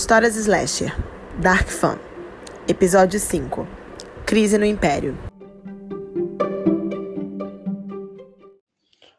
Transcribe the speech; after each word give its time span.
Histórias 0.00 0.36
Slasher, 0.36 0.96
Dark 1.40 1.66
Fan, 1.66 1.98
Episódio 2.68 3.18
5 3.18 3.66
Crise 4.24 4.56
no 4.56 4.64
Império. 4.64 5.18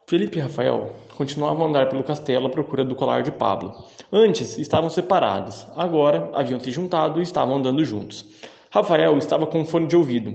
Felipe 0.08 0.38
e 0.38 0.40
Rafael 0.40 0.96
continuavam 1.18 1.66
a 1.66 1.68
andar 1.68 1.90
pelo 1.90 2.02
castelo 2.02 2.46
à 2.46 2.50
procura 2.50 2.82
do 2.82 2.94
colar 2.94 3.22
de 3.22 3.30
Pablo. 3.30 3.74
Antes 4.10 4.56
estavam 4.56 4.88
separados, 4.88 5.66
agora 5.76 6.30
haviam 6.32 6.58
se 6.58 6.70
juntado 6.70 7.20
e 7.20 7.24
estavam 7.24 7.56
andando 7.56 7.84
juntos. 7.84 8.24
Rafael 8.70 9.18
estava 9.18 9.46
com 9.46 9.60
um 9.60 9.66
fone 9.66 9.86
de 9.86 9.96
ouvido. 9.96 10.34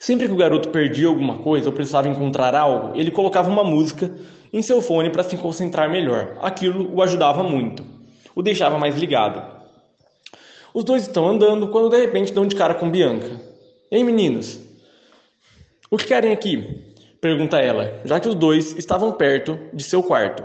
Sempre 0.00 0.26
que 0.26 0.34
o 0.34 0.36
garoto 0.36 0.70
perdia 0.70 1.06
alguma 1.06 1.38
coisa 1.38 1.68
ou 1.68 1.72
precisava 1.72 2.08
encontrar 2.08 2.52
algo, 2.56 2.98
ele 2.98 3.12
colocava 3.12 3.48
uma 3.48 3.62
música 3.62 4.12
em 4.52 4.60
seu 4.60 4.82
fone 4.82 5.08
para 5.08 5.22
se 5.22 5.36
concentrar 5.36 5.88
melhor. 5.88 6.36
Aquilo 6.42 6.92
o 6.92 7.00
ajudava 7.00 7.44
muito, 7.44 7.95
o 8.36 8.42
deixava 8.42 8.78
mais 8.78 8.94
ligado. 8.94 9.42
Os 10.74 10.84
dois 10.84 11.02
estão 11.02 11.26
andando 11.26 11.68
quando 11.68 11.88
de 11.88 11.96
repente 11.96 12.34
dão 12.34 12.46
de 12.46 12.54
cara 12.54 12.74
com 12.74 12.90
Bianca. 12.90 13.40
Ei 13.90 14.04
meninos, 14.04 14.60
o 15.90 15.96
que 15.96 16.04
querem 16.04 16.32
aqui? 16.32 16.84
Pergunta 17.18 17.58
ela, 17.58 18.02
já 18.04 18.20
que 18.20 18.28
os 18.28 18.34
dois 18.34 18.76
estavam 18.76 19.10
perto 19.10 19.58
de 19.72 19.82
seu 19.82 20.02
quarto. 20.02 20.44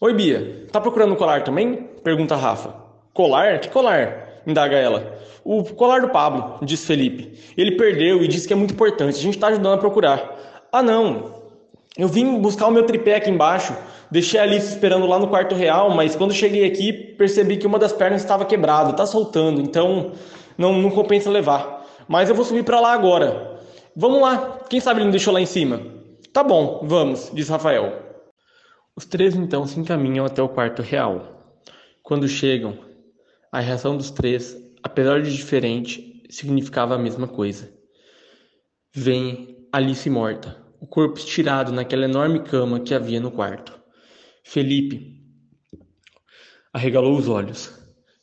Oi 0.00 0.12
Bia, 0.12 0.66
tá 0.70 0.80
procurando 0.80 1.14
um 1.14 1.16
colar 1.16 1.42
também? 1.44 1.88
Pergunta 2.04 2.36
Rafa. 2.36 2.74
Colar? 3.14 3.58
Que 3.58 3.70
colar? 3.70 4.42
Indaga 4.46 4.76
ela. 4.76 5.18
O 5.42 5.64
colar 5.64 6.02
do 6.02 6.10
Pablo, 6.10 6.58
diz 6.62 6.84
Felipe. 6.84 7.38
Ele 7.56 7.72
perdeu 7.72 8.22
e 8.22 8.28
disse 8.28 8.46
que 8.46 8.52
é 8.52 8.56
muito 8.56 8.74
importante. 8.74 9.18
A 9.18 9.22
gente 9.22 9.34
está 9.34 9.48
ajudando 9.48 9.74
a 9.74 9.78
procurar. 9.78 10.36
Ah, 10.70 10.82
não. 10.82 11.37
Eu 11.96 12.08
vim 12.08 12.40
buscar 12.40 12.66
o 12.66 12.70
meu 12.70 12.84
tripé 12.84 13.16
aqui 13.16 13.30
embaixo. 13.30 13.76
Deixei 14.10 14.38
a 14.38 14.42
Alice 14.42 14.68
esperando 14.68 15.06
lá 15.06 15.18
no 15.18 15.28
quarto 15.28 15.54
real, 15.54 15.90
mas 15.90 16.16
quando 16.16 16.32
cheguei 16.32 16.64
aqui 16.64 16.92
percebi 16.92 17.56
que 17.56 17.66
uma 17.66 17.78
das 17.78 17.92
pernas 17.92 18.22
estava 18.22 18.44
quebrada, 18.44 18.90
está 18.90 19.04
soltando, 19.04 19.60
então 19.60 20.12
não, 20.56 20.80
não 20.80 20.90
compensa 20.90 21.28
levar. 21.28 21.86
Mas 22.06 22.28
eu 22.28 22.34
vou 22.34 22.44
subir 22.44 22.64
para 22.64 22.80
lá 22.80 22.92
agora. 22.92 23.58
Vamos 23.94 24.20
lá, 24.20 24.60
quem 24.70 24.80
sabe 24.80 25.00
ele 25.00 25.06
não 25.06 25.10
deixou 25.10 25.34
lá 25.34 25.40
em 25.40 25.46
cima? 25.46 25.82
Tá 26.32 26.42
bom, 26.42 26.80
vamos, 26.84 27.30
diz 27.34 27.48
Rafael. 27.48 27.92
Os 28.96 29.04
três 29.04 29.34
então 29.34 29.66
se 29.66 29.78
encaminham 29.78 30.24
até 30.24 30.40
o 30.42 30.48
quarto 30.48 30.82
real. 30.82 31.56
Quando 32.02 32.28
chegam, 32.28 32.78
a 33.52 33.60
reação 33.60 33.96
dos 33.96 34.10
três, 34.10 34.56
apesar 34.82 35.20
de 35.20 35.34
diferente, 35.36 36.22
significava 36.30 36.94
a 36.94 36.98
mesma 36.98 37.26
coisa. 37.26 37.70
Vem 38.94 39.66
Alice 39.72 40.08
morta 40.08 40.67
o 40.80 40.86
corpo 40.86 41.18
estirado 41.18 41.72
naquela 41.72 42.04
enorme 42.04 42.40
cama 42.40 42.80
que 42.80 42.94
havia 42.94 43.20
no 43.20 43.30
quarto. 43.30 43.78
Felipe 44.44 45.18
arregalou 46.72 47.16
os 47.16 47.28
olhos. 47.28 47.74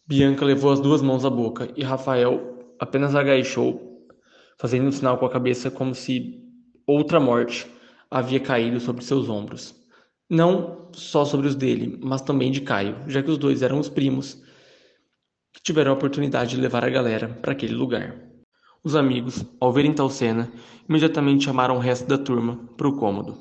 Bianca 0.07 0.45
levou 0.45 0.71
as 0.71 0.79
duas 0.79 1.01
mãos 1.01 1.25
à 1.25 1.29
boca 1.29 1.69
e 1.75 1.83
Rafael 1.83 2.73
apenas 2.79 3.15
agachou, 3.15 4.07
fazendo 4.57 4.87
um 4.87 4.91
sinal 4.91 5.17
com 5.17 5.25
a 5.25 5.31
cabeça 5.31 5.69
como 5.71 5.93
se 5.93 6.41
outra 6.87 7.19
morte 7.19 7.67
havia 8.09 8.39
caído 8.39 8.79
sobre 8.79 9.03
seus 9.03 9.27
ombros. 9.27 9.75
Não 10.29 10.89
só 10.93 11.25
sobre 11.25 11.47
os 11.47 11.55
dele, 11.55 11.99
mas 12.01 12.21
também 12.21 12.51
de 12.51 12.61
Caio, 12.61 13.03
já 13.07 13.21
que 13.21 13.29
os 13.29 13.37
dois 13.37 13.61
eram 13.61 13.79
os 13.79 13.89
primos 13.89 14.41
que 15.53 15.61
tiveram 15.61 15.91
a 15.91 15.95
oportunidade 15.95 16.51
de 16.51 16.61
levar 16.61 16.83
a 16.83 16.89
galera 16.89 17.27
para 17.41 17.51
aquele 17.51 17.73
lugar. 17.73 18.24
Os 18.85 18.95
amigos, 18.95 19.43
ao 19.59 19.73
verem 19.73 19.93
tal 19.93 20.11
cena, 20.11 20.47
imediatamente 20.87 21.45
chamaram 21.45 21.75
o 21.75 21.79
resto 21.79 22.07
da 22.07 22.19
turma 22.19 22.59
para 22.77 22.87
o 22.87 22.95
cômodo. 22.95 23.35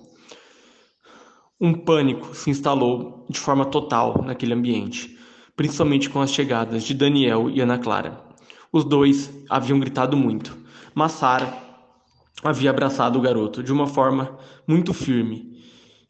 Um 1.60 1.74
pânico 1.74 2.34
se 2.34 2.48
instalou 2.48 3.26
de 3.28 3.38
forma 3.38 3.66
total 3.66 4.22
naquele 4.24 4.54
ambiente, 4.54 5.18
principalmente 5.54 6.08
com 6.08 6.22
as 6.22 6.32
chegadas 6.32 6.82
de 6.82 6.94
Daniel 6.94 7.50
e 7.50 7.60
Ana 7.60 7.76
Clara. 7.76 8.24
Os 8.72 8.86
dois 8.86 9.30
haviam 9.50 9.78
gritado 9.78 10.16
muito, 10.16 10.56
mas 10.94 11.12
Sara 11.12 11.52
havia 12.42 12.70
abraçado 12.70 13.18
o 13.18 13.22
garoto 13.22 13.62
de 13.62 13.70
uma 13.70 13.86
forma 13.86 14.38
muito 14.66 14.94
firme 14.94 15.60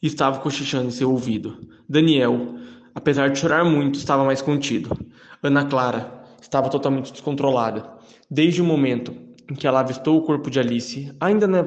e 0.00 0.06
estava 0.06 0.38
cochichando 0.38 0.86
em 0.86 0.92
seu 0.92 1.10
ouvido. 1.10 1.58
Daniel, 1.88 2.54
apesar 2.94 3.30
de 3.30 3.40
chorar 3.40 3.64
muito, 3.64 3.98
estava 3.98 4.24
mais 4.24 4.40
contido. 4.40 4.96
Ana 5.42 5.64
Clara 5.64 6.22
estava 6.40 6.70
totalmente 6.70 7.10
descontrolada. 7.10 7.92
Desde 8.30 8.62
o 8.62 8.64
momento 8.64 9.23
em 9.50 9.54
que 9.54 9.66
ela 9.66 9.80
avistou 9.80 10.18
o 10.18 10.22
corpo 10.22 10.50
de 10.50 10.58
Alice, 10.58 11.12
ainda 11.20 11.46
na 11.46 11.66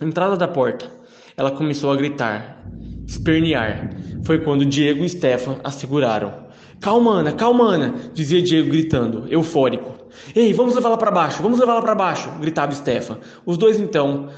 entrada 0.00 0.36
da 0.36 0.48
porta, 0.48 0.90
ela 1.36 1.50
começou 1.50 1.90
a 1.90 1.96
gritar, 1.96 2.62
espernear. 3.06 3.90
Foi 4.24 4.38
quando 4.38 4.64
Diego 4.64 5.04
e 5.04 5.08
Stefan 5.08 5.58
a 5.64 5.70
seguraram. 5.70 6.46
Calma, 6.80 7.12
Ana, 7.12 7.32
calma, 7.32 7.64
Ana, 7.64 7.94
dizia 8.12 8.42
Diego 8.42 8.70
gritando, 8.70 9.26
eufórico. 9.28 9.92
Ei, 10.34 10.52
vamos 10.52 10.74
levá-la 10.74 10.96
para 10.96 11.10
baixo, 11.10 11.42
vamos 11.42 11.58
levá-la 11.58 11.80
para 11.80 11.94
baixo, 11.94 12.30
gritava 12.40 12.72
Stefan. 12.72 13.18
Os 13.46 13.56
dois 13.56 13.78
então 13.78 14.28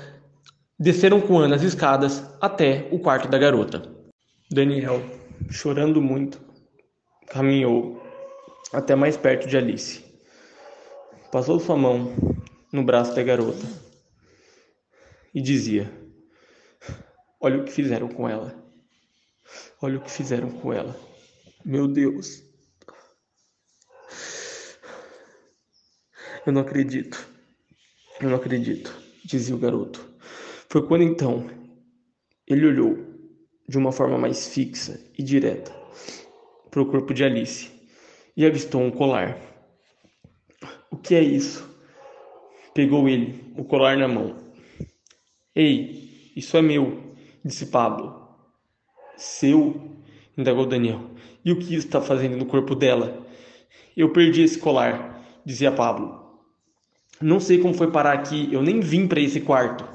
desceram 0.79 1.21
com 1.21 1.39
Ana 1.39 1.57
as 1.57 1.63
escadas 1.63 2.23
até 2.41 2.89
o 2.91 2.99
quarto 2.99 3.29
da 3.29 3.39
garota. 3.39 3.83
Daniel, 4.51 5.03
chorando 5.51 6.01
muito, 6.01 6.41
caminhou 7.29 8.01
até 8.73 8.95
mais 8.95 9.17
perto 9.17 9.49
de 9.49 9.57
Alice. 9.57 10.05
Passou 11.33 11.59
sua 11.59 11.77
mão 11.77 12.13
no 12.75 12.83
braço 12.83 13.15
da 13.15 13.23
garota 13.23 13.65
e 15.33 15.41
dizia: 15.41 15.89
Olha 17.41 17.61
o 17.61 17.65
que 17.65 17.71
fizeram 17.71 18.09
com 18.09 18.29
ela. 18.29 18.53
Olha 19.81 19.99
o 19.99 20.01
que 20.03 20.11
fizeram 20.11 20.51
com 20.51 20.73
ela. 20.73 20.99
Meu 21.65 21.87
Deus. 21.87 22.43
Eu 26.45 26.53
não 26.53 26.63
acredito. 26.63 27.25
Eu 28.21 28.31
não 28.31 28.37
acredito, 28.37 28.93
dizia 29.25 29.55
o 29.55 29.59
garoto. 29.59 30.05
Foi 30.69 30.85
quando 30.85 31.05
então 31.05 31.49
ele 32.45 32.67
olhou 32.67 32.99
de 33.69 33.79
uma 33.79 33.93
forma 33.93 34.19
mais 34.19 34.49
fixa 34.49 35.01
e 35.17 35.23
direta 35.23 35.73
para 36.73 36.83
o 36.83 36.91
corpo 36.91 37.15
de 37.15 37.23
Alice 37.23 37.71
e 38.37 38.45
avistou 38.45 38.81
um 38.81 38.91
colar. 38.91 39.39
O 40.91 40.97
que 40.97 41.15
é 41.15 41.23
isso? 41.23 41.74
Pegou 42.75 43.09
ele, 43.09 43.45
o 43.57 43.65
colar 43.65 43.97
na 43.97 44.09
mão. 44.09 44.37
Ei, 45.55 46.33
isso 46.35 46.57
é 46.57 46.63
meu, 46.63 47.15
disse 47.45 47.67
Pablo. 47.67 48.29
Seu? 49.17 49.81
indagou 50.37 50.67
Daniel. 50.67 51.11
E 51.45 51.53
o 51.53 51.59
que 51.59 51.75
está 51.75 52.01
fazendo 52.01 52.37
no 52.37 52.47
corpo 52.47 52.75
dela? 52.75 53.25
Eu 53.97 54.13
perdi 54.13 54.43
esse 54.43 54.59
colar, 54.59 55.23
dizia 55.45 55.71
Pablo. 55.71 56.41
Não 57.21 57.39
sei 57.39 57.59
como 57.59 57.75
foi 57.75 57.91
parar 57.91 58.13
aqui, 58.13 58.49
eu 58.53 58.61
nem 58.61 58.81
vim 58.81 59.07
para 59.07 59.21
esse 59.21 59.41
quarto. 59.41 59.89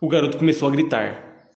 O 0.00 0.08
garoto 0.08 0.36
começou 0.36 0.68
a 0.68 0.72
gritar. 0.72 1.54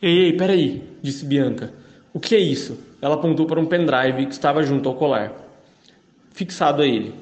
Ei, 0.00 0.26
ei, 0.26 0.36
peraí, 0.36 0.82
disse 1.02 1.24
Bianca. 1.24 1.74
O 2.14 2.20
que 2.20 2.36
é 2.36 2.38
isso? 2.38 2.78
Ela 3.00 3.16
apontou 3.16 3.46
para 3.46 3.58
um 3.58 3.66
pendrive 3.66 4.26
que 4.26 4.32
estava 4.32 4.62
junto 4.62 4.88
ao 4.88 4.94
colar 4.94 5.42
fixado 6.32 6.82
a 6.82 6.86
ele. 6.86 7.14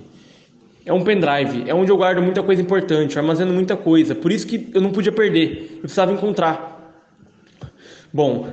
É 0.91 0.93
um 0.93 1.05
pendrive, 1.05 1.71
é 1.71 1.73
onde 1.73 1.89
eu 1.89 1.97
guardo 1.97 2.21
muita 2.21 2.43
coisa 2.43 2.61
importante, 2.61 3.15
eu 3.15 3.23
armazeno 3.23 3.53
muita 3.53 3.77
coisa, 3.77 4.13
por 4.13 4.33
isso 4.33 4.45
que 4.45 4.71
eu 4.75 4.81
não 4.81 4.91
podia 4.91 5.13
perder, 5.13 5.75
eu 5.75 5.83
precisava 5.83 6.11
encontrar. 6.13 6.99
Bom, 8.13 8.53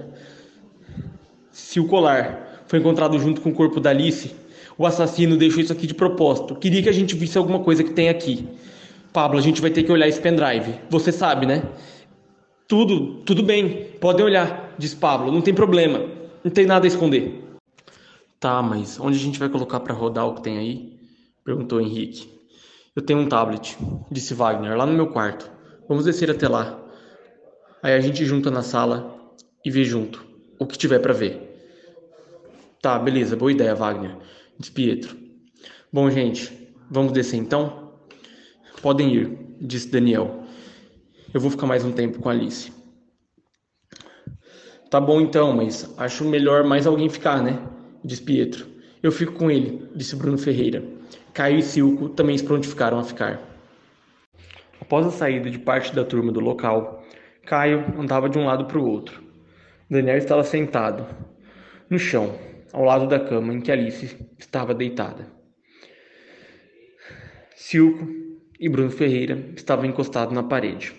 se 1.50 1.80
o 1.80 1.88
colar 1.88 2.62
foi 2.68 2.78
encontrado 2.78 3.18
junto 3.18 3.42
com 3.42 3.50
o 3.50 3.54
corpo 3.56 3.80
da 3.80 3.90
Alice, 3.90 4.36
o 4.78 4.86
assassino 4.86 5.36
deixou 5.36 5.64
isso 5.64 5.74
aqui 5.74 5.88
de 5.88 5.96
propósito. 5.96 6.56
Queria 6.56 6.84
que 6.84 6.90
a 6.90 6.92
gente 6.92 7.16
visse 7.16 7.40
alguma 7.40 7.60
coisa 7.62 7.84
que 7.84 7.90
tem 7.90 8.08
aqui. 8.08 8.48
Pablo, 9.12 9.40
a 9.40 9.42
gente 9.42 9.60
vai 9.60 9.72
ter 9.72 9.82
que 9.82 9.92
olhar 9.92 10.08
esse 10.08 10.22
pendrive. 10.22 10.76
Você 10.92 11.12
sabe, 11.12 11.48
né? 11.48 11.64
Tudo, 12.68 13.16
tudo 13.26 13.42
bem, 13.42 13.88
podem 14.00 14.24
olhar, 14.24 14.76
diz 14.78 14.94
Pablo, 14.94 15.32
não 15.32 15.42
tem 15.42 15.56
problema, 15.56 16.06
não 16.44 16.52
tem 16.52 16.68
nada 16.68 16.86
a 16.86 16.88
esconder. 16.88 17.44
Tá, 18.40 18.62
mas 18.62 19.00
onde 19.00 19.18
a 19.18 19.22
gente 19.22 19.40
vai 19.40 19.50
colocar 19.50 19.80
para 19.80 19.96
rodar 19.96 20.28
o 20.28 20.36
que 20.36 20.44
tem 20.44 20.60
aí? 20.60 20.98
Perguntou 21.44 21.82
Henrique. 21.82 22.37
Eu 22.98 23.04
tenho 23.04 23.20
um 23.20 23.30
tablet, 23.30 23.78
disse 24.10 24.34
Wagner, 24.34 24.76
lá 24.76 24.84
no 24.84 24.92
meu 24.92 25.06
quarto. 25.06 25.52
Vamos 25.88 26.06
descer 26.06 26.32
até 26.32 26.48
lá. 26.48 26.84
Aí 27.84 27.94
a 27.94 28.00
gente 28.00 28.26
junta 28.26 28.50
na 28.50 28.64
sala 28.64 29.16
e 29.64 29.70
vê 29.70 29.84
junto 29.84 30.26
o 30.58 30.66
que 30.66 30.76
tiver 30.76 30.98
para 30.98 31.14
ver. 31.14 31.70
Tá, 32.82 32.98
beleza, 32.98 33.36
boa 33.36 33.52
ideia, 33.52 33.76
Wagner, 33.76 34.18
disse 34.58 34.72
Pietro. 34.72 35.16
Bom, 35.94 36.10
gente, 36.10 36.74
vamos 36.90 37.12
descer 37.12 37.38
então? 37.38 37.94
Podem 38.82 39.14
ir, 39.14 39.38
disse 39.62 39.90
Daniel. 39.90 40.46
Eu 41.32 41.40
vou 41.40 41.52
ficar 41.52 41.68
mais 41.68 41.86
um 41.86 41.92
tempo 41.92 42.20
com 42.20 42.30
Alice. 42.30 42.74
Tá 44.90 45.00
bom 45.00 45.22
então, 45.22 45.56
mas 45.56 45.94
acho 46.00 46.26
melhor 46.26 46.64
mais 46.64 46.88
alguém 46.88 47.10
ficar, 47.10 47.44
né? 47.44 47.62
disse 48.04 48.24
Pietro. 48.24 48.66
Eu 49.04 49.12
fico 49.12 49.34
com 49.34 49.52
ele, 49.52 49.88
disse 49.96 50.16
Bruno 50.16 50.40
Ferreira. 50.40 50.97
Caio 51.38 51.60
e 51.60 51.62
Silco 51.62 52.10
também 52.10 52.36
se 52.36 52.44
prontificaram 52.44 52.98
a 52.98 53.04
ficar. 53.04 53.40
Após 54.82 55.06
a 55.06 55.12
saída 55.12 55.52
de 55.52 55.60
parte 55.60 55.94
da 55.94 56.04
turma 56.04 56.32
do 56.32 56.40
local, 56.40 57.06
Caio 57.46 57.94
andava 57.96 58.28
de 58.28 58.40
um 58.40 58.46
lado 58.48 58.66
para 58.66 58.80
o 58.80 58.90
outro. 58.90 59.22
Daniel 59.88 60.18
estava 60.18 60.44
sentado 60.44 61.06
no 61.92 62.00
chão, 62.00 62.36
ao 62.74 62.84
lado 62.84 63.08
da 63.08 63.20
cama 63.20 63.54
em 63.54 63.62
que 63.62 63.72
Alice 63.72 64.18
estava 64.40 64.74
deitada. 64.74 65.28
Silco 67.56 68.08
e 68.60 68.68
Bruno 68.68 68.90
Ferreira 68.90 69.52
estavam 69.56 69.86
encostados 69.86 70.34
na 70.34 70.42
parede. 70.42 70.92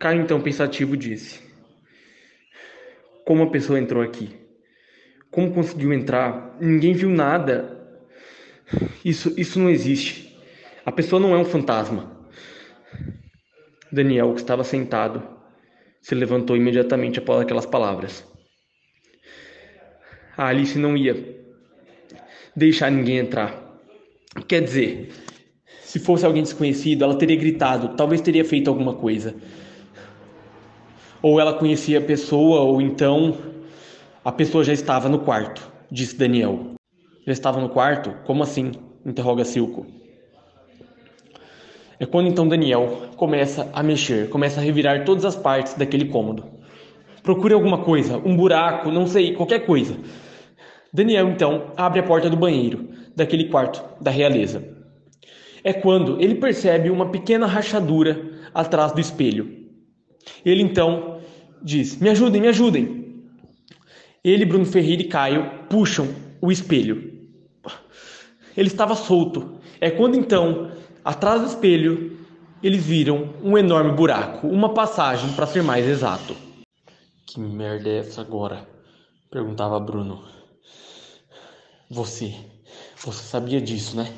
Caio, 0.00 0.22
então 0.22 0.40
pensativo, 0.40 0.96
disse: 0.96 1.40
Como 3.24 3.44
a 3.44 3.50
pessoa 3.52 3.78
entrou 3.78 4.02
aqui? 4.02 4.36
Como 5.30 5.54
conseguiu 5.54 5.92
entrar? 5.92 6.56
Ninguém 6.60 6.92
viu 6.92 7.08
nada. 7.08 7.77
Isso, 9.04 9.32
isso 9.36 9.58
não 9.58 9.70
existe. 9.70 10.36
A 10.84 10.92
pessoa 10.92 11.20
não 11.20 11.34
é 11.34 11.38
um 11.38 11.44
fantasma. 11.44 12.18
Daniel, 13.90 14.34
que 14.34 14.40
estava 14.40 14.64
sentado, 14.64 15.22
se 16.00 16.14
levantou 16.14 16.56
imediatamente 16.56 17.18
após 17.18 17.40
aquelas 17.40 17.66
palavras. 17.66 18.26
A 20.36 20.46
Alice 20.46 20.78
não 20.78 20.96
ia 20.96 21.38
deixar 22.54 22.90
ninguém 22.90 23.18
entrar. 23.18 23.80
Quer 24.46 24.62
dizer, 24.62 25.10
se 25.82 25.98
fosse 25.98 26.24
alguém 26.24 26.42
desconhecido, 26.42 27.02
ela 27.02 27.16
teria 27.16 27.36
gritado, 27.36 27.96
talvez 27.96 28.20
teria 28.20 28.44
feito 28.44 28.68
alguma 28.68 28.94
coisa. 28.94 29.34
Ou 31.20 31.40
ela 31.40 31.54
conhecia 31.54 31.98
a 31.98 32.02
pessoa, 32.02 32.60
ou 32.60 32.80
então 32.80 33.36
a 34.24 34.30
pessoa 34.30 34.62
já 34.62 34.72
estava 34.72 35.08
no 35.08 35.20
quarto, 35.20 35.70
disse 35.90 36.16
Daniel. 36.16 36.77
Já 37.28 37.32
estava 37.32 37.60
no 37.60 37.68
quarto? 37.68 38.10
Como 38.24 38.42
assim? 38.42 38.72
interroga 39.04 39.44
Silco. 39.44 39.86
É 42.00 42.06
quando 42.06 42.26
então 42.26 42.48
Daniel 42.48 43.02
começa 43.18 43.68
a 43.74 43.82
mexer, 43.82 44.30
começa 44.30 44.60
a 44.60 44.64
revirar 44.64 45.04
todas 45.04 45.26
as 45.26 45.36
partes 45.36 45.74
daquele 45.74 46.06
cômodo. 46.06 46.46
Procure 47.22 47.52
alguma 47.52 47.84
coisa, 47.84 48.16
um 48.16 48.34
buraco, 48.34 48.90
não 48.90 49.06
sei, 49.06 49.34
qualquer 49.34 49.66
coisa. 49.66 49.94
Daniel 50.90 51.28
então 51.28 51.72
abre 51.76 52.00
a 52.00 52.02
porta 52.02 52.30
do 52.30 52.36
banheiro, 52.36 52.88
daquele 53.14 53.50
quarto 53.50 53.84
da 54.00 54.10
realeza. 54.10 54.66
É 55.62 55.74
quando 55.74 56.18
ele 56.22 56.36
percebe 56.36 56.88
uma 56.88 57.10
pequena 57.10 57.46
rachadura 57.46 58.40
atrás 58.54 58.92
do 58.92 59.02
espelho. 59.02 59.66
Ele 60.42 60.62
então 60.62 61.18
diz: 61.62 62.00
Me 62.00 62.08
ajudem, 62.08 62.40
me 62.40 62.48
ajudem. 62.48 63.22
Ele, 64.24 64.46
Bruno 64.46 64.64
Ferreira 64.64 65.02
e 65.02 65.08
Caio 65.08 65.50
puxam 65.68 66.08
o 66.40 66.50
espelho. 66.50 67.17
Ele 68.58 68.66
estava 68.66 68.96
solto. 68.96 69.60
É 69.80 69.88
quando 69.88 70.16
então, 70.16 70.72
atrás 71.04 71.42
do 71.42 71.46
espelho, 71.46 72.18
eles 72.60 72.84
viram 72.84 73.32
um 73.40 73.56
enorme 73.56 73.92
buraco, 73.92 74.48
uma 74.48 74.74
passagem 74.74 75.32
para 75.34 75.46
ser 75.46 75.62
mais 75.62 75.86
exato. 75.86 76.34
Que 77.24 77.38
merda 77.38 77.88
é 77.88 77.98
essa 77.98 78.20
agora? 78.20 78.66
perguntava 79.30 79.78
Bruno. 79.78 80.24
Você, 81.88 82.34
você 82.96 83.22
sabia 83.22 83.60
disso, 83.60 83.96
né? 83.96 84.12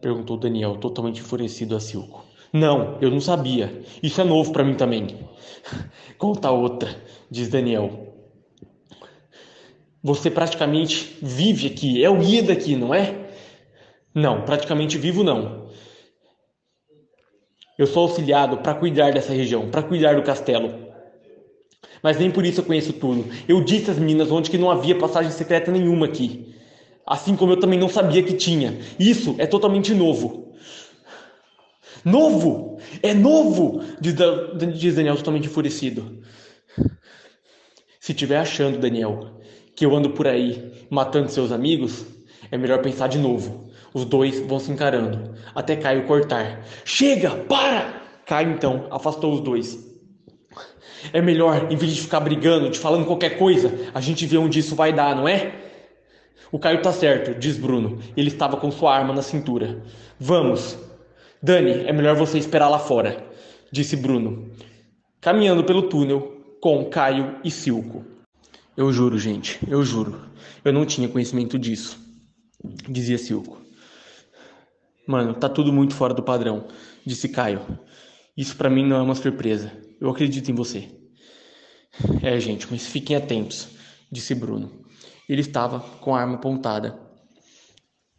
Perguntou 0.00 0.38
Daniel, 0.38 0.76
totalmente 0.76 1.20
enfurecido 1.20 1.74
a 1.74 1.80
Silco. 1.80 2.24
Não, 2.52 2.98
eu 3.00 3.10
não 3.10 3.20
sabia. 3.20 3.82
Isso 4.00 4.20
é 4.20 4.24
novo 4.24 4.52
para 4.52 4.62
mim 4.62 4.74
também. 4.74 5.28
Conta 6.18 6.52
outra, 6.52 6.88
diz 7.28 7.48
Daniel. 7.48 8.14
Você 10.04 10.30
praticamente 10.30 11.18
vive 11.20 11.66
aqui, 11.66 12.04
é 12.04 12.08
o 12.08 12.16
guia 12.16 12.44
daqui, 12.44 12.76
não 12.76 12.94
é? 12.94 13.25
Não, 14.16 14.40
praticamente 14.46 14.96
vivo 14.96 15.22
não. 15.22 15.68
Eu 17.78 17.86
sou 17.86 18.04
auxiliado 18.04 18.56
para 18.56 18.74
cuidar 18.74 19.12
dessa 19.12 19.34
região, 19.34 19.68
para 19.68 19.82
cuidar 19.82 20.16
do 20.16 20.22
castelo. 20.22 20.86
Mas 22.02 22.18
nem 22.18 22.30
por 22.30 22.46
isso 22.46 22.60
eu 22.60 22.64
conheço 22.64 22.94
tudo. 22.94 23.26
Eu 23.46 23.62
disse 23.62 23.90
às 23.90 23.98
meninas 23.98 24.30
onde 24.30 24.50
que 24.50 24.56
não 24.56 24.70
havia 24.70 24.98
passagem 24.98 25.30
secreta 25.30 25.70
nenhuma 25.70 26.06
aqui. 26.06 26.54
Assim 27.06 27.36
como 27.36 27.52
eu 27.52 27.60
também 27.60 27.78
não 27.78 27.90
sabia 27.90 28.22
que 28.22 28.32
tinha. 28.32 28.78
Isso 28.98 29.34
é 29.36 29.46
totalmente 29.46 29.92
novo. 29.92 30.54
Novo! 32.02 32.78
É 33.02 33.12
novo! 33.12 33.82
Diz, 34.00 34.14
diz 34.78 34.94
Daniel 34.94 35.16
totalmente 35.16 35.46
enfurecido. 35.46 36.22
Se 38.00 38.14
tiver 38.14 38.38
achando, 38.38 38.78
Daniel, 38.78 39.42
que 39.74 39.84
eu 39.84 39.94
ando 39.94 40.08
por 40.08 40.26
aí 40.26 40.86
matando 40.88 41.28
seus 41.28 41.52
amigos, 41.52 42.06
é 42.50 42.56
melhor 42.56 42.80
pensar 42.80 43.08
de 43.08 43.18
novo. 43.18 43.65
Os 43.96 44.04
dois 44.04 44.40
vão 44.40 44.60
se 44.60 44.70
encarando, 44.70 45.32
até 45.54 45.74
Caio 45.74 46.04
cortar. 46.04 46.62
Chega! 46.84 47.30
Para! 47.30 48.02
Caio 48.26 48.50
então 48.50 48.88
afastou 48.90 49.32
os 49.32 49.40
dois. 49.40 49.78
É 51.14 51.22
melhor, 51.22 51.72
em 51.72 51.76
vez 51.76 51.94
de 51.94 52.02
ficar 52.02 52.20
brigando, 52.20 52.68
de 52.68 52.78
falando 52.78 53.06
qualquer 53.06 53.38
coisa, 53.38 53.72
a 53.94 54.00
gente 54.02 54.26
vê 54.26 54.36
onde 54.36 54.58
isso 54.58 54.76
vai 54.76 54.92
dar, 54.92 55.16
não 55.16 55.26
é? 55.26 55.50
O 56.52 56.58
Caio 56.58 56.82
tá 56.82 56.92
certo, 56.92 57.40
diz 57.40 57.56
Bruno. 57.56 57.98
Ele 58.14 58.28
estava 58.28 58.58
com 58.58 58.70
sua 58.70 58.94
arma 58.94 59.14
na 59.14 59.22
cintura. 59.22 59.82
Vamos. 60.20 60.78
Dani, 61.42 61.86
é 61.86 61.92
melhor 61.94 62.16
você 62.16 62.36
esperar 62.36 62.68
lá 62.68 62.78
fora, 62.78 63.24
disse 63.72 63.96
Bruno, 63.96 64.50
caminhando 65.22 65.64
pelo 65.64 65.88
túnel 65.88 66.44
com 66.60 66.84
Caio 66.84 67.36
e 67.42 67.50
Silco. 67.50 68.04
Eu 68.76 68.92
juro, 68.92 69.18
gente, 69.18 69.58
eu 69.66 69.82
juro. 69.82 70.20
Eu 70.62 70.74
não 70.74 70.84
tinha 70.84 71.08
conhecimento 71.08 71.58
disso, 71.58 71.98
dizia 72.86 73.16
Silco. 73.16 73.64
Mano, 75.06 75.34
tá 75.34 75.48
tudo 75.48 75.72
muito 75.72 75.94
fora 75.94 76.12
do 76.12 76.22
padrão, 76.22 76.66
disse 77.04 77.28
Caio. 77.28 77.60
Isso 78.36 78.56
para 78.56 78.68
mim 78.68 78.84
não 78.84 78.96
é 78.96 79.02
uma 79.02 79.14
surpresa. 79.14 79.70
Eu 80.00 80.10
acredito 80.10 80.50
em 80.50 80.54
você. 80.54 80.90
É, 82.22 82.38
gente, 82.40 82.66
mas 82.70 82.86
fiquem 82.86 83.16
atentos, 83.16 83.68
disse 84.10 84.34
Bruno. 84.34 84.84
Ele 85.28 85.40
estava 85.40 85.80
com 86.00 86.14
a 86.14 86.20
arma 86.20 86.34
apontada 86.34 86.98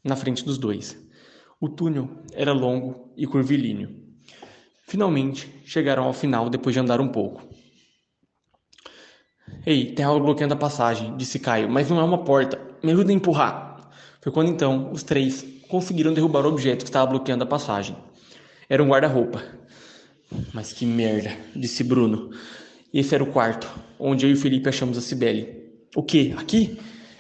na 0.04 0.16
frente 0.16 0.46
dos 0.46 0.58
dois. 0.58 0.98
O 1.60 1.68
túnel 1.68 2.24
era 2.32 2.54
longo 2.54 3.14
e 3.18 3.28
curvilíneo. 3.28 4.08
Finalmente 4.84 5.54
chegaram 5.66 6.06
ao 6.06 6.14
final 6.14 6.50
depois 6.50 6.74
de 6.74 6.80
andar 6.80 7.02
um 7.02 7.10
pouco. 7.10 7.46
Ei, 9.66 9.94
tem 9.94 10.06
algo 10.06 10.24
bloqueando 10.26 10.54
a 10.54 10.58
passagem, 10.58 11.18
disse 11.18 11.40
Caio, 11.40 11.70
mas 11.70 11.90
não 11.90 12.00
é 12.00 12.04
uma 12.04 12.24
porta. 12.24 12.60
Me 12.82 12.94
ajuda 12.94 13.12
a 13.12 13.16
empurrar. 13.16 13.92
Foi 14.22 14.32
quando 14.32 14.50
então 14.50 14.92
os 14.92 15.04
três 15.04 15.57
conseguiram 15.68 16.14
derrubar 16.14 16.46
o 16.46 16.50
objeto 16.50 16.84
que 16.84 16.90
estava 16.90 17.12
bloqueando 17.12 17.44
a 17.44 17.48
passagem. 17.48 17.96
Era 18.70 18.84
um 18.84 18.88
guarda-roupa. 18.88 19.44
Mas 20.54 20.74
que 20.74 20.86
merda, 20.86 21.36
disse 21.56 21.84
Bruno. 21.84 22.32
Esse 22.94 23.16
era 23.16 23.24
o 23.24 23.32
quarto, 23.32 23.68
onde 24.00 24.26
eu 24.26 24.30
e 24.30 24.34
o 24.34 24.38
Felipe 24.38 24.70
achamos 24.70 24.98
a 24.98 25.02
Cibele. 25.02 25.72
O 25.96 26.04
quê? 26.04 26.34
Aqui? 26.38 26.80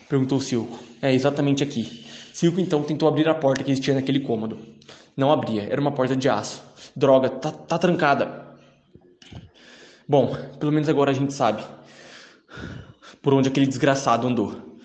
Perguntou 0.09 0.39
Silco. 0.39 0.79
É, 1.01 1.13
exatamente 1.13 1.63
aqui. 1.63 2.05
Silco 2.33 2.59
então 2.59 2.83
tentou 2.83 3.07
abrir 3.07 3.27
a 3.27 3.35
porta 3.35 3.63
que 3.63 3.71
existia 3.71 3.93
naquele 3.93 4.19
cômodo. 4.19 4.59
Não 5.15 5.31
abria, 5.31 5.63
era 5.63 5.81
uma 5.81 5.91
porta 5.91 6.15
de 6.15 6.29
aço. 6.29 6.63
Droga, 6.95 7.29
tá, 7.29 7.51
tá 7.51 7.77
trancada. 7.77 8.45
Bom, 10.07 10.35
pelo 10.59 10.71
menos 10.71 10.87
agora 10.87 11.11
a 11.11 11.13
gente 11.13 11.33
sabe 11.33 11.63
por 13.21 13.33
onde 13.33 13.49
aquele 13.49 13.67
desgraçado 13.67 14.27
andou, 14.27 14.79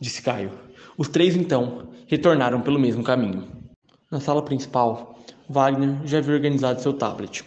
disse 0.00 0.22
Caio. 0.22 0.52
Os 0.96 1.08
três 1.08 1.34
então 1.34 1.88
retornaram 2.08 2.60
pelo 2.60 2.80
mesmo 2.80 3.04
caminho. 3.04 3.46
Na 4.10 4.18
sala 4.18 4.42
principal, 4.42 5.18
Wagner 5.48 6.00
já 6.04 6.18
havia 6.18 6.34
organizado 6.34 6.80
seu 6.80 6.94
tablet. 6.94 7.44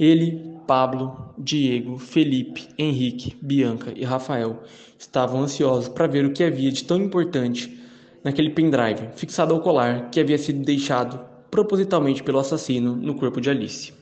Ele, 0.00 0.58
Pablo, 0.66 1.34
Diego, 1.36 1.98
Felipe, 1.98 2.68
Henrique, 2.78 3.36
Bianca 3.42 3.92
e 3.94 4.04
Rafael 4.04 4.62
estavam 4.98 5.42
ansiosos 5.42 5.88
para 5.88 6.06
ver 6.06 6.24
o 6.24 6.32
que 6.32 6.42
havia 6.42 6.72
de 6.72 6.84
tão 6.84 6.96
importante 6.98 7.78
naquele 8.24 8.50
pendrive 8.50 9.10
fixado 9.16 9.54
ao 9.54 9.60
colar 9.60 10.08
que 10.10 10.20
havia 10.20 10.38
sido 10.38 10.64
deixado 10.64 11.20
propositalmente 11.50 12.22
pelo 12.22 12.38
assassino 12.38 12.96
no 12.96 13.14
corpo 13.14 13.40
de 13.40 13.50
Alice. 13.50 13.92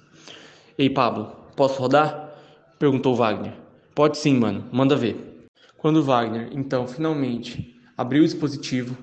Ei, 0.78 0.88
Pablo, 0.88 1.32
posso 1.56 1.80
rodar? 1.80 2.32
perguntou 2.78 3.14
Wagner. 3.14 3.54
Pode 3.94 4.18
sim, 4.18 4.38
mano, 4.38 4.64
manda 4.70 4.94
ver. 4.94 5.48
Quando 5.78 6.02
Wagner, 6.02 6.50
então, 6.52 6.86
finalmente 6.86 7.74
abriu 7.96 8.22
o 8.22 8.26
dispositivo, 8.26 8.96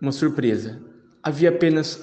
uma 0.00 0.12
surpresa. 0.12 0.82
Havia 1.22 1.50
apenas 1.50 2.00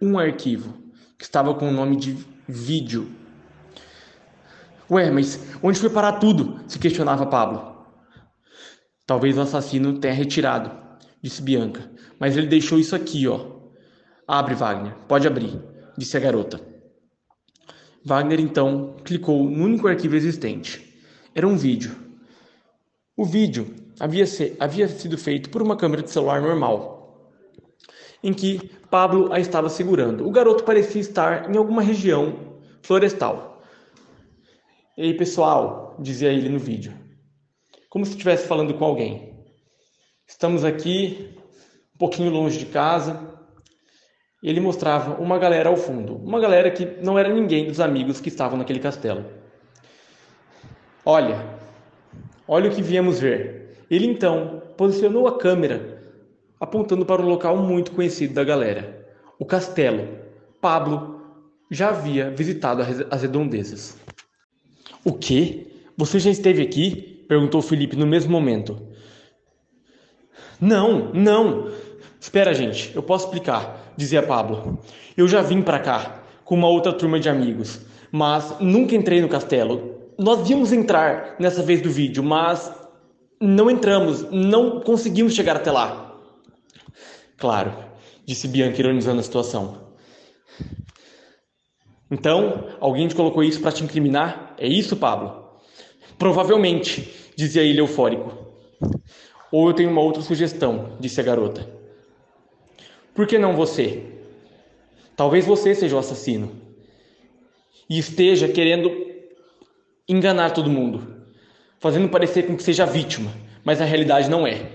um 0.00 0.18
arquivo 0.18 0.74
que 1.18 1.24
estava 1.24 1.54
com 1.54 1.68
o 1.68 1.72
nome 1.72 1.96
de 1.96 2.16
vídeo 2.48 3.22
Ué, 4.92 5.10
mas 5.10 5.40
onde 5.62 5.78
foi 5.78 5.88
parar 5.88 6.18
tudo? 6.18 6.60
se 6.68 6.78
questionava 6.78 7.24
Pablo. 7.24 7.86
Talvez 9.06 9.38
o 9.38 9.40
assassino 9.40 9.98
tenha 9.98 10.12
retirado, 10.12 10.70
disse 11.22 11.40
Bianca. 11.40 11.90
Mas 12.20 12.36
ele 12.36 12.46
deixou 12.46 12.78
isso 12.78 12.94
aqui, 12.94 13.26
ó. 13.26 13.40
Abre, 14.28 14.54
Wagner. 14.54 14.94
Pode 15.08 15.26
abrir, 15.26 15.58
disse 15.96 16.14
a 16.14 16.20
garota. 16.20 16.60
Wagner 18.04 18.38
então 18.38 18.96
clicou 19.02 19.48
no 19.48 19.64
único 19.64 19.88
arquivo 19.88 20.14
existente. 20.14 21.02
Era 21.34 21.48
um 21.48 21.56
vídeo. 21.56 21.96
O 23.16 23.24
vídeo 23.24 23.74
havia, 23.98 24.26
se, 24.26 24.54
havia 24.60 24.86
sido 24.88 25.16
feito 25.16 25.48
por 25.48 25.62
uma 25.62 25.74
câmera 25.74 26.02
de 26.02 26.10
celular 26.10 26.42
normal, 26.42 27.01
em 28.22 28.32
que 28.32 28.70
Pablo 28.90 29.32
a 29.32 29.40
estava 29.40 29.68
segurando. 29.68 30.26
O 30.26 30.30
garoto 30.30 30.64
parecia 30.64 31.00
estar 31.00 31.50
em 31.50 31.56
alguma 31.56 31.82
região 31.82 32.58
florestal. 32.82 33.62
Ei 34.96 35.14
pessoal, 35.14 35.96
dizia 35.98 36.30
ele 36.30 36.48
no 36.48 36.58
vídeo. 36.58 36.92
como 37.88 38.06
se 38.06 38.12
estivesse 38.12 38.48
falando 38.48 38.72
com 38.72 38.84
alguém. 38.86 39.44
Estamos 40.26 40.64
aqui, 40.64 41.34
um 41.94 41.98
pouquinho 41.98 42.30
longe 42.30 42.58
de 42.58 42.64
casa. 42.66 43.20
Ele 44.42 44.60
mostrava 44.60 45.20
uma 45.20 45.38
galera 45.38 45.68
ao 45.68 45.76
fundo, 45.76 46.16
uma 46.16 46.40
galera 46.40 46.70
que 46.70 46.86
não 47.02 47.18
era 47.18 47.28
ninguém 47.28 47.66
dos 47.66 47.80
amigos 47.80 48.18
que 48.18 48.28
estavam 48.28 48.56
naquele 48.56 48.80
castelo. 48.80 49.26
Olha, 51.04 51.58
olha 52.48 52.70
o 52.70 52.74
que 52.74 52.80
viemos 52.80 53.20
ver. 53.20 53.76
Ele 53.90 54.06
então 54.06 54.62
posicionou 54.76 55.28
a 55.28 55.36
câmera 55.38 55.91
apontando 56.62 57.04
para 57.04 57.20
um 57.20 57.28
local 57.28 57.56
muito 57.56 57.90
conhecido 57.90 58.34
da 58.34 58.44
galera, 58.44 59.04
o 59.36 59.44
castelo. 59.44 60.06
Pablo 60.60 61.20
já 61.68 61.88
havia 61.88 62.30
visitado 62.30 62.82
as 63.10 63.22
redondezas. 63.22 63.96
O 65.04 65.12
quê? 65.12 65.66
Você 65.96 66.20
já 66.20 66.30
esteve 66.30 66.62
aqui? 66.62 67.24
perguntou 67.26 67.60
Felipe 67.62 67.96
no 67.96 68.06
mesmo 68.06 68.30
momento. 68.30 68.80
Não, 70.60 71.12
não. 71.12 71.68
Espera, 72.20 72.54
gente, 72.54 72.92
eu 72.94 73.02
posso 73.02 73.24
explicar, 73.24 73.92
dizia 73.96 74.22
Pablo. 74.22 74.78
Eu 75.16 75.26
já 75.26 75.42
vim 75.42 75.62
para 75.62 75.80
cá 75.80 76.22
com 76.44 76.54
uma 76.54 76.68
outra 76.68 76.92
turma 76.92 77.18
de 77.18 77.28
amigos, 77.28 77.80
mas 78.12 78.54
nunca 78.60 78.94
entrei 78.94 79.20
no 79.20 79.28
castelo. 79.28 79.96
Nós 80.16 80.48
íamos 80.48 80.72
entrar 80.72 81.34
nessa 81.40 81.60
vez 81.60 81.82
do 81.82 81.90
vídeo, 81.90 82.22
mas 82.22 82.72
não 83.40 83.68
entramos, 83.68 84.30
não 84.30 84.78
conseguimos 84.78 85.34
chegar 85.34 85.56
até 85.56 85.72
lá. 85.72 86.11
Claro, 87.42 87.74
disse 88.24 88.46
Bianca 88.46 88.78
ironizando 88.78 89.18
a 89.18 89.22
situação. 89.24 89.88
Então, 92.08 92.68
alguém 92.78 93.08
te 93.08 93.16
colocou 93.16 93.42
isso 93.42 93.60
para 93.60 93.72
te 93.72 93.82
incriminar? 93.82 94.54
É 94.56 94.68
isso, 94.68 94.96
Pablo? 94.96 95.58
Provavelmente, 96.16 97.12
dizia 97.34 97.64
ele 97.64 97.80
eufórico. 97.80 98.32
Ou 99.50 99.66
eu 99.66 99.74
tenho 99.74 99.90
uma 99.90 100.00
outra 100.00 100.22
sugestão, 100.22 100.96
disse 101.00 101.20
a 101.20 101.24
garota. 101.24 101.68
Por 103.12 103.26
que 103.26 103.36
não 103.40 103.56
você? 103.56 104.04
Talvez 105.16 105.44
você 105.44 105.74
seja 105.74 105.96
o 105.96 105.98
assassino 105.98 106.52
e 107.90 107.98
esteja 107.98 108.46
querendo 108.46 108.88
enganar 110.08 110.52
todo 110.52 110.70
mundo, 110.70 111.24
fazendo 111.80 112.08
parecer 112.08 112.46
com 112.46 112.56
que 112.56 112.62
seja 112.62 112.86
vítima, 112.86 113.32
mas 113.64 113.80
a 113.80 113.84
realidade 113.84 114.30
não 114.30 114.46
é. 114.46 114.70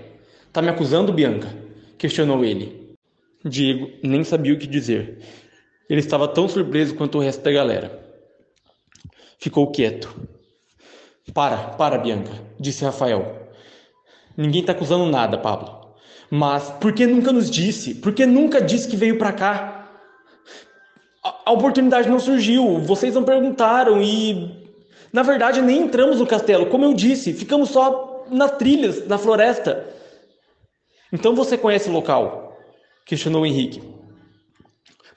Tá 0.52 0.60
me 0.60 0.68
acusando, 0.68 1.14
Bianca? 1.14 1.67
Questionou 1.98 2.44
ele. 2.44 2.96
Diego 3.44 3.90
nem 4.02 4.24
sabia 4.24 4.54
o 4.54 4.58
que 4.58 4.66
dizer. 4.66 5.18
Ele 5.88 6.00
estava 6.00 6.28
tão 6.28 6.48
surpreso 6.48 6.94
quanto 6.94 7.18
o 7.18 7.20
resto 7.20 7.42
da 7.42 7.52
galera. 7.52 8.06
Ficou 9.38 9.70
quieto. 9.70 10.14
Para, 11.34 11.56
para, 11.56 11.98
Bianca, 11.98 12.32
disse 12.58 12.84
Rafael. 12.84 13.48
Ninguém 14.36 14.60
está 14.60 14.72
acusando 14.72 15.06
nada, 15.06 15.38
Pablo. 15.38 15.94
Mas 16.30 16.70
por 16.80 16.92
que 16.92 17.06
nunca 17.06 17.32
nos 17.32 17.50
disse? 17.50 17.94
Por 17.94 18.12
que 18.12 18.26
nunca 18.26 18.60
disse 18.60 18.88
que 18.88 18.96
veio 18.96 19.18
para 19.18 19.32
cá? 19.32 19.90
A, 21.24 21.42
a 21.46 21.52
oportunidade 21.52 22.08
não 22.08 22.20
surgiu, 22.20 22.78
vocês 22.78 23.14
não 23.14 23.24
perguntaram 23.24 24.02
e. 24.02 24.68
Na 25.12 25.22
verdade, 25.22 25.62
nem 25.62 25.84
entramos 25.84 26.18
no 26.18 26.26
castelo. 26.26 26.66
Como 26.66 26.84
eu 26.84 26.92
disse, 26.92 27.32
ficamos 27.32 27.70
só 27.70 28.26
nas 28.30 28.52
trilhas 28.52 29.02
da 29.02 29.16
floresta. 29.16 29.97
Então 31.12 31.34
você 31.34 31.56
conhece 31.56 31.88
o 31.88 31.92
local? 31.92 32.58
Questionou 33.06 33.46
Henrique. 33.46 33.82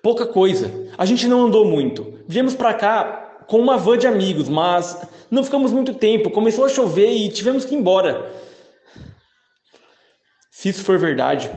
Pouca 0.01 0.25
coisa. 0.25 0.71
A 0.97 1.05
gente 1.05 1.27
não 1.27 1.45
andou 1.45 1.65
muito. 1.65 2.19
Viemos 2.27 2.55
para 2.55 2.73
cá 2.73 3.43
com 3.47 3.59
uma 3.59 3.77
van 3.77 3.97
de 3.97 4.07
amigos, 4.07 4.47
mas 4.47 4.97
não 5.29 5.43
ficamos 5.43 5.71
muito 5.71 5.93
tempo. 5.93 6.31
Começou 6.31 6.65
a 6.65 6.69
chover 6.69 7.11
e 7.11 7.29
tivemos 7.29 7.65
que 7.65 7.75
ir 7.75 7.77
embora. 7.77 8.31
Se 10.49 10.69
isso 10.69 10.83
for 10.83 10.97
verdade, 10.97 11.51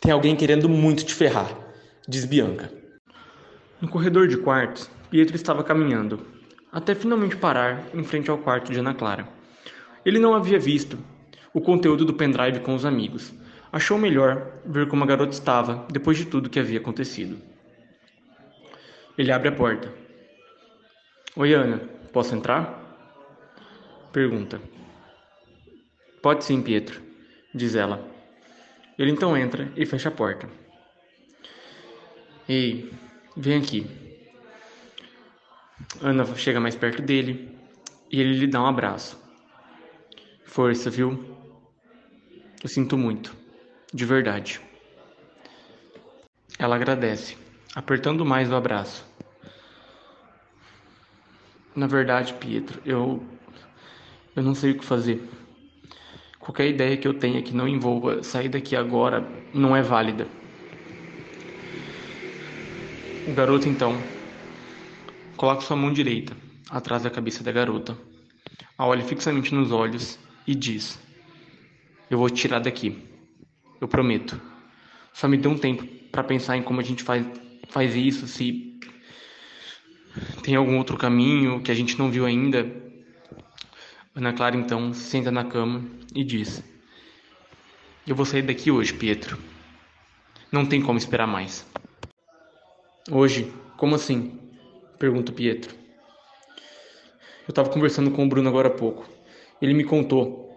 tem 0.00 0.10
alguém 0.12 0.34
querendo 0.34 0.68
muito 0.68 1.04
te 1.04 1.14
ferrar, 1.14 1.56
diz 2.08 2.24
Bianca. 2.24 2.72
No 3.80 3.88
corredor 3.88 4.28
de 4.28 4.36
quartos, 4.36 4.90
Pietro 5.10 5.36
estava 5.36 5.62
caminhando, 5.62 6.26
até 6.72 6.94
finalmente 6.94 7.36
parar 7.36 7.84
em 7.94 8.02
frente 8.02 8.30
ao 8.30 8.38
quarto 8.38 8.72
de 8.72 8.78
Ana 8.78 8.94
Clara. 8.94 9.28
Ele 10.04 10.18
não 10.18 10.34
havia 10.34 10.58
visto 10.58 10.98
o 11.54 11.60
conteúdo 11.60 12.04
do 12.04 12.12
pendrive 12.12 12.58
com 12.58 12.74
os 12.74 12.84
amigos. 12.84 13.32
Achou 13.72 13.96
melhor 13.96 14.60
ver 14.66 14.88
como 14.88 15.04
a 15.04 15.06
garota 15.06 15.32
estava 15.32 15.86
depois 15.90 16.18
de 16.18 16.24
tudo 16.24 16.50
que 16.50 16.58
havia 16.58 16.80
acontecido. 16.80 17.38
Ele 19.16 19.30
abre 19.30 19.48
a 19.48 19.52
porta. 19.52 19.92
Oi, 21.36 21.54
Ana, 21.54 21.78
posso 22.12 22.34
entrar? 22.34 22.82
Pergunta. 24.12 24.60
Pode 26.20 26.44
sim, 26.44 26.60
Pietro, 26.60 27.00
diz 27.54 27.76
ela. 27.76 28.04
Ele 28.98 29.12
então 29.12 29.36
entra 29.36 29.72
e 29.76 29.86
fecha 29.86 30.08
a 30.08 30.12
porta. 30.12 30.48
Ei, 32.48 32.92
vem 33.36 33.60
aqui. 33.60 33.86
Ana 36.00 36.24
chega 36.36 36.60
mais 36.60 36.74
perto 36.74 37.02
dele 37.02 37.56
e 38.10 38.20
ele 38.20 38.34
lhe 38.34 38.46
dá 38.46 38.62
um 38.62 38.66
abraço. 38.66 39.20
Força, 40.44 40.90
viu? 40.90 41.33
Eu 42.64 42.68
sinto 42.70 42.96
muito, 42.96 43.36
de 43.92 44.06
verdade. 44.06 44.58
Ela 46.58 46.76
agradece, 46.76 47.36
apertando 47.74 48.24
mais 48.24 48.50
o 48.50 48.54
abraço. 48.54 49.04
Na 51.76 51.86
verdade, 51.86 52.32
Pietro, 52.32 52.80
eu 52.82 53.22
eu 54.34 54.42
não 54.42 54.54
sei 54.54 54.70
o 54.70 54.78
que 54.78 54.84
fazer. 54.84 55.22
Qualquer 56.38 56.68
ideia 56.70 56.96
que 56.96 57.06
eu 57.06 57.12
tenha 57.12 57.42
que 57.42 57.54
não 57.54 57.68
envolva 57.68 58.22
sair 58.22 58.48
daqui 58.48 58.74
agora 58.74 59.44
não 59.52 59.76
é 59.76 59.82
válida. 59.82 60.26
O 63.26 63.34
garoto 63.34 63.68
então 63.68 64.02
coloca 65.36 65.60
sua 65.60 65.76
mão 65.76 65.92
direita 65.92 66.34
atrás 66.70 67.02
da 67.02 67.10
cabeça 67.10 67.44
da 67.44 67.52
garota, 67.52 67.94
a 68.78 68.86
olha 68.86 69.04
fixamente 69.04 69.54
nos 69.54 69.70
olhos 69.70 70.18
e 70.46 70.54
diz: 70.54 70.98
eu 72.10 72.18
vou 72.18 72.28
tirar 72.30 72.60
daqui. 72.60 72.98
Eu 73.80 73.88
prometo. 73.88 74.40
Só 75.12 75.28
me 75.28 75.36
dê 75.36 75.48
um 75.48 75.58
tempo 75.58 75.84
para 76.10 76.24
pensar 76.24 76.56
em 76.56 76.62
como 76.62 76.80
a 76.80 76.82
gente 76.82 77.02
faz, 77.02 77.26
faz 77.68 77.94
isso, 77.94 78.26
se 78.26 78.80
tem 80.42 80.54
algum 80.54 80.78
outro 80.78 80.96
caminho 80.96 81.60
que 81.60 81.70
a 81.70 81.74
gente 81.74 81.98
não 81.98 82.10
viu 82.10 82.24
ainda. 82.24 82.70
Ana 84.14 84.32
Clara 84.32 84.56
então 84.56 84.92
senta 84.94 85.30
na 85.30 85.44
cama 85.44 85.84
e 86.14 86.22
diz: 86.22 86.62
Eu 88.06 88.14
vou 88.14 88.24
sair 88.24 88.42
daqui 88.42 88.70
hoje, 88.70 88.94
Pietro. 88.94 89.38
Não 90.52 90.64
tem 90.64 90.80
como 90.80 90.98
esperar 90.98 91.26
mais. 91.26 91.66
Hoje? 93.10 93.52
Como 93.76 93.96
assim? 93.96 94.38
Pergunta 94.98 95.32
Pietro. 95.32 95.74
Eu 97.46 97.50
estava 97.50 97.68
conversando 97.68 98.10
com 98.12 98.24
o 98.24 98.28
Bruno 98.28 98.48
agora 98.48 98.68
há 98.68 98.70
pouco. 98.70 99.06
Ele 99.60 99.74
me 99.74 99.84
contou 99.84 100.53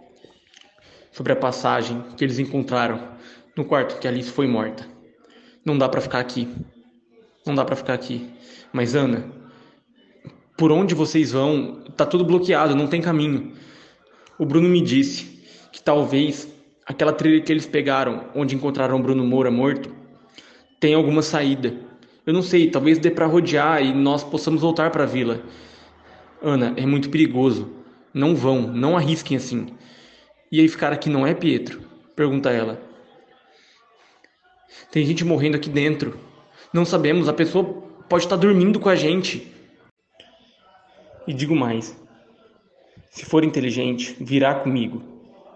sobre 1.18 1.34
a 1.34 1.36
passagem 1.36 2.04
que 2.16 2.24
eles 2.24 2.38
encontraram 2.38 3.02
no 3.56 3.66
quarto 3.66 4.00
que 4.00 4.08
Alice 4.08 4.30
foi 4.30 4.46
morta. 4.46 4.88
Não 5.66 5.76
dá 5.76 5.90
para 5.90 6.00
ficar 6.00 6.20
aqui. 6.20 6.48
Não 7.44 7.56
dá 7.56 7.66
para 7.66 7.76
ficar 7.76 7.96
aqui. 7.96 8.30
Mas 8.72 8.94
Ana, 8.94 9.26
por 10.56 10.72
onde 10.72 10.94
vocês 10.94 11.32
vão? 11.32 11.82
Tá 11.98 12.06
tudo 12.06 12.24
bloqueado, 12.24 12.76
não 12.76 12.86
tem 12.86 13.02
caminho. 13.02 13.54
O 14.38 14.46
Bruno 14.46 14.70
me 14.70 14.80
disse 14.80 15.44
que 15.72 15.82
talvez 15.82 16.48
aquela 16.86 17.12
trilha 17.12 17.42
que 17.42 17.52
eles 17.52 17.66
pegaram, 17.66 18.26
onde 18.36 18.54
encontraram 18.54 19.02
Bruno 19.02 19.26
Moura 19.26 19.50
morto, 19.50 19.92
tem 20.80 20.94
alguma 20.94 21.24
saída. 21.24 21.74
Eu 22.28 22.34
não 22.34 22.44
sei, 22.44 22.70
talvez 22.70 23.00
dê 23.00 23.10
para 23.10 23.26
rodear 23.26 23.84
e 23.84 23.92
nós 23.92 24.24
possamos 24.24 24.62
voltar 24.62 24.92
para 24.92 25.02
a 25.02 25.08
vila. 25.08 25.42
Ana, 26.44 26.76
é 26.78 26.86
muito 26.86 27.10
perigoso. 27.10 27.72
Não 28.14 28.36
vão, 28.36 28.62
não 28.62 28.96
arrisquem 28.96 29.36
assim. 29.36 29.76
E 30.52 30.62
aí 30.62 30.68
ficar 30.70 30.94
aqui 30.94 31.10
não 31.10 31.28
é 31.28 31.34
Pietro? 31.34 31.82
Pergunta 32.16 32.50
ela. 32.50 32.82
Tem 34.92 35.06
gente 35.06 35.26
morrendo 35.26 35.58
aqui 35.58 35.70
dentro. 35.70 36.18
Não 36.74 36.86
sabemos, 36.86 37.28
a 37.28 37.34
pessoa 37.34 37.66
pode 38.08 38.24
estar 38.24 38.38
dormindo 38.38 38.80
com 38.80 38.90
a 38.90 38.96
gente. 38.96 39.52
E 41.28 41.34
digo 41.34 41.56
mais: 41.56 41.96
se 43.10 43.26
for 43.26 43.44
inteligente, 43.44 44.16
virá 44.20 44.56
comigo, 44.56 45.04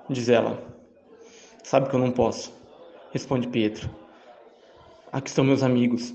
diz 0.09 0.27
ela. 0.27 0.61
Sabe 1.63 1.89
que 1.89 1.95
eu 1.95 1.99
não 1.99 2.11
posso, 2.11 2.53
responde 3.13 3.47
Pietro. 3.47 3.89
Aqui 5.11 5.29
estão 5.29 5.45
meus 5.45 5.63
amigos. 5.63 6.13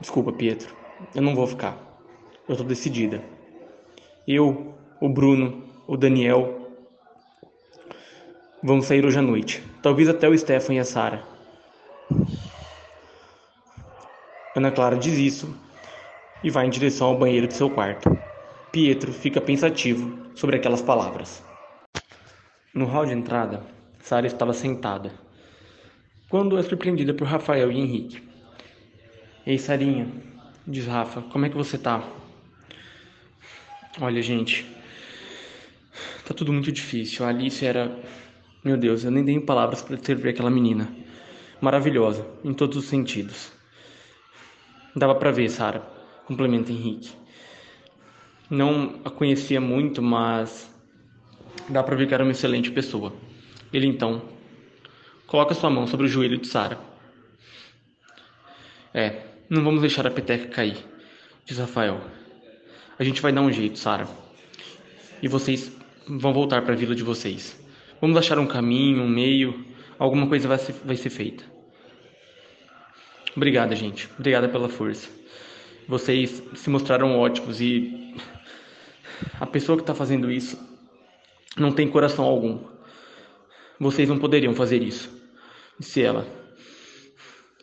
Desculpa, 0.00 0.32
Pietro, 0.32 0.74
eu 1.14 1.22
não 1.22 1.34
vou 1.34 1.46
ficar. 1.46 1.78
Eu 2.48 2.56
tô 2.56 2.64
decidida. 2.64 3.22
Eu 4.26 4.73
o 5.00 5.08
Bruno, 5.08 5.64
o 5.86 5.96
Daniel. 5.96 6.70
Vão 8.62 8.80
sair 8.80 9.04
hoje 9.04 9.18
à 9.18 9.22
noite. 9.22 9.62
Talvez 9.82 10.08
até 10.08 10.28
o 10.28 10.36
Stefan 10.36 10.74
e 10.74 10.78
a 10.78 10.84
Sara. 10.84 11.22
Ana 14.56 14.70
Clara 14.70 14.96
diz 14.96 15.18
isso 15.18 15.54
e 16.42 16.50
vai 16.50 16.66
em 16.66 16.70
direção 16.70 17.08
ao 17.08 17.18
banheiro 17.18 17.48
de 17.48 17.54
seu 17.54 17.68
quarto. 17.68 18.16
Pietro 18.70 19.12
fica 19.12 19.40
pensativo 19.40 20.18
sobre 20.34 20.56
aquelas 20.56 20.82
palavras. 20.82 21.42
No 22.72 22.86
hall 22.86 23.06
de 23.06 23.12
entrada, 23.12 23.62
Sara 24.00 24.26
estava 24.26 24.52
sentada, 24.52 25.12
quando 26.28 26.58
é 26.58 26.62
surpreendida 26.62 27.14
por 27.14 27.26
Rafael 27.26 27.70
e 27.70 27.78
Henrique. 27.78 28.22
Ei, 29.46 29.58
Sarinha, 29.58 30.08
diz 30.66 30.86
Rafa, 30.86 31.22
como 31.22 31.46
é 31.46 31.48
que 31.48 31.56
você 31.56 31.78
tá? 31.78 32.02
Olha, 34.00 34.20
gente, 34.20 34.66
tá 36.24 36.34
tudo 36.34 36.52
muito 36.52 36.72
difícil. 36.72 37.24
A 37.24 37.28
Alice 37.28 37.64
era. 37.64 37.96
Meu 38.64 38.76
Deus, 38.76 39.04
eu 39.04 39.10
nem 39.10 39.24
tenho 39.24 39.42
palavras 39.42 39.82
para 39.82 39.96
descrever 39.96 40.30
aquela 40.30 40.50
menina. 40.50 40.88
Maravilhosa, 41.60 42.26
em 42.42 42.52
todos 42.54 42.76
os 42.76 42.84
sentidos. 42.86 43.52
Dava 44.96 45.14
para 45.14 45.30
ver, 45.30 45.50
Sara, 45.50 45.80
complementa 46.24 46.72
Henrique. 46.72 47.12
Não 48.48 49.00
a 49.04 49.10
conhecia 49.10 49.60
muito, 49.60 50.00
mas 50.00 50.70
dá 51.68 51.82
para 51.82 51.96
ver 51.96 52.06
que 52.06 52.14
era 52.14 52.22
uma 52.22 52.32
excelente 52.32 52.70
pessoa. 52.70 53.12
Ele 53.72 53.86
então 53.86 54.22
coloca 55.26 55.54
sua 55.54 55.70
mão 55.70 55.86
sobre 55.86 56.06
o 56.06 56.08
joelho 56.08 56.38
de 56.38 56.46
Sara. 56.46 56.78
É, 58.92 59.22
não 59.48 59.64
vamos 59.64 59.80
deixar 59.80 60.06
a 60.06 60.10
peteca 60.10 60.48
cair, 60.48 60.78
diz 61.44 61.58
Rafael. 61.58 62.00
A 62.98 63.02
gente 63.02 63.20
vai 63.20 63.32
dar 63.32 63.40
um 63.40 63.50
jeito, 63.50 63.78
Sara. 63.78 64.06
E 65.20 65.26
vocês 65.26 65.72
vão 66.06 66.32
voltar 66.32 66.62
para 66.62 66.74
a 66.74 66.76
vila 66.76 66.94
de 66.94 67.02
vocês. 67.02 67.58
Vamos 68.00 68.16
achar 68.16 68.38
um 68.38 68.46
caminho, 68.46 69.02
um 69.02 69.08
meio, 69.08 69.64
alguma 69.98 70.26
coisa 70.26 70.48
vai 70.48 70.58
ser, 70.58 70.74
vai 70.84 70.96
ser 70.96 71.10
feita. 71.10 71.44
Obrigada, 73.36 73.74
gente. 73.74 74.08
Obrigada 74.18 74.48
pela 74.48 74.68
força. 74.68 75.08
Vocês 75.88 76.42
se 76.54 76.70
mostraram 76.70 77.18
ótimos 77.18 77.60
e 77.60 78.14
a 79.40 79.46
pessoa 79.46 79.76
que 79.76 79.82
está 79.82 79.94
fazendo 79.94 80.30
isso 80.30 80.58
não 81.56 81.72
tem 81.72 81.88
coração 81.88 82.24
algum. 82.24 82.60
Vocês 83.78 84.08
não 84.08 84.18
poderiam 84.18 84.54
fazer 84.54 84.82
isso, 84.82 85.10
disse 85.78 86.02
ela. 86.02 86.26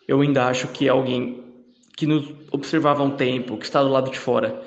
Eu 0.08 0.22
ainda 0.22 0.46
acho 0.48 0.68
que 0.68 0.88
é 0.88 0.90
alguém 0.90 1.44
que 1.96 2.06
nos 2.06 2.28
observava 2.52 3.02
há 3.02 3.06
um 3.06 3.16
tempo, 3.16 3.58
que 3.58 3.66
está 3.66 3.82
do 3.82 3.90
lado 3.90 4.12
de 4.12 4.20
fora. 4.20 4.62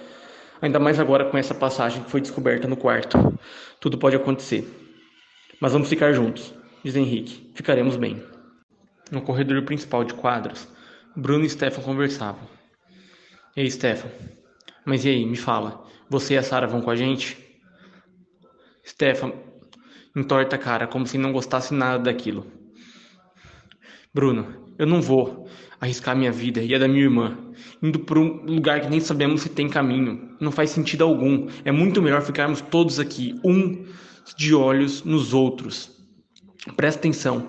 Ainda 0.61 0.78
mais 0.78 0.99
agora 0.99 1.25
com 1.25 1.37
essa 1.37 1.54
passagem 1.54 2.02
que 2.02 2.11
foi 2.11 2.20
descoberta 2.20 2.66
no 2.66 2.76
quarto. 2.76 3.38
Tudo 3.80 3.99
pode 3.99 4.16
acontecer. 4.16 4.66
Mas 5.61 5.73
vamos 5.73 5.88
ficar 5.88 6.12
juntos, 6.12 6.54
diz 6.82 6.96
Henrique. 6.96 7.50
Ficaremos 7.54 7.96
bem. 7.96 8.23
No 9.11 9.23
corredor 9.23 9.62
principal 9.62 10.04
de 10.04 10.14
quadros, 10.14 10.66
Bruno 11.14 11.44
e 11.44 11.50
Stefan 11.50 11.82
conversavam. 11.82 12.49
Ei, 13.56 13.70
Stefan. 13.70 14.08
Mas 14.84 15.04
e 15.04 15.11
aí, 15.11 15.26
me 15.26 15.37
fala. 15.37 15.84
Você 16.08 16.34
e 16.34 16.38
a 16.38 16.42
Sara 16.42 16.66
vão 16.66 16.80
com 16.80 16.90
a 16.90 16.96
gente? 16.96 17.38
Stefan 18.87 19.32
entorta 20.16 20.56
a 20.56 20.58
cara, 20.58 20.87
como 20.87 21.06
se 21.06 21.18
não 21.18 21.32
gostasse 21.32 21.75
nada 21.75 21.99
daquilo. 22.04 22.46
Bruno, 24.12 24.73
eu 24.78 24.87
não 24.87 25.02
vou 25.02 25.49
arriscar 25.84 26.16
minha 26.16 26.32
vida 26.32 26.62
e 26.62 26.74
a 26.74 26.78
da 26.78 26.88
minha 26.88 27.02
irmã, 27.02 27.38
indo 27.82 28.00
por 28.00 28.18
um 28.18 28.42
lugar 28.44 28.80
que 28.80 28.88
nem 28.88 29.00
sabemos 29.00 29.42
se 29.42 29.48
tem 29.48 29.68
caminho. 29.68 30.36
Não 30.40 30.50
faz 30.50 30.70
sentido 30.70 31.04
algum. 31.04 31.48
É 31.64 31.70
muito 31.70 32.02
melhor 32.02 32.22
ficarmos 32.22 32.60
todos 32.60 32.98
aqui, 32.98 33.38
um 33.44 33.84
de 34.36 34.54
olhos 34.54 35.04
nos 35.04 35.32
outros. 35.32 35.90
Presta 36.76 36.98
atenção. 36.98 37.46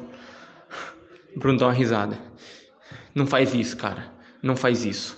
Bruno 1.36 1.60
dá 1.60 1.68
uma 1.68 1.74
risada. 1.74 2.20
Não 3.14 3.26
faz 3.26 3.54
isso, 3.54 3.78
cara. 3.78 4.14
Não 4.44 4.56
faz 4.56 4.86
isso. 4.86 5.18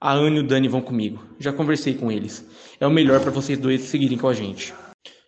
A 0.00 0.12
Anne 0.12 0.36
e 0.36 0.40
o 0.40 0.46
Dani 0.46 0.68
vão 0.68 0.82
comigo. 0.82 1.24
Já 1.38 1.52
conversei 1.52 1.94
com 1.94 2.12
eles. 2.12 2.46
É 2.78 2.86
o 2.86 2.90
melhor 2.90 3.20
para 3.20 3.30
vocês 3.30 3.58
dois 3.58 3.80
seguirem 3.82 4.18
com 4.18 4.28
a 4.28 4.34
gente. 4.34 4.74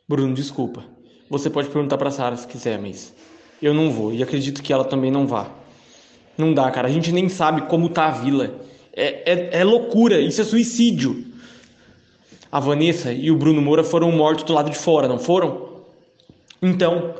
Bruno, 0.07 0.35
desculpa. 0.35 0.85
Você 1.31 1.49
pode 1.49 1.69
perguntar 1.69 1.97
para 1.97 2.11
Sara 2.11 2.37
se 2.37 2.47
quiser, 2.47 2.79
mas 2.79 3.15
eu 3.61 3.73
não 3.73 3.91
vou 3.91 4.13
e 4.13 4.23
acredito 4.23 4.63
que 4.63 4.73
ela 4.73 4.85
também 4.85 5.11
não 5.11 5.27
vá. 5.27 5.51
Não 6.37 6.53
dá, 6.53 6.71
cara. 6.71 6.89
A 6.89 6.91
gente 6.91 7.13
nem 7.13 7.29
sabe 7.29 7.63
como 7.63 7.89
tá 7.89 8.07
a 8.07 8.11
vila. 8.11 8.55
É, 8.93 9.33
é, 9.33 9.61
é 9.61 9.65
loucura. 9.65 10.21
Isso 10.21 10.41
é 10.41 10.45
suicídio. 10.45 11.25
A 12.51 12.61
Vanessa 12.61 13.13
e 13.13 13.31
o 13.31 13.37
Bruno 13.37 13.61
Moura 13.61 13.85
foram 13.85 14.11
mortos 14.13 14.45
do 14.45 14.53
lado 14.53 14.71
de 14.71 14.79
fora, 14.79 15.09
não 15.09 15.19
foram? 15.19 15.67
Então, 16.63 17.15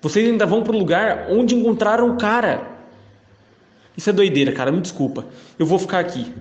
vocês 0.00 0.28
ainda 0.28 0.46
vão 0.46 0.62
pro 0.62 0.76
lugar 0.76 1.26
onde 1.30 1.54
encontraram 1.54 2.10
o 2.10 2.16
cara. 2.16 2.70
Isso 3.96 4.10
é 4.10 4.12
doideira, 4.12 4.52
cara. 4.52 4.72
Me 4.72 4.80
desculpa. 4.80 5.26
Eu 5.58 5.66
vou 5.66 5.78
ficar 5.78 6.00
aqui. 6.00 6.32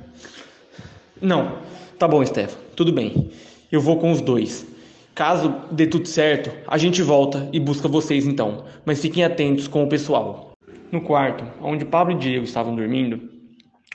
Não. 1.21 1.57
Tá 1.97 2.07
bom, 2.07 2.25
Stefan. 2.25 2.57
Tudo 2.75 2.91
bem. 2.91 3.31
Eu 3.71 3.79
vou 3.79 3.97
com 3.97 4.11
os 4.11 4.21
dois. 4.21 4.65
Caso 5.13 5.53
dê 5.71 5.85
tudo 5.85 6.07
certo, 6.07 6.51
a 6.65 6.77
gente 6.77 7.01
volta 7.01 7.49
e 7.51 7.59
busca 7.59 7.87
vocês 7.87 8.25
então. 8.25 8.63
Mas 8.85 9.01
fiquem 9.01 9.23
atentos 9.23 9.67
com 9.67 9.83
o 9.83 9.87
pessoal. 9.87 10.50
No 10.91 11.01
quarto, 11.01 11.45
onde 11.61 11.85
Pablo 11.85 12.13
e 12.13 12.17
Diego 12.17 12.43
estavam 12.43 12.75
dormindo, 12.75 13.29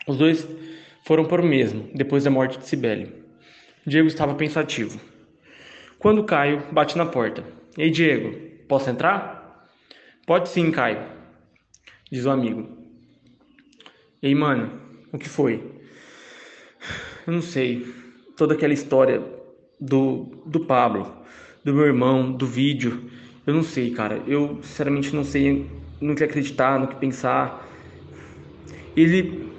os 0.06 0.16
dois 0.16 0.48
foram 1.04 1.26
para 1.26 1.42
o 1.42 1.46
mesmo, 1.46 1.90
depois 1.94 2.24
da 2.24 2.30
morte 2.30 2.58
de 2.58 2.66
Cibele. 2.66 3.12
Diego 3.86 4.08
estava 4.08 4.34
pensativo. 4.34 4.98
Quando 5.98 6.24
Caio 6.24 6.62
bate 6.72 6.96
na 6.96 7.04
porta. 7.04 7.44
Ei, 7.76 7.90
Diego, 7.90 8.34
posso 8.66 8.88
entrar? 8.88 9.68
Pode 10.26 10.48
sim, 10.48 10.70
Caio, 10.70 11.02
diz 12.10 12.24
o 12.24 12.30
amigo. 12.30 12.66
Ei, 14.22 14.34
mano, 14.34 14.80
o 15.12 15.18
que 15.18 15.28
foi? 15.28 15.62
Eu 17.26 17.34
não 17.34 17.42
sei. 17.42 17.86
Toda 18.38 18.54
aquela 18.54 18.72
história 18.72 19.22
do, 19.78 20.42
do 20.46 20.60
Pablo, 20.64 21.24
do 21.62 21.74
meu 21.74 21.84
irmão, 21.84 22.32
do 22.32 22.46
vídeo. 22.46 23.10
Eu 23.46 23.52
não 23.52 23.62
sei, 23.62 23.90
cara. 23.90 24.22
Eu 24.26 24.60
sinceramente 24.62 25.14
não 25.14 25.24
sei 25.24 25.66
no 26.00 26.14
que 26.14 26.24
acreditar, 26.24 26.78
no 26.78 26.88
que 26.88 26.96
pensar. 26.96 27.66
Ele. 28.96 29.50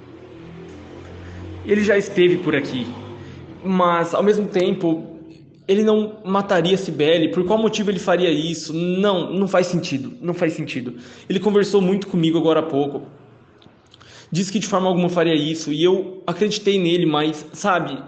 Ele 1.64 1.82
já 1.82 1.96
esteve 1.98 2.38
por 2.38 2.54
aqui. 2.54 2.86
Mas 3.64 4.14
ao 4.14 4.22
mesmo 4.22 4.46
tempo, 4.46 5.18
ele 5.66 5.82
não 5.82 6.20
mataria 6.24 6.76
Cibele. 6.76 7.28
Por 7.28 7.44
qual 7.44 7.58
motivo 7.58 7.90
ele 7.90 7.98
faria 7.98 8.30
isso? 8.30 8.72
Não, 8.72 9.32
não 9.32 9.46
faz 9.46 9.66
sentido. 9.66 10.12
Não 10.20 10.32
faz 10.32 10.54
sentido. 10.54 10.94
Ele 11.28 11.40
conversou 11.40 11.82
muito 11.82 12.06
comigo 12.06 12.38
agora 12.38 12.60
há 12.60 12.62
pouco 12.62 13.06
disse 14.30 14.52
que 14.52 14.58
de 14.58 14.66
forma 14.66 14.88
alguma 14.88 15.08
faria 15.08 15.34
isso 15.34 15.72
e 15.72 15.82
eu 15.82 16.22
acreditei 16.26 16.78
nele, 16.78 17.06
mas 17.06 17.46
sabe, 17.52 17.98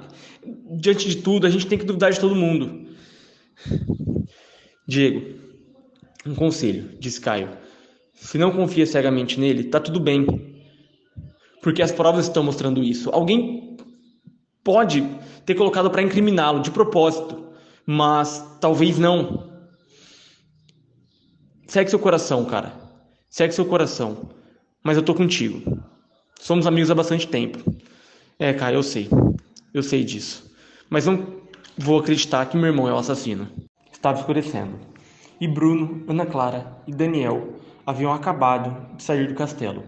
diante 0.71 1.09
de 1.09 1.17
tudo, 1.17 1.47
a 1.47 1.51
gente 1.51 1.67
tem 1.67 1.79
que 1.79 1.85
duvidar 1.85 2.13
de 2.13 2.21
todo 2.21 2.35
mundo. 2.35 2.89
Diego, 4.87 5.39
um 6.27 6.35
conselho, 6.35 6.91
disse 6.99 7.21
Caio. 7.21 7.51
Se 8.21 8.37
não 8.37 8.53
confia 8.53 8.87
cegamente 8.87 9.41
nele, 9.41 9.65
tá 9.65 9.81
tudo 9.81 9.99
bem. 9.99 10.27
Porque 11.63 11.83
as 11.83 11.91
provas 11.91 12.27
estão 12.27 12.45
mostrando 12.45 12.83
isso. 12.83 13.11
Alguém 13.11 13.77
pode 14.63 15.03
ter 15.47 15.55
colocado 15.55 15.91
para 15.91 16.03
incriminá-lo 16.03 16.61
de 16.61 16.71
propósito, 16.71 17.49
mas 17.85 18.59
talvez 18.61 18.99
não. 18.99 19.51
Segue 21.67 21.89
seu 21.89 21.99
coração, 21.99 22.45
cara. 22.45 22.73
Segue 23.31 23.55
seu 23.55 23.65
coração. 23.65 24.31
Mas 24.85 24.97
eu 24.97 25.03
tô 25.03 25.15
contigo. 25.15 25.83
Somos 26.39 26.67
amigos 26.67 26.91
há 26.91 26.95
bastante 26.95 27.27
tempo. 27.27 27.59
É, 28.39 28.53
cara, 28.53 28.77
eu 28.77 28.83
sei. 28.83 29.09
Eu 29.73 29.83
sei 29.83 30.05
disso. 30.05 30.55
Mas 30.91 31.07
não 31.07 31.41
vou 31.77 31.99
acreditar 31.99 32.47
que 32.47 32.57
meu 32.57 32.67
irmão 32.67 32.89
é 32.89 32.93
o 32.93 32.99
assassino. 32.99 33.49
Estava 33.91 34.21
escurecendo. 34.21 34.79
E 35.41 35.49
Bruno, 35.49 36.05
Ana 36.07 36.27
Clara 36.27 36.77
e 36.87 36.93
Daniel 36.93 37.60
haviam 37.91 38.13
acabado 38.13 38.97
de 38.97 39.03
sair 39.03 39.27
do 39.27 39.35
castelo. 39.35 39.85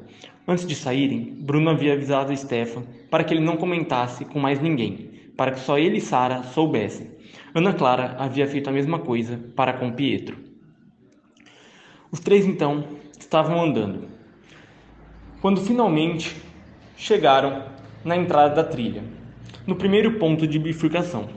Antes 0.47 0.67
de 0.67 0.75
saírem, 0.75 1.37
Bruno 1.41 1.71
havia 1.71 1.93
avisado 1.93 2.37
Stefan 2.37 2.83
para 3.09 3.23
que 3.23 3.33
ele 3.33 3.45
não 3.45 3.57
comentasse 3.57 4.25
com 4.25 4.41
mais 4.41 4.61
ninguém, 4.61 5.11
para 5.37 5.53
que 5.53 5.61
só 5.61 5.79
ele 5.79 5.99
e 5.99 6.01
Sara 6.01 6.43
soubessem. 6.43 7.13
Ana 7.55 7.73
Clara 7.73 8.17
havia 8.19 8.47
feito 8.47 8.69
a 8.69 8.73
mesma 8.73 8.99
coisa 8.99 9.39
para 9.55 9.73
com 9.75 9.93
Pietro. 9.93 10.37
Os 12.11 12.21
três 12.21 12.45
então 12.45 12.85
estavam 13.19 13.63
andando. 13.63 14.09
Quando 15.41 15.61
finalmente 15.61 16.37
chegaram 16.97 17.65
na 18.05 18.17
entrada 18.17 18.57
da 18.57 18.65
trilha, 18.65 19.03
no 19.67 19.77
primeiro 19.77 20.19
ponto 20.19 20.47
de 20.47 20.59
bifurcação. 20.59 21.29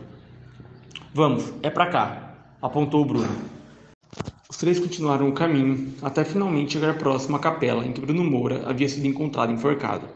Vamos, 1.14 1.54
é 1.62 1.70
para 1.70 1.86
cá, 1.88 2.36
apontou 2.62 3.06
Bruno. 3.06 3.55
Três 4.66 4.80
continuaram 4.80 5.30
o 5.30 5.32
caminho 5.32 5.94
até 6.02 6.26
finalmente 6.26 6.74
chegar 6.74 6.98
próximo 6.98 7.36
à 7.36 7.40
capela 7.40 7.86
em 7.86 7.92
que 7.94 8.02
Bruno 8.02 8.24
Moura 8.24 8.64
havia 8.68 8.90
sido 8.90 9.06
encontrado 9.06 9.54
enforcado. 9.54 10.08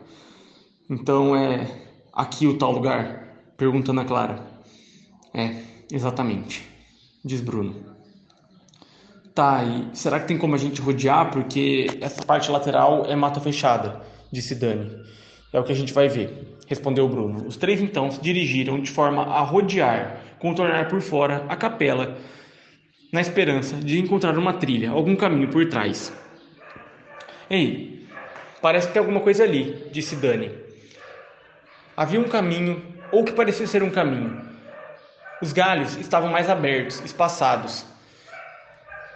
Então 0.89 1.35
é 1.35 1.69
aqui 2.11 2.47
o 2.47 2.57
tal 2.57 2.71
lugar? 2.71 3.27
Pergunta 3.55 3.91
Ana 3.91 4.03
Clara. 4.05 4.43
É, 5.35 5.61
exatamente, 5.91 6.67
diz 7.23 7.41
Bruno. 7.41 7.75
Tá, 9.35 9.63
e 9.63 9.95
será 9.95 10.19
que 10.19 10.27
tem 10.27 10.37
como 10.39 10.55
a 10.55 10.57
gente 10.57 10.81
rodear? 10.81 11.29
Porque 11.29 11.99
essa 12.01 12.23
parte 12.23 12.49
lateral 12.49 13.05
é 13.05 13.15
mata 13.15 13.39
fechada, 13.39 14.01
disse 14.31 14.55
Dani. 14.55 14.89
É 15.53 15.59
o 15.59 15.63
que 15.63 15.73
a 15.73 15.75
gente 15.75 15.93
vai 15.93 16.09
ver. 16.09 16.57
respondeu 16.65 17.07
Bruno. 17.07 17.45
Os 17.45 17.55
três 17.55 17.79
então 17.83 18.09
se 18.09 18.19
dirigiram 18.19 18.81
de 18.81 18.89
forma 18.89 19.21
a 19.25 19.41
rodear, 19.41 20.23
contornar 20.39 20.89
por 20.89 21.01
fora 21.01 21.45
a 21.47 21.55
capela, 21.55 22.17
na 23.11 23.21
esperança 23.21 23.75
de 23.75 23.99
encontrar 23.99 24.37
uma 24.37 24.53
trilha, 24.53 24.91
algum 24.91 25.15
caminho 25.15 25.47
por 25.47 25.67
trás. 25.67 26.13
Ei, 27.49 28.07
parece 28.61 28.87
que 28.87 28.93
tem 28.93 28.99
alguma 28.99 29.21
coisa 29.21 29.43
ali, 29.43 29.87
disse 29.91 30.15
Dani. 30.15 30.51
Havia 31.97 32.19
um 32.19 32.29
caminho, 32.29 32.83
ou 33.11 33.23
que 33.23 33.31
parecia 33.31 33.65
ser 33.65 33.81
um 33.81 33.89
caminho. 33.89 34.41
Os 35.41 35.51
galhos 35.51 35.97
estavam 35.97 36.29
mais 36.29 36.49
abertos, 36.49 37.03
espaçados. 37.03 37.85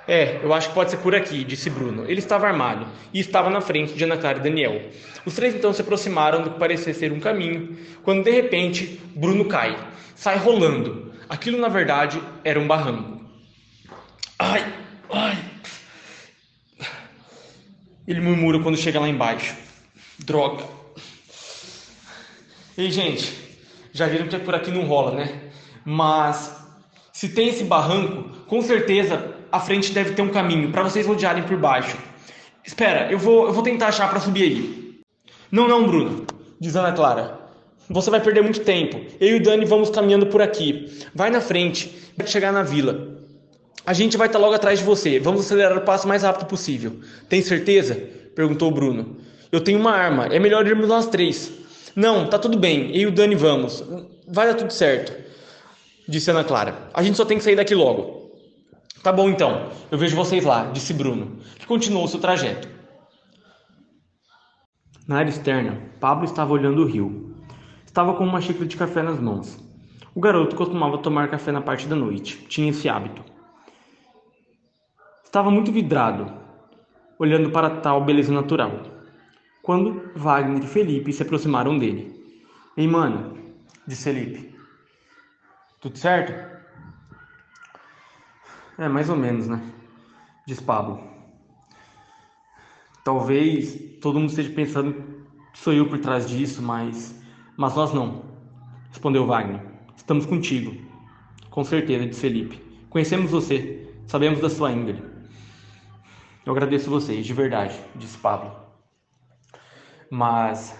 É, 0.08 0.40
eu 0.44 0.54
acho 0.54 0.70
que 0.70 0.74
pode 0.74 0.92
ser 0.92 0.98
por 0.98 1.16
aqui, 1.16 1.44
disse 1.44 1.70
Bruno. 1.70 2.04
Ele 2.06 2.20
estava 2.20 2.48
armado 2.48 2.88
e 3.14 3.20
estava 3.20 3.50
na 3.50 3.62
frente 3.62 3.94
de 3.94 4.04
Ana 4.04 4.18
Clara 4.18 4.40
e 4.40 4.42
Daniel. 4.42 4.82
Os 5.26 5.36
três 5.36 5.56
então 5.56 5.72
se 5.72 5.82
aproximaram 5.82 6.42
do 6.42 6.52
que 6.52 6.60
parecia 6.60 6.94
ser 6.94 7.12
um 7.12 7.20
caminho, 7.20 7.78
quando 8.04 8.24
de 8.24 8.32
repente 8.32 9.00
Bruno 9.16 9.46
cai, 9.46 9.78
sai 10.16 10.38
rolando. 10.38 11.14
Aquilo 11.30 11.58
na 11.58 11.70
verdade 11.70 12.22
era 12.44 12.60
um 12.60 12.68
barranco. 12.68 13.13
Ai, 14.46 14.74
ai. 15.10 15.38
Ele 18.06 18.20
murmura 18.20 18.60
quando 18.60 18.76
chega 18.76 19.00
lá 19.00 19.08
embaixo. 19.08 19.56
Droga. 20.20 20.66
Ei, 22.78 22.92
gente, 22.92 23.34
já 23.94 24.06
viram 24.06 24.28
que 24.28 24.38
por 24.40 24.54
aqui 24.54 24.70
não 24.70 24.86
rola, 24.86 25.12
né? 25.16 25.52
Mas 25.86 26.62
se 27.14 27.30
tem 27.30 27.48
esse 27.48 27.64
barranco, 27.64 28.38
com 28.46 28.62
certeza 28.62 29.34
a 29.50 29.62
frente 29.62 29.94
deve 29.94 30.12
ter 30.12 30.22
um 30.22 30.30
caminho 30.30 30.74
para 30.74 30.84
vocês 30.84 31.08
rodearem 31.08 31.44
por 31.44 31.56
baixo. 31.58 31.98
Espera, 32.66 33.10
eu 33.10 33.18
vou, 33.18 33.48
eu 33.48 33.54
vou 33.54 33.64
tentar 33.64 33.88
achar 33.88 34.10
para 34.10 34.20
subir 34.20 34.44
aí. 34.44 35.02
Não, 35.50 35.70
não, 35.70 35.88
Bruno, 35.88 36.26
diz 36.60 36.76
Ana 36.76 36.92
Clara. 36.92 37.40
Você 37.90 38.10
vai 38.10 38.20
perder 38.20 38.42
muito 38.42 38.60
tempo. 38.60 39.00
Eu 39.22 39.38
e 39.38 39.40
o 39.40 39.44
Dani 39.44 39.64
vamos 39.64 39.90
caminhando 39.90 40.26
por 40.26 40.42
aqui. 40.42 41.02
Vai 41.16 41.30
na 41.30 41.40
frente, 41.40 42.12
vai 42.18 42.28
chegar 42.28 42.52
na 42.52 42.64
vila. 42.64 43.13
A 43.86 43.94
gente 43.94 44.16
vai 44.16 44.28
estar 44.28 44.40
logo 44.40 44.54
atrás 44.54 44.80
de 44.80 44.86
você. 44.86 45.20
Vamos 45.20 45.42
acelerar 45.42 45.78
o 45.78 45.82
passo 45.82 46.08
mais 46.08 46.24
rápido 46.24 46.48
possível. 46.48 47.00
Tem 47.28 47.42
certeza? 47.42 47.96
perguntou 48.34 48.70
o 48.70 48.74
Bruno. 48.74 49.18
Eu 49.52 49.62
tenho 49.62 49.80
uma 49.80 49.92
arma. 49.92 50.28
É 50.28 50.40
melhor 50.40 50.66
irmos 50.66 50.88
nós 50.88 51.08
três. 51.08 51.52
Não, 51.96 52.28
tá 52.28 52.40
tudo 52.40 52.58
bem. 52.58 52.96
Eu 52.96 53.02
e 53.02 53.06
o 53.08 53.12
Dani 53.12 53.36
vamos. 53.36 53.84
Vai 54.28 54.48
dar 54.48 54.56
tudo 54.56 54.72
certo. 54.72 55.14
Disse 56.08 56.32
Ana 56.32 56.44
Clara. 56.44 56.90
A 56.94 57.04
gente 57.04 57.18
só 57.18 57.26
tem 57.26 57.38
que 57.38 57.44
sair 57.44 57.56
daqui 57.56 57.76
logo. 57.76 58.32
Tá 59.04 59.12
bom 59.12 59.30
então. 59.30 59.70
Eu 59.92 59.98
vejo 59.98 60.16
vocês 60.16 60.46
lá, 60.46 60.72
disse 60.72 60.94
Bruno, 60.94 61.40
que 61.60 61.68
continuou 61.68 62.08
seu 62.08 62.22
trajeto. 62.22 62.70
Na 65.06 65.18
área 65.18 65.30
externa, 65.30 65.78
Pablo 66.00 66.24
estava 66.24 66.54
olhando 66.54 66.82
o 66.82 66.86
rio. 66.86 67.36
Estava 67.86 68.14
com 68.14 68.24
uma 68.24 68.40
xícara 68.40 68.66
de 68.66 68.78
café 68.78 69.04
nas 69.04 69.20
mãos. 69.20 69.60
O 70.16 70.22
garoto 70.22 70.56
costumava 70.56 70.98
tomar 70.98 71.30
café 71.30 71.52
na 71.52 71.62
parte 71.62 71.86
da 71.86 71.96
noite. 71.96 72.46
Tinha 72.48 72.70
esse 72.70 72.88
hábito. 72.88 73.33
Estava 75.34 75.50
muito 75.50 75.72
vidrado, 75.72 76.32
olhando 77.18 77.50
para 77.50 77.82
tal 77.82 78.06
beleza 78.06 78.32
natural, 78.32 78.84
quando 79.64 80.12
Wagner 80.16 80.64
e 80.64 80.68
Felipe 80.68 81.12
se 81.12 81.24
aproximaram 81.24 81.80
dele. 81.80 82.24
Ei, 82.78 82.88
mano, 82.88 83.36
disse 83.88 84.04
Felipe. 84.04 84.56
Tudo 85.82 85.98
certo? 85.98 86.34
É, 88.78 88.88
mais 88.88 89.10
ou 89.10 89.16
menos, 89.16 89.48
né? 89.48 89.60
Diz 90.46 90.62
Pablo. 90.62 91.02
Talvez 93.04 93.98
todo 94.00 94.20
mundo 94.20 94.30
esteja 94.30 94.54
pensando 94.54 94.94
que 95.52 95.58
sou 95.58 95.74
eu 95.74 95.90
por 95.90 95.98
trás 95.98 96.30
disso, 96.30 96.62
mas. 96.62 97.20
Mas 97.58 97.76
nós 97.76 97.92
não. 97.92 98.24
Respondeu 98.90 99.26
Wagner. 99.26 99.66
Estamos 99.98 100.28
contigo. 100.28 100.80
Com 101.50 101.64
certeza, 101.64 102.06
disse 102.06 102.22
Felipe. 102.22 102.62
Conhecemos 102.88 103.32
você. 103.32 103.92
Sabemos 104.06 104.40
da 104.40 104.48
sua 104.48 104.72
índole. 104.72 105.13
Eu 106.46 106.52
agradeço 106.52 106.90
vocês, 106.90 107.26
de 107.26 107.34
verdade, 107.34 107.80
disse 107.96 108.18
Pablo. 108.18 108.52
Mas 110.10 110.78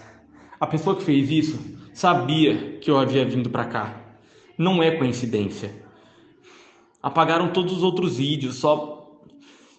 a 0.60 0.66
pessoa 0.66 0.94
que 0.94 1.02
fez 1.02 1.30
isso 1.30 1.58
sabia 1.92 2.78
que 2.78 2.90
eu 2.90 2.98
havia 2.98 3.24
vindo 3.24 3.48
para 3.48 3.64
cá. 3.64 4.00
Não 4.58 4.82
é 4.82 4.90
coincidência. 4.90 5.74
Apagaram 7.02 7.52
todos 7.52 7.72
os 7.72 7.82
outros 7.82 8.16
vídeos, 8.18 8.56
só. 8.56 9.20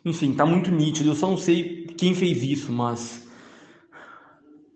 Enfim, 0.04 0.34
tá 0.34 0.46
muito 0.46 0.72
nítido. 0.72 1.10
Eu 1.10 1.16
só 1.16 1.28
não 1.28 1.38
sei 1.38 1.86
quem 1.98 2.14
fez 2.14 2.44
isso, 2.44 2.72
mas. 2.72 3.28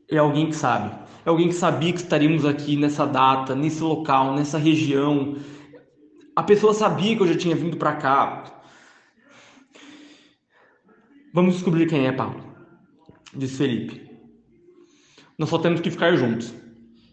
É 0.09 0.17
alguém 0.17 0.47
que 0.47 0.55
sabe. 0.55 0.95
É 1.25 1.29
alguém 1.29 1.49
que 1.49 1.55
sabia 1.55 1.91
que 1.91 1.99
estaríamos 1.99 2.45
aqui 2.45 2.75
nessa 2.75 3.05
data, 3.05 3.55
nesse 3.55 3.83
local, 3.83 4.35
nessa 4.35 4.57
região. 4.57 5.37
A 6.35 6.43
pessoa 6.43 6.73
sabia 6.73 7.15
que 7.15 7.21
eu 7.23 7.27
já 7.27 7.37
tinha 7.37 7.55
vindo 7.55 7.77
para 7.77 7.95
cá. 7.95 8.58
Vamos 11.31 11.55
descobrir 11.55 11.87
quem 11.87 12.07
é 12.07 12.11
Paulo, 12.11 12.43
disse 13.35 13.57
Felipe. 13.57 14.09
Nós 15.37 15.49
só 15.49 15.59
temos 15.59 15.79
que 15.79 15.91
ficar 15.91 16.15
juntos, 16.15 16.51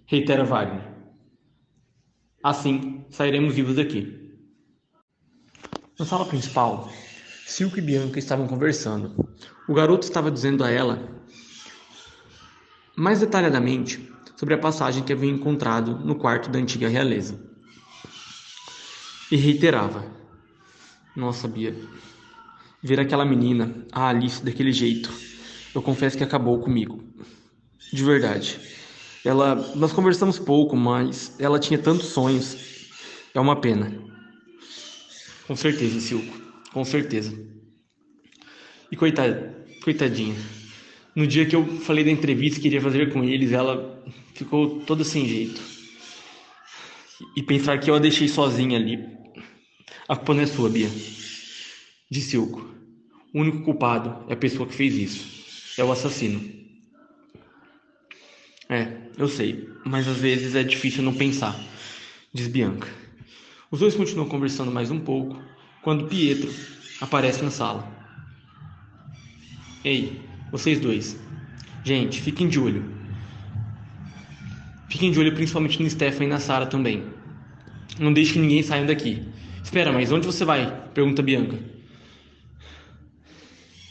reitera 0.06 0.42
Wagner. 0.42 0.90
Assim 2.42 3.04
sairemos 3.10 3.54
vivos 3.54 3.76
daqui. 3.76 4.38
Na 5.98 6.06
sala 6.06 6.24
principal, 6.24 6.90
Silco 7.46 7.78
e 7.78 7.82
Bianca 7.82 8.18
estavam 8.18 8.46
conversando. 8.46 9.14
O 9.68 9.74
garoto 9.74 10.06
estava 10.06 10.30
dizendo 10.30 10.64
a 10.64 10.70
ela 10.70 11.22
mais 12.96 13.20
detalhadamente 13.20 14.10
sobre 14.34 14.54
a 14.54 14.58
passagem 14.58 15.04
que 15.04 15.12
havia 15.12 15.30
encontrado 15.30 15.98
no 15.98 16.14
quarto 16.14 16.48
da 16.48 16.58
antiga 16.58 16.88
realeza. 16.88 17.38
E 19.30 19.36
reiterava: 19.36 20.10
Nossa, 21.14 21.46
Bia, 21.46 21.76
Ver 22.86 23.00
aquela 23.00 23.24
menina, 23.24 23.84
a 23.90 24.10
Alice, 24.10 24.44
daquele 24.44 24.70
jeito, 24.70 25.12
eu 25.74 25.82
confesso 25.82 26.16
que 26.16 26.22
acabou 26.22 26.60
comigo. 26.60 27.02
De 27.92 28.04
verdade. 28.04 28.60
Ela, 29.24 29.56
nós 29.74 29.92
conversamos 29.92 30.38
pouco, 30.38 30.76
mas 30.76 31.34
ela 31.40 31.58
tinha 31.58 31.80
tantos 31.80 32.06
sonhos. 32.06 32.56
É 33.34 33.40
uma 33.40 33.60
pena. 33.60 33.92
Com 35.48 35.56
certeza, 35.56 35.98
Silco. 35.98 36.32
Com 36.72 36.84
certeza. 36.84 37.36
E 38.88 38.94
coitada, 38.94 39.66
coitadinha. 39.82 40.36
No 41.12 41.26
dia 41.26 41.44
que 41.44 41.56
eu 41.56 41.66
falei 41.80 42.04
da 42.04 42.10
entrevista 42.12 42.60
que 42.60 42.68
iria 42.68 42.80
fazer 42.80 43.12
com 43.12 43.24
eles, 43.24 43.50
ela 43.50 44.00
ficou 44.32 44.78
toda 44.82 45.02
sem 45.02 45.26
jeito. 45.26 45.60
E 47.36 47.42
pensar 47.42 47.80
que 47.80 47.90
eu 47.90 47.96
a 47.96 47.98
deixei 47.98 48.28
sozinha 48.28 48.78
ali. 48.78 49.04
A 50.08 50.14
culpa 50.14 50.34
não 50.34 50.42
é 50.42 50.46
sua, 50.46 50.70
Bia. 50.70 50.88
Disse 52.08 52.30
Silco. 52.30 52.75
O 53.36 53.40
único 53.40 53.60
culpado 53.60 54.24
é 54.30 54.32
a 54.32 54.36
pessoa 54.36 54.66
que 54.66 54.74
fez 54.74 54.94
isso. 54.94 55.78
É 55.78 55.84
o 55.84 55.92
assassino. 55.92 56.40
É, 58.66 58.96
eu 59.18 59.28
sei, 59.28 59.68
mas 59.84 60.08
às 60.08 60.16
vezes 60.16 60.54
é 60.54 60.62
difícil 60.62 61.02
não 61.02 61.12
pensar, 61.12 61.54
diz 62.32 62.48
Bianca. 62.48 62.88
Os 63.70 63.80
dois 63.80 63.94
continuam 63.94 64.26
conversando 64.26 64.72
mais 64.72 64.90
um 64.90 64.98
pouco 64.98 65.38
quando 65.82 66.06
Pietro 66.06 66.50
aparece 66.98 67.44
na 67.44 67.50
sala. 67.50 67.86
Ei, 69.84 70.18
vocês 70.50 70.80
dois. 70.80 71.20
Gente, 71.84 72.22
fiquem 72.22 72.48
de 72.48 72.58
olho. 72.58 72.90
Fiquem 74.88 75.12
de 75.12 75.20
olho 75.20 75.34
principalmente 75.34 75.82
no 75.82 75.90
Stefan 75.90 76.24
e 76.24 76.28
na 76.28 76.40
Sara 76.40 76.64
também. 76.64 77.04
Não 77.98 78.14
deixe 78.14 78.32
que 78.32 78.38
ninguém 78.38 78.62
saia 78.62 78.86
daqui. 78.86 79.22
Espera, 79.62 79.92
mas 79.92 80.10
onde 80.10 80.24
você 80.24 80.42
vai? 80.42 80.88
Pergunta 80.94 81.22
Bianca. 81.22 81.75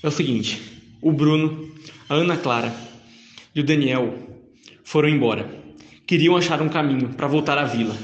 É 0.06 0.08
o 0.08 0.12
seguinte: 0.12 0.62
o 1.02 1.12
Bruno, 1.12 1.68
a 2.08 2.13
Ana 2.13 2.38
Clara 2.38 2.72
e 3.56 3.60
o 3.60 3.63
Daniel 3.63 4.13
foram 4.84 5.10
embora. 5.10 5.50
Queriam 6.06 6.38
achar 6.38 6.62
um 6.62 6.70
caminho 6.70 7.10
para 7.15 7.26
voltar 7.26 7.58
à 7.58 7.63
vila. 7.63 7.98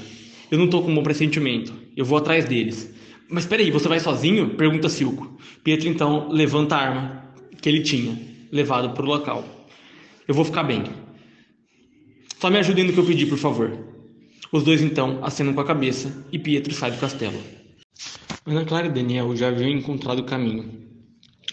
Eu 0.50 0.58
não 0.58 0.68
tô 0.68 0.82
com 0.82 0.90
um 0.90 0.96
bom 0.96 1.04
pressentimento. 1.04 1.72
Eu 1.96 2.04
vou 2.04 2.18
atrás 2.18 2.46
deles. 2.46 2.92
Mas 3.30 3.46
peraí, 3.46 3.70
você 3.70 3.88
vai 3.88 4.00
sozinho? 4.00 4.56
Pergunta 4.56 4.90
Silco. 4.90 5.38
Pietro 5.64 5.88
então 5.88 6.28
levanta 6.30 6.76
a 6.76 6.80
arma 6.80 7.34
que 7.62 7.70
ele 7.70 7.82
tinha 7.82 8.18
levado 8.52 8.96
para 8.96 9.04
o 9.04 9.08
local. 9.08 9.68
Eu 10.28 10.34
vou 10.34 10.44
ficar 10.44 10.64
bem. 10.64 10.86
Só 12.40 12.50
me 12.50 12.58
ajudem 12.58 12.84
no 12.84 12.94
que 12.94 13.00
eu 13.00 13.06
pedi, 13.06 13.28
por 13.28 13.38
favor. 13.38 13.78
Os 14.52 14.64
dois 14.64 14.82
então 14.82 15.20
acenam 15.24 15.54
com 15.54 15.62
a 15.62 15.66
cabeça 15.66 16.26
e 16.32 16.40
Pietro 16.40 16.74
sai 16.74 16.90
do 16.90 16.98
castelo. 16.98 17.38
Ana 18.44 18.66
Clara 18.66 18.88
e 18.88 18.92
Daniel 18.92 19.36
já 19.36 19.50
haviam 19.50 19.70
encontrado 19.70 20.18
o 20.18 20.26
caminho 20.26 20.90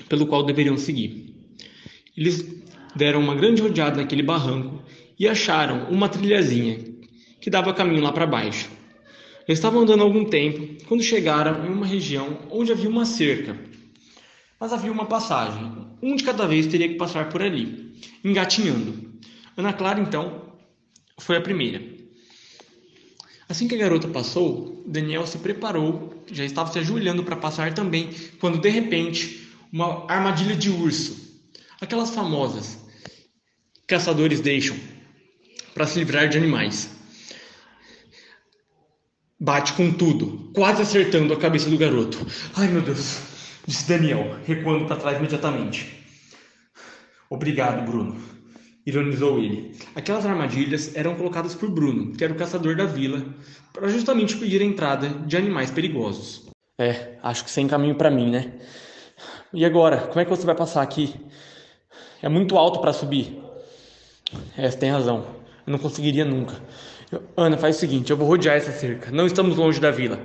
pelo 0.08 0.26
qual 0.26 0.44
deveriam 0.44 0.76
seguir. 0.76 1.34
Eles 2.16 2.44
deram 2.96 3.20
uma 3.20 3.34
grande 3.34 3.62
rodeada 3.62 3.96
naquele 3.96 4.22
barranco 4.22 4.82
e 5.18 5.28
acharam 5.28 5.88
uma 5.90 6.08
trilhazinha 6.08 6.78
que 7.40 7.50
dava 7.50 7.74
caminho 7.74 8.02
lá 8.02 8.12
para 8.12 8.26
baixo. 8.26 8.68
Eles 9.46 9.58
estavam 9.58 9.80
andando 9.82 10.02
algum 10.02 10.24
tempo 10.24 10.84
quando 10.86 11.02
chegaram 11.02 11.64
em 11.64 11.70
uma 11.70 11.86
região 11.86 12.38
onde 12.50 12.72
havia 12.72 12.88
uma 12.88 13.04
cerca. 13.04 13.56
Mas 14.60 14.72
havia 14.72 14.92
uma 14.92 15.06
passagem. 15.06 15.86
Um 16.02 16.16
de 16.16 16.24
cada 16.24 16.46
vez 16.46 16.66
teria 16.66 16.88
que 16.88 16.96
passar 16.96 17.28
por 17.28 17.40
ali, 17.40 17.94
engatinhando. 18.24 19.08
Ana 19.56 19.72
Clara 19.72 20.00
então 20.00 20.52
foi 21.18 21.36
a 21.36 21.40
primeira. 21.40 21.80
Assim 23.48 23.66
que 23.66 23.74
a 23.74 23.78
garota 23.78 24.06
passou, 24.08 24.84
Daniel 24.86 25.26
se 25.26 25.38
preparou, 25.38 26.22
já 26.30 26.44
estava 26.44 26.70
se 26.70 26.78
ajoelhando 26.78 27.24
para 27.24 27.34
passar 27.34 27.72
também, 27.72 28.10
quando 28.38 28.60
de 28.60 28.68
repente 28.68 29.47
uma 29.72 30.11
armadilha 30.11 30.57
de 30.57 30.70
urso, 30.70 31.42
aquelas 31.81 32.11
famosas 32.11 32.78
caçadores 33.87 34.40
deixam 34.40 34.76
para 35.74 35.87
se 35.87 35.98
livrar 35.98 36.28
de 36.28 36.37
animais. 36.37 36.90
Bate 39.40 39.72
com 39.74 39.92
tudo, 39.92 40.50
quase 40.54 40.83
acertando 40.83 41.33
a 41.33 41.38
cabeça 41.38 41.70
do 41.70 41.78
garoto. 41.78 42.18
Ai 42.57 42.68
meu 42.68 42.83
Deus, 42.83 43.20
disse 43.66 43.88
Daniel, 43.88 44.38
recuando 44.44 44.87
para 44.87 44.96
trás 44.96 45.18
imediatamente. 45.18 46.04
Obrigado, 47.31 47.85
Bruno 47.88 48.38
ironizou 48.88 49.38
ele. 49.38 49.76
Aquelas 49.94 50.24
armadilhas 50.24 50.96
eram 50.96 51.14
colocadas 51.14 51.54
por 51.54 51.70
Bruno, 51.70 52.12
que 52.12 52.24
era 52.24 52.33
o 52.33 52.37
caçador 52.37 52.74
da 52.74 52.87
vila, 52.87 53.22
para 53.70 53.87
justamente 53.88 54.37
pedir 54.37 54.62
a 54.62 54.64
entrada 54.64 55.11
de 55.26 55.37
animais 55.37 55.70
perigosos. 55.70 56.48
É, 56.78 57.18
acho 57.22 57.44
que 57.44 57.50
sem 57.50 57.68
caminho 57.68 57.96
para 57.96 58.11
mim, 58.11 58.31
né? 58.31 58.52
E 59.52 59.64
agora, 59.64 59.98
como 59.98 60.20
é 60.20 60.24
que 60.24 60.30
você 60.30 60.44
vai 60.44 60.54
passar 60.54 60.82
aqui? 60.82 61.14
É 62.22 62.28
muito 62.28 62.56
alto 62.56 62.80
para 62.80 62.92
subir. 62.92 63.40
É, 64.56 64.70
você 64.70 64.76
tem 64.76 64.90
razão. 64.90 65.26
Eu 65.66 65.72
não 65.72 65.78
conseguiria 65.78 66.24
nunca. 66.24 66.54
Ana, 67.37 67.56
faz 67.56 67.76
o 67.76 67.78
seguinte, 67.78 68.11
eu 68.11 68.16
vou 68.16 68.26
rodear 68.26 68.56
essa 68.56 68.72
cerca. 68.72 69.11
Não 69.11 69.26
estamos 69.26 69.56
longe 69.56 69.80
da 69.80 69.90
vila. 69.90 70.20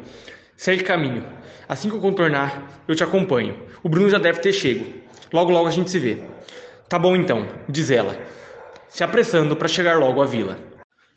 Segue 0.57 0.83
caminho. 0.83 1.25
Assim 1.67 1.89
que 1.89 1.95
eu 1.95 2.01
contornar, 2.01 2.83
eu 2.88 2.95
te 2.95 3.03
acompanho. 3.03 3.57
O 3.81 3.89
Bruno 3.89 4.09
já 4.09 4.17
deve 4.17 4.39
ter 4.39 4.51
chego. 4.51 4.86
Logo, 5.31 5.51
logo 5.51 5.67
a 5.67 5.71
gente 5.71 5.89
se 5.89 5.99
vê. 5.99 6.23
Tá 6.89 6.99
bom 6.99 7.15
então, 7.15 7.47
diz 7.69 7.89
ela 7.89 8.15
se 8.93 9.03
apressando 9.03 9.55
para 9.55 9.67
chegar 9.67 9.97
logo 9.97 10.21
à 10.21 10.25
vila. 10.25 10.55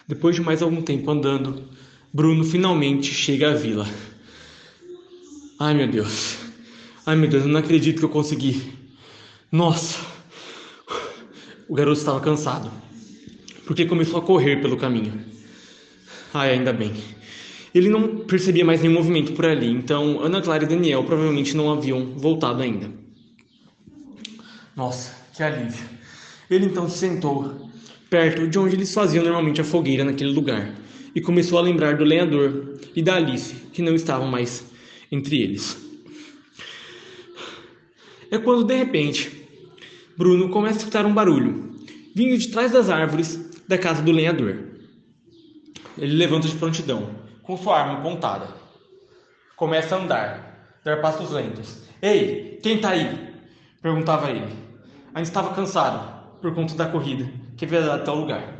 Depois 0.08 0.34
de 0.34 0.40
mais 0.40 0.62
algum 0.62 0.80
tempo 0.80 1.10
andando, 1.10 1.68
Bruno 2.10 2.42
finalmente 2.42 3.12
chega 3.12 3.50
à 3.50 3.54
vila. 3.54 3.86
Ai 5.60 5.74
meu 5.74 5.86
Deus, 5.86 6.38
ai 7.06 7.16
meu 7.16 7.30
Deus, 7.30 7.44
eu 7.44 7.48
não 7.48 7.60
acredito 7.60 8.00
que 8.00 8.04
eu 8.04 8.08
consegui. 8.08 8.74
Nossa, 9.50 10.04
o 11.68 11.74
garoto 11.74 11.98
estava 11.98 12.20
cansado, 12.20 12.70
porque 13.64 13.86
começou 13.86 14.18
a 14.18 14.22
correr 14.22 14.60
pelo 14.60 14.76
caminho. 14.76 15.24
Ai, 16.34 16.50
ainda 16.50 16.72
bem. 16.72 16.92
Ele 17.72 17.88
não 17.88 18.18
percebia 18.18 18.64
mais 18.64 18.82
nenhum 18.82 18.94
movimento 18.94 19.32
por 19.32 19.46
ali, 19.46 19.70
então 19.70 20.20
Ana 20.20 20.42
Clara 20.42 20.64
e 20.64 20.66
Daniel 20.66 21.04
provavelmente 21.04 21.56
não 21.56 21.72
haviam 21.72 22.14
voltado 22.16 22.62
ainda. 22.62 22.90
Nossa, 24.74 25.14
que 25.32 25.42
alívio. 25.42 25.88
Ele 26.50 26.66
então 26.66 26.88
se 26.88 26.98
sentou 26.98 27.70
perto 28.10 28.48
de 28.48 28.58
onde 28.58 28.74
eles 28.74 28.92
faziam 28.92 29.24
normalmente 29.24 29.60
a 29.60 29.64
fogueira 29.64 30.04
naquele 30.04 30.32
lugar 30.32 30.74
e 31.14 31.20
começou 31.20 31.58
a 31.58 31.62
lembrar 31.62 31.96
do 31.96 32.04
lenhador 32.04 32.78
e 32.94 33.02
da 33.02 33.16
Alice, 33.16 33.54
que 33.72 33.80
não 33.80 33.94
estavam 33.94 34.28
mais 34.28 34.64
entre 35.10 35.40
eles. 35.40 35.85
É 38.30 38.38
quando 38.38 38.64
de 38.64 38.74
repente 38.74 39.48
Bruno 40.16 40.48
começa 40.48 40.76
a 40.76 40.78
escutar 40.78 41.06
um 41.06 41.14
barulho 41.14 41.74
vindo 42.14 42.38
de 42.38 42.48
trás 42.48 42.72
das 42.72 42.88
árvores 42.88 43.38
da 43.68 43.76
casa 43.76 44.02
do 44.02 44.10
lenhador. 44.10 44.56
Ele 45.98 46.14
levanta 46.14 46.48
de 46.48 46.56
prontidão, 46.56 47.10
com 47.42 47.56
sua 47.56 47.78
arma 47.78 47.98
apontada. 47.98 48.48
Começa 49.56 49.94
a 49.94 49.98
andar, 49.98 50.78
dar 50.84 51.00
passos 51.00 51.30
lentos. 51.30 51.82
Ei, 52.00 52.58
quem 52.62 52.80
tá 52.80 52.90
aí? 52.90 53.34
perguntava 53.82 54.30
ele. 54.30 54.52
Ainda 55.14 55.28
estava 55.28 55.54
cansado, 55.54 56.40
por 56.40 56.54
conta 56.54 56.74
da 56.74 56.86
corrida 56.86 57.30
que 57.56 57.64
havia 57.64 57.82
dado 57.82 58.02
até 58.02 58.10
o 58.10 58.14
lugar. 58.14 58.54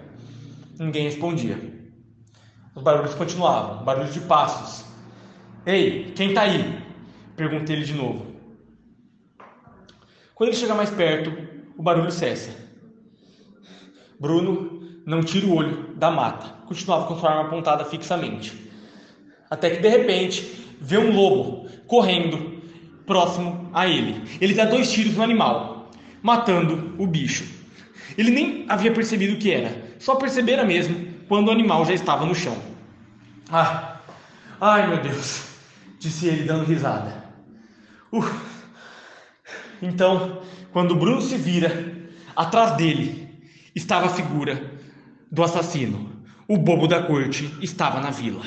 Ninguém 0.78 1.04
respondia. 1.04 1.58
Os 2.74 2.82
barulhos 2.82 3.14
continuavam, 3.14 3.84
barulhos 3.84 4.12
de 4.12 4.20
passos. 4.20 4.84
Ei, 5.64 6.12
quem 6.14 6.28
está 6.28 6.42
aí? 6.42 6.78
Perguntei 7.34 7.76
ele 7.76 7.84
de 7.84 7.94
novo. 7.94 8.35
Quando 10.36 10.50
ele 10.50 10.58
chega 10.58 10.74
mais 10.74 10.90
perto, 10.90 11.32
o 11.78 11.82
barulho 11.82 12.10
cessa. 12.10 12.50
Bruno 14.20 14.82
não 15.06 15.22
tira 15.22 15.46
o 15.46 15.54
olho 15.56 15.94
da 15.96 16.10
mata, 16.10 16.62
continuava 16.66 17.06
com 17.06 17.18
sua 17.18 17.30
arma 17.30 17.46
apontada 17.46 17.86
fixamente. 17.86 18.70
Até 19.48 19.70
que 19.70 19.80
de 19.80 19.88
repente 19.88 20.76
vê 20.78 20.98
um 20.98 21.10
lobo 21.16 21.70
correndo 21.86 22.62
próximo 23.06 23.70
a 23.72 23.88
ele. 23.88 24.22
Ele 24.38 24.52
dá 24.52 24.66
dois 24.66 24.92
tiros 24.92 25.16
no 25.16 25.22
animal, 25.22 25.90
matando 26.22 26.94
o 26.98 27.06
bicho. 27.06 27.46
Ele 28.18 28.30
nem 28.30 28.66
havia 28.68 28.92
percebido 28.92 29.36
o 29.36 29.38
que 29.38 29.50
era, 29.50 29.94
só 29.98 30.16
percebera 30.16 30.66
mesmo 30.66 31.14
quando 31.28 31.48
o 31.48 31.50
animal 31.50 31.86
já 31.86 31.94
estava 31.94 32.26
no 32.26 32.34
chão. 32.34 32.58
Ah, 33.50 34.02
ai 34.60 34.86
meu 34.86 35.00
Deus, 35.00 35.48
disse 35.98 36.26
ele 36.26 36.44
dando 36.44 36.66
risada. 36.66 37.24
Uh. 38.12 38.55
Então, 39.82 40.42
quando 40.72 40.96
Bruno 40.96 41.20
se 41.20 41.36
vira, 41.36 41.94
atrás 42.34 42.76
dele 42.76 43.28
estava 43.74 44.06
a 44.06 44.10
figura 44.10 44.72
do 45.30 45.42
assassino. 45.42 46.10
O 46.48 46.56
bobo 46.56 46.86
da 46.86 47.02
corte 47.02 47.52
estava 47.60 48.00
na 48.00 48.10
vila. 48.10 48.42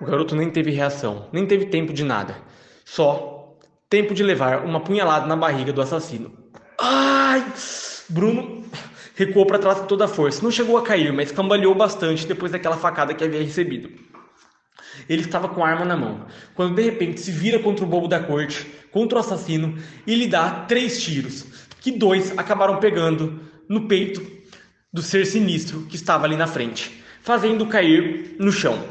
O 0.00 0.04
garoto 0.04 0.34
nem 0.34 0.50
teve 0.50 0.70
reação, 0.70 1.28
nem 1.32 1.46
teve 1.46 1.66
tempo 1.66 1.92
de 1.92 2.04
nada. 2.04 2.36
Só 2.84 3.56
tempo 3.88 4.14
de 4.14 4.22
levar 4.22 4.64
uma 4.64 4.80
punhalada 4.80 5.26
na 5.26 5.36
barriga 5.36 5.72
do 5.72 5.82
assassino. 5.82 6.32
Ai! 6.80 7.44
Bruno 8.08 8.64
recuou 9.14 9.46
para 9.46 9.58
trás 9.58 9.80
com 9.80 9.86
toda 9.86 10.06
a 10.06 10.08
força. 10.08 10.42
Não 10.42 10.50
chegou 10.50 10.78
a 10.78 10.82
cair, 10.82 11.12
mas 11.12 11.30
cambaleou 11.30 11.74
bastante 11.74 12.26
depois 12.26 12.50
daquela 12.50 12.76
facada 12.76 13.14
que 13.14 13.22
havia 13.22 13.42
recebido. 13.42 13.90
Ele 15.08 15.22
estava 15.22 15.48
com 15.48 15.64
a 15.64 15.68
arma 15.68 15.84
na 15.84 15.96
mão, 15.96 16.26
quando 16.54 16.74
de 16.74 16.82
repente 16.82 17.20
se 17.20 17.30
vira 17.30 17.58
contra 17.58 17.84
o 17.84 17.88
bobo 17.88 18.08
da 18.08 18.20
corte, 18.20 18.66
contra 18.90 19.18
o 19.18 19.20
assassino, 19.20 19.78
e 20.06 20.14
lhe 20.14 20.26
dá 20.26 20.64
três 20.66 21.02
tiros, 21.02 21.46
que 21.80 21.90
dois 21.90 22.36
acabaram 22.36 22.78
pegando 22.78 23.40
no 23.68 23.86
peito 23.86 24.20
do 24.92 25.02
ser 25.02 25.24
sinistro 25.26 25.82
que 25.82 25.96
estava 25.96 26.24
ali 26.24 26.36
na 26.36 26.46
frente, 26.46 27.02
fazendo 27.22 27.66
cair 27.66 28.36
no 28.38 28.50
chão. 28.50 28.82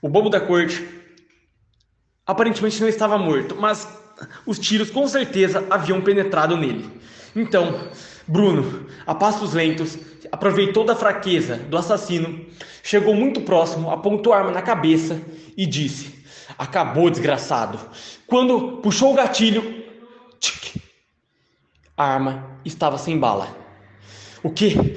O 0.00 0.08
bobo 0.08 0.28
da 0.28 0.40
corte 0.40 0.86
aparentemente 2.26 2.80
não 2.80 2.88
estava 2.88 3.18
morto, 3.18 3.56
mas 3.58 3.86
os 4.46 4.58
tiros 4.58 4.90
com 4.90 5.06
certeza 5.06 5.66
haviam 5.68 6.00
penetrado 6.00 6.56
nele. 6.56 6.88
Então, 7.36 7.88
Bruno, 8.26 8.86
a 9.06 9.14
passos 9.14 9.52
lentos, 9.52 9.98
aproveitou 10.32 10.84
da 10.84 10.96
fraqueza 10.96 11.56
do 11.56 11.76
assassino, 11.76 12.46
chegou 12.82 13.14
muito 13.14 13.42
próximo, 13.42 13.90
apontou 13.90 14.32
a 14.32 14.38
arma 14.38 14.50
na 14.50 14.62
cabeça 14.62 15.20
e 15.56 15.66
disse: 15.66 16.23
Acabou, 16.58 17.10
desgraçado. 17.10 17.78
Quando 18.26 18.78
puxou 18.78 19.12
o 19.12 19.16
gatilho, 19.16 19.84
tic, 20.38 20.76
a 21.96 22.04
arma 22.04 22.58
estava 22.64 22.98
sem 22.98 23.18
bala. 23.18 23.56
O 24.42 24.50
que? 24.50 24.96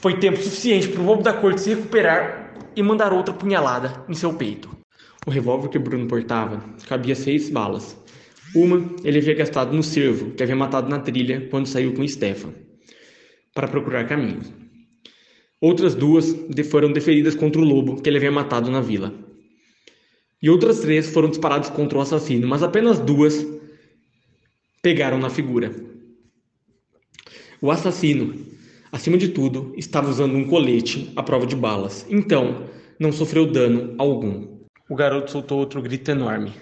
Foi 0.00 0.18
tempo 0.18 0.36
suficiente 0.38 0.88
para 0.88 1.00
o 1.00 1.04
lobo 1.04 1.22
da 1.22 1.32
corte 1.32 1.60
se 1.60 1.74
recuperar 1.74 2.54
e 2.74 2.82
mandar 2.82 3.12
outra 3.12 3.34
punhalada 3.34 4.04
em 4.08 4.14
seu 4.14 4.32
peito. 4.32 4.70
O 5.26 5.30
revólver 5.30 5.68
que 5.68 5.78
Bruno 5.78 6.06
portava 6.06 6.62
cabia 6.86 7.14
seis 7.14 7.50
balas. 7.50 7.96
Uma 8.54 8.94
ele 9.04 9.18
havia 9.18 9.34
gastado 9.34 9.74
no 9.74 9.82
cervo, 9.82 10.30
que 10.30 10.42
havia 10.42 10.56
matado 10.56 10.88
na 10.88 11.00
trilha 11.00 11.48
quando 11.50 11.66
saiu 11.66 11.92
com 11.92 12.06
Stefan, 12.06 12.54
para 13.52 13.68
procurar 13.68 14.06
caminhos. 14.06 14.50
Outras 15.60 15.94
duas 15.94 16.34
foram 16.70 16.92
deferidas 16.92 17.34
contra 17.34 17.60
o 17.60 17.64
lobo, 17.64 18.00
que 18.00 18.08
ele 18.08 18.16
havia 18.16 18.30
matado 18.30 18.70
na 18.70 18.80
vila. 18.80 19.12
E 20.40 20.48
outras 20.48 20.80
três 20.80 21.10
foram 21.10 21.28
disparadas 21.28 21.68
contra 21.68 21.98
o 21.98 22.00
assassino, 22.00 22.46
mas 22.46 22.62
apenas 22.62 23.00
duas 23.00 23.44
pegaram 24.80 25.18
na 25.18 25.28
figura. 25.28 25.74
O 27.60 27.72
assassino, 27.72 28.46
acima 28.92 29.18
de 29.18 29.30
tudo, 29.30 29.72
estava 29.76 30.08
usando 30.08 30.36
um 30.36 30.46
colete 30.46 31.12
à 31.16 31.22
prova 31.24 31.44
de 31.44 31.56
balas, 31.56 32.06
então 32.08 32.66
não 33.00 33.10
sofreu 33.10 33.46
dano 33.46 33.94
algum. 33.98 34.58
O 34.88 34.94
garoto 34.94 35.32
soltou 35.32 35.58
outro 35.58 35.82
grito 35.82 36.10
enorme. 36.10 36.52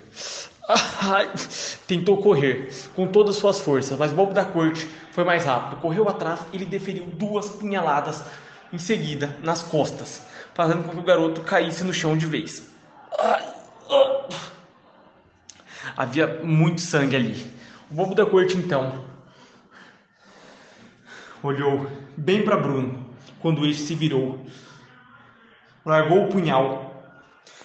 Tentou 1.87 2.17
correr 2.17 2.71
com 2.95 3.07
todas 3.07 3.37
as 3.37 3.41
suas 3.41 3.61
forças, 3.61 3.99
mas 3.99 4.11
o 4.11 4.15
bobo 4.15 4.33
da 4.33 4.45
corte 4.45 4.89
foi 5.13 5.23
mais 5.23 5.45
rápido. 5.45 5.81
Correu 5.81 6.09
atrás 6.09 6.41
e 6.53 6.59
lhe 6.59 6.65
deferiu 6.65 7.05
duas 7.07 7.51
punhaladas 7.51 8.25
em 8.73 8.79
seguida 8.79 9.37
nas 9.43 9.63
costas, 9.63 10.23
fazendo 10.55 10.83
com 10.83 10.91
que 10.91 10.99
o 10.99 11.05
garoto 11.05 11.43
caísse 11.43 11.85
no 11.85 11.93
chão 11.93 12.17
de 12.17 12.27
vez. 12.27 12.67
Ai. 13.19 13.46
Havia 15.97 16.43
muito 16.45 16.81
sangue 16.81 17.17
ali. 17.17 17.47
O 17.91 17.95
bobo 17.95 18.15
da 18.15 18.27
corte 18.27 18.57
então 18.57 19.05
olhou 21.43 21.91
bem 22.17 22.43
para 22.43 22.57
Bruno 22.57 23.07
quando 23.41 23.67
este 23.67 23.83
se 23.83 23.95
virou, 23.95 24.45
largou 25.85 26.25
o 26.25 26.29
punhal 26.29 26.87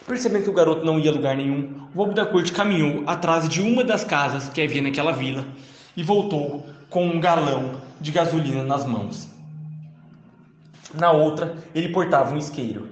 Percebendo 0.07 0.43
que 0.43 0.49
o 0.49 0.53
garoto 0.53 0.83
não 0.83 0.99
ia 0.99 1.11
a 1.11 1.13
lugar 1.13 1.37
nenhum, 1.37 1.87
o 1.93 1.95
bobo 1.95 2.13
da 2.13 2.25
corte 2.25 2.51
caminhou 2.51 3.03
atrás 3.07 3.47
de 3.47 3.61
uma 3.61 3.83
das 3.83 4.03
casas 4.03 4.49
que 4.49 4.61
havia 4.61 4.81
naquela 4.81 5.11
vila 5.11 5.45
e 5.95 6.03
voltou 6.03 6.67
com 6.89 7.07
um 7.07 7.19
galão 7.19 7.79
de 7.99 8.11
gasolina 8.11 8.63
nas 8.63 8.85
mãos. 8.85 9.29
Na 10.93 11.11
outra, 11.11 11.55
ele 11.73 11.89
portava 11.89 12.33
um 12.33 12.37
isqueiro. 12.37 12.89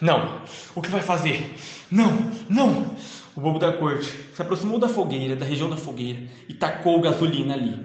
Não! 0.00 0.40
O 0.74 0.80
que 0.80 0.88
vai 0.88 1.02
fazer? 1.02 1.54
Não! 1.90 2.30
Não! 2.48 2.96
O 3.36 3.40
bobo 3.40 3.58
da 3.58 3.72
corte 3.72 4.27
se 4.38 4.42
aproximou 4.42 4.78
da 4.78 4.88
fogueira, 4.88 5.34
da 5.34 5.44
região 5.44 5.68
da 5.68 5.76
fogueira, 5.76 6.20
e 6.48 6.54
tacou 6.54 7.00
gasolina 7.00 7.54
ali. 7.54 7.76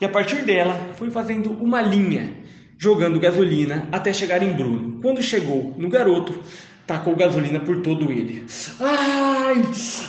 E 0.00 0.04
a 0.04 0.08
partir 0.08 0.44
dela, 0.44 0.78
foi 0.94 1.10
fazendo 1.10 1.50
uma 1.50 1.82
linha, 1.82 2.32
jogando 2.78 3.18
gasolina 3.18 3.88
até 3.90 4.12
chegar 4.12 4.40
em 4.40 4.52
Bruno. 4.52 5.00
Quando 5.02 5.20
chegou 5.20 5.74
no 5.76 5.88
garoto, 5.88 6.40
tacou 6.86 7.16
gasolina 7.16 7.58
por 7.58 7.82
todo 7.82 8.12
ele. 8.12 8.46
Ai! 8.78 9.56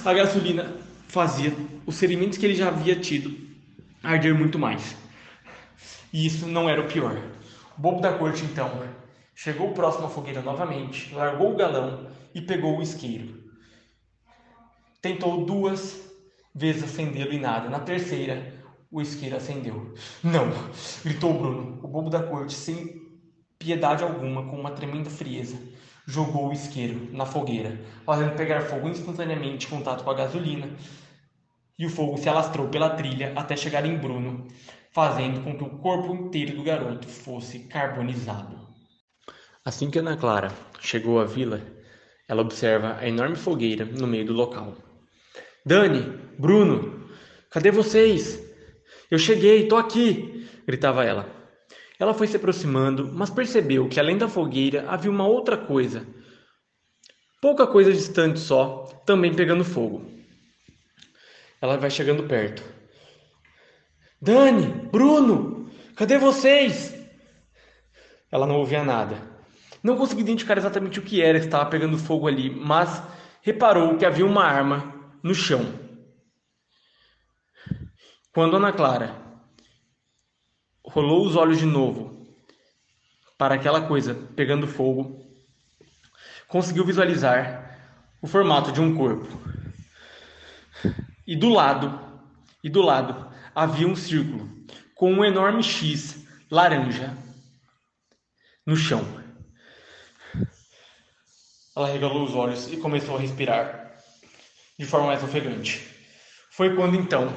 A 0.06 0.14
gasolina 0.14 0.72
fazia 1.08 1.52
os 1.84 1.98
ferimentos 1.98 2.38
que 2.38 2.46
ele 2.46 2.54
já 2.54 2.68
havia 2.68 2.96
tido 2.96 3.36
arder 4.04 4.36
muito 4.36 4.60
mais. 4.60 4.96
E 6.14 6.28
isso 6.28 6.46
não 6.46 6.70
era 6.70 6.80
o 6.80 6.88
pior. 6.88 7.20
O 7.76 7.82
bobo 7.82 8.02
da 8.02 8.14
corte, 8.14 8.44
então, 8.44 8.70
chegou 9.34 9.72
próximo 9.72 10.06
à 10.06 10.10
fogueira 10.12 10.44
novamente, 10.44 11.12
largou 11.12 11.54
o 11.54 11.58
galão 11.58 12.06
e 12.36 12.42
pegou 12.42 12.78
o 12.78 12.84
isqueiro. 12.84 13.41
Tentou 15.02 15.46
duas 15.46 16.00
vezes 16.54 16.84
acendê-lo 16.84 17.34
e 17.34 17.40
nada. 17.40 17.70
Na 17.70 17.80
terceira, 17.80 18.54
o 18.92 19.02
isqueiro 19.02 19.36
acendeu. 19.36 19.94
Não! 20.24 20.52
gritou 21.04 21.34
Bruno. 21.34 21.80
O 21.82 21.88
bobo 21.88 22.10
da 22.10 22.22
corte, 22.22 22.54
sem 22.54 23.02
piedade 23.58 24.04
alguma, 24.04 24.48
com 24.50 24.60
uma 24.60 24.72
tremenda 24.72 25.10
frieza, 25.10 25.58
jogou 26.06 26.50
o 26.50 26.54
isqueiro 26.54 27.10
na 27.12 27.26
fogueira, 27.26 27.80
fazendo 28.06 28.36
pegar 28.36 28.62
fogo 28.62 28.90
instantaneamente 28.90 29.66
em 29.66 29.70
contato 29.70 30.04
com 30.04 30.12
a 30.12 30.16
gasolina. 30.16 30.70
E 31.80 31.86
o 31.86 31.90
fogo 31.90 32.18
se 32.18 32.30
alastrou 32.30 32.68
pela 32.68 32.92
trilha 32.92 33.34
até 33.36 33.56
chegar 33.56 33.86
em 33.86 33.98
Bruno, 33.98 34.48
fazendo 34.92 35.44
com 35.44 35.58
que 35.58 35.64
o 35.64 35.80
corpo 35.80 36.14
inteiro 36.14 36.56
do 36.56 36.64
garoto 36.64 37.08
fosse 37.08 37.60
carbonizado. 37.60 38.60
Assim 39.64 39.90
que 39.90 40.00
Ana 40.00 40.18
Clara 40.18 40.52
chegou 40.80 41.20
à 41.20 41.26
vila, 41.26 41.62
ela 42.28 42.42
observa 42.42 42.98
a 43.00 43.08
enorme 43.08 43.36
fogueira 43.36 43.86
no 43.86 44.06
meio 44.06 44.26
do 44.26 44.34
local. 44.34 44.76
Dani, 45.66 46.02
Bruno, 46.40 47.08
cadê 47.50 47.70
vocês? 47.70 48.42
Eu 49.10 49.20
cheguei, 49.20 49.68
tô 49.68 49.78
aqui! 49.78 50.48
gritava 50.66 51.04
ela. 51.06 51.30
Ela 52.00 52.14
foi 52.16 52.26
se 52.26 52.36
aproximando, 52.36 53.12
mas 53.14 53.30
percebeu 53.30 53.88
que 53.88 54.00
além 54.00 54.18
da 54.18 54.28
fogueira 54.28 54.90
havia 54.90 55.12
uma 55.12 55.28
outra 55.28 55.56
coisa. 55.56 56.08
Pouca 57.40 57.68
coisa 57.68 57.92
distante 57.92 58.40
só, 58.40 58.86
também 59.06 59.36
pegando 59.36 59.64
fogo. 59.64 60.10
Ela 61.62 61.78
vai 61.78 61.92
chegando 61.92 62.24
perto. 62.24 62.64
Dani, 64.20 64.68
Bruno, 64.92 65.70
cadê 65.96 66.18
vocês? 66.18 66.96
Ela 68.32 68.48
não 68.48 68.56
ouvia 68.56 68.84
nada. 68.84 69.30
Não 69.84 69.96
conseguia 69.96 70.24
identificar 70.24 70.58
exatamente 70.58 71.00
o 71.00 71.04
que 71.04 71.22
era 71.22 71.40
que 71.40 71.46
estava 71.46 71.70
pegando 71.70 71.98
fogo 71.98 72.28
ali, 72.28 72.50
mas 72.50 73.04
reparou 73.42 73.98
que 73.98 74.06
havia 74.06 74.26
uma 74.26 74.44
arma 74.44 75.01
no 75.24 75.34
chão. 75.36 75.62
Quando 78.34 78.56
Ana 78.56 78.72
Clara 78.72 79.22
rolou 80.84 81.26
os 81.26 81.36
olhos 81.36 81.58
de 81.58 81.66
novo 81.66 82.36
para 83.38 83.56
aquela 83.56 83.88
coisa 83.88 84.14
pegando 84.36 84.68
fogo, 84.68 85.26
conseguiu 86.48 86.86
visualizar 86.86 87.80
o 88.22 88.28
formato 88.28 88.72
de 88.72 88.80
um 88.80 88.96
corpo. 88.96 89.28
E 91.26 91.36
do 91.36 91.50
lado, 91.50 92.00
e 92.64 92.70
do 92.70 92.82
lado 92.82 93.32
havia 93.54 93.88
um 93.88 93.96
círculo 93.96 94.50
com 94.96 95.12
um 95.12 95.26
enorme 95.26 95.64
X 95.64 96.26
laranja 96.50 97.16
no 98.66 98.76
chão. 98.76 99.04
Ela 101.76 101.88
regalou 101.88 102.24
os 102.24 102.36
olhos 102.36 102.72
e 102.72 102.78
começou 102.78 103.16
a 103.16 103.20
respirar 103.20 103.81
de 104.82 104.88
forma 104.88 105.06
mais 105.06 105.24
ofegante. 105.24 105.88
Foi 106.50 106.76
quando 106.76 106.96
então, 106.96 107.32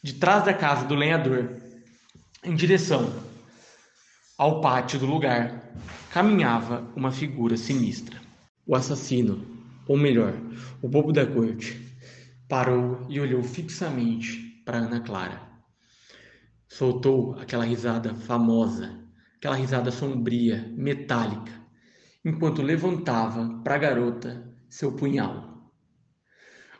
de 0.00 0.12
trás 0.12 0.44
da 0.44 0.54
casa 0.54 0.86
do 0.86 0.94
lenhador, 0.94 1.50
em 2.44 2.54
direção 2.54 3.12
ao 4.38 4.60
pátio 4.60 5.00
do 5.00 5.06
lugar, 5.06 5.68
caminhava 6.12 6.88
uma 6.94 7.10
figura 7.10 7.56
sinistra. 7.56 8.20
O 8.64 8.76
assassino, 8.76 9.44
ou 9.88 9.96
melhor, 9.96 10.32
o 10.80 10.88
bobo 10.88 11.12
da 11.12 11.26
corte, 11.26 11.76
parou 12.48 13.04
e 13.08 13.18
olhou 13.18 13.42
fixamente 13.42 14.62
para 14.64 14.78
Ana 14.78 15.00
Clara. 15.00 15.42
Soltou 16.68 17.36
aquela 17.40 17.64
risada 17.64 18.14
famosa, 18.14 18.96
aquela 19.38 19.56
risada 19.56 19.90
sombria, 19.90 20.72
metálica, 20.76 21.50
enquanto 22.24 22.62
levantava 22.62 23.60
para 23.64 23.74
a 23.74 23.78
garota 23.78 24.53
seu 24.74 24.90
punhal. 24.90 25.70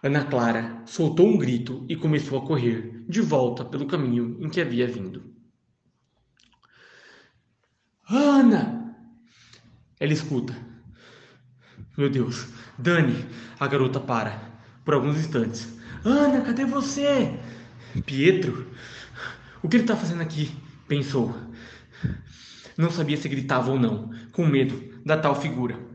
Ana 0.02 0.24
Clara 0.24 0.82
soltou 0.84 1.28
um 1.28 1.38
grito 1.38 1.86
e 1.88 1.94
começou 1.94 2.36
a 2.36 2.44
correr 2.44 3.04
de 3.08 3.20
volta 3.20 3.64
pelo 3.64 3.86
caminho 3.86 4.36
em 4.40 4.50
que 4.50 4.60
havia 4.60 4.88
vindo. 4.88 5.32
Ana! 8.10 8.96
Ela 10.00 10.12
escuta. 10.12 10.56
Meu 11.96 12.10
Deus, 12.10 12.48
Dani! 12.76 13.24
A 13.60 13.68
garota 13.68 14.00
para 14.00 14.42
por 14.84 14.94
alguns 14.94 15.16
instantes. 15.16 15.78
Ana, 16.04 16.40
cadê 16.40 16.64
você? 16.64 17.38
Pietro? 18.04 18.74
O 19.62 19.68
que 19.68 19.76
ele 19.76 19.84
está 19.84 19.94
fazendo 19.94 20.20
aqui? 20.20 20.50
Pensou. 20.88 21.32
Não 22.76 22.90
sabia 22.90 23.16
se 23.16 23.28
gritava 23.28 23.70
ou 23.70 23.78
não, 23.78 24.10
com 24.32 24.44
medo 24.44 25.00
da 25.06 25.16
tal 25.16 25.40
figura. 25.40 25.93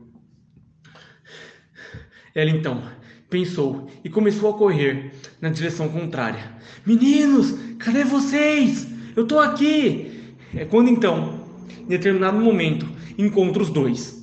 Ela 2.40 2.52
então 2.52 2.82
pensou 3.30 3.90
e 4.02 4.10
começou 4.10 4.50
a 4.50 4.58
correr 4.58 5.12
na 5.42 5.50
direção 5.50 5.90
contrária. 5.90 6.54
Meninos, 6.86 7.54
cadê 7.78 8.06
vocês? 8.06 8.88
Eu 9.14 9.28
tô 9.28 9.40
aqui! 9.40 10.36
É 10.56 10.64
quando 10.64 10.90
então, 10.90 11.42
em 11.78 11.88
determinado 11.88 12.40
momento, 12.40 12.88
encontra 13.18 13.62
os 13.62 13.70
dois. 13.70 14.18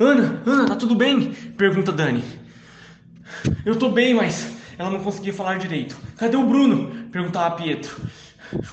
Ana, 0.00 0.42
Ana, 0.46 0.66
tá 0.66 0.74
tudo 0.74 0.94
bem? 0.94 1.32
Pergunta 1.56 1.92
Dani. 1.92 2.24
Eu 3.66 3.76
tô 3.76 3.90
bem, 3.90 4.14
mas 4.14 4.50
ela 4.78 4.88
não 4.88 5.00
conseguia 5.00 5.34
falar 5.34 5.58
direito. 5.58 5.98
Cadê 6.16 6.38
o 6.38 6.46
Bruno? 6.46 7.10
Perguntava 7.12 7.56
Pietro. 7.56 7.94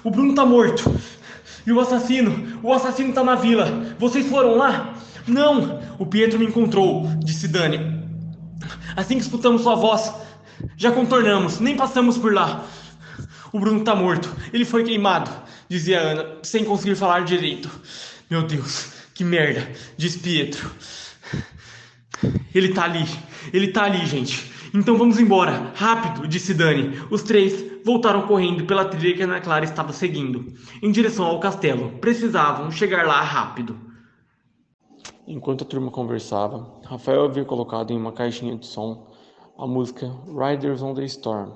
O 0.01 0.09
Bruno 0.09 0.33
tá 0.33 0.45
morto. 0.45 0.95
E 1.67 1.73
o 1.73 1.79
assassino? 1.81 2.57
O 2.63 2.71
assassino 2.71 3.13
tá 3.13 3.21
na 3.21 3.35
vila. 3.35 3.95
Vocês 3.99 4.25
foram 4.27 4.55
lá? 4.55 4.95
Não! 5.29 5.79
O 5.97 6.05
Pietro 6.05 6.39
me 6.39 6.45
encontrou, 6.45 7.07
disse 7.23 7.47
Dani. 7.47 7.99
Assim 8.95 9.15
que 9.15 9.21
escutamos 9.21 9.61
sua 9.61 9.75
voz, 9.75 10.13
já 10.75 10.91
contornamos, 10.91 11.59
nem 11.59 11.75
passamos 11.75 12.17
por 12.17 12.33
lá. 12.33 12.65
O 13.51 13.59
Bruno 13.59 13.83
tá 13.83 13.95
morto. 13.95 14.29
Ele 14.53 14.65
foi 14.65 14.83
queimado, 14.83 15.31
dizia 15.67 15.99
Ana, 15.99 16.25
sem 16.43 16.63
conseguir 16.63 16.95
falar 16.95 17.21
direito. 17.21 17.69
Meu 18.29 18.43
Deus, 18.43 18.91
que 19.13 19.23
merda, 19.23 19.67
disse 19.97 20.19
Pietro. 20.19 20.69
Ele 22.53 22.69
tá 22.69 22.83
ali, 22.83 23.05
ele 23.53 23.69
tá 23.69 23.83
ali, 23.83 24.05
gente. 24.05 24.51
Então 24.73 24.97
vamos 24.97 25.19
embora, 25.19 25.71
rápido, 25.75 26.27
disse 26.27 26.53
Dani. 26.53 27.01
Os 27.09 27.23
três 27.23 27.65
voltaram 27.83 28.23
correndo 28.23 28.65
pela 28.65 28.85
trilha 28.85 29.15
que 29.15 29.23
Ana 29.23 29.39
Clara 29.39 29.65
estava 29.65 29.93
seguindo, 29.93 30.53
em 30.81 30.91
direção 30.91 31.25
ao 31.25 31.39
castelo. 31.39 31.97
Precisavam 31.99 32.69
chegar 32.71 33.05
lá 33.07 33.21
rápido. 33.21 33.88
Enquanto 35.31 35.63
a 35.63 35.67
turma 35.67 35.91
conversava, 35.91 36.67
Rafael 36.83 37.25
havia 37.25 37.45
colocado 37.45 37.91
em 37.91 37.97
uma 37.97 38.11
caixinha 38.11 38.57
de 38.57 38.65
som 38.65 39.05
a 39.55 39.67
música 39.67 40.11
Riders 40.25 40.81
on 40.81 40.95
the 40.95 41.05
Storm 41.05 41.51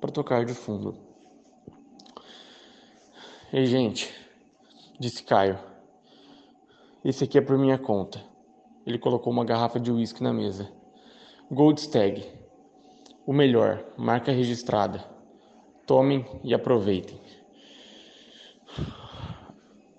para 0.00 0.10
tocar 0.10 0.46
de 0.46 0.54
fundo. 0.54 0.96
Ei, 3.52 3.66
gente, 3.66 4.10
disse 4.98 5.22
Caio. 5.22 5.58
Esse 7.04 7.24
aqui 7.24 7.36
é 7.36 7.42
por 7.42 7.58
minha 7.58 7.76
conta. 7.76 8.24
Ele 8.86 8.98
colocou 8.98 9.30
uma 9.30 9.44
garrafa 9.44 9.78
de 9.78 9.92
uísque 9.92 10.22
na 10.22 10.32
mesa. 10.32 10.72
Gold 11.50 11.78
Stag. 11.78 12.26
O 13.26 13.34
melhor, 13.34 13.84
marca 13.98 14.32
registrada. 14.32 15.04
Tomem 15.86 16.24
e 16.42 16.54
aproveitem. 16.54 17.20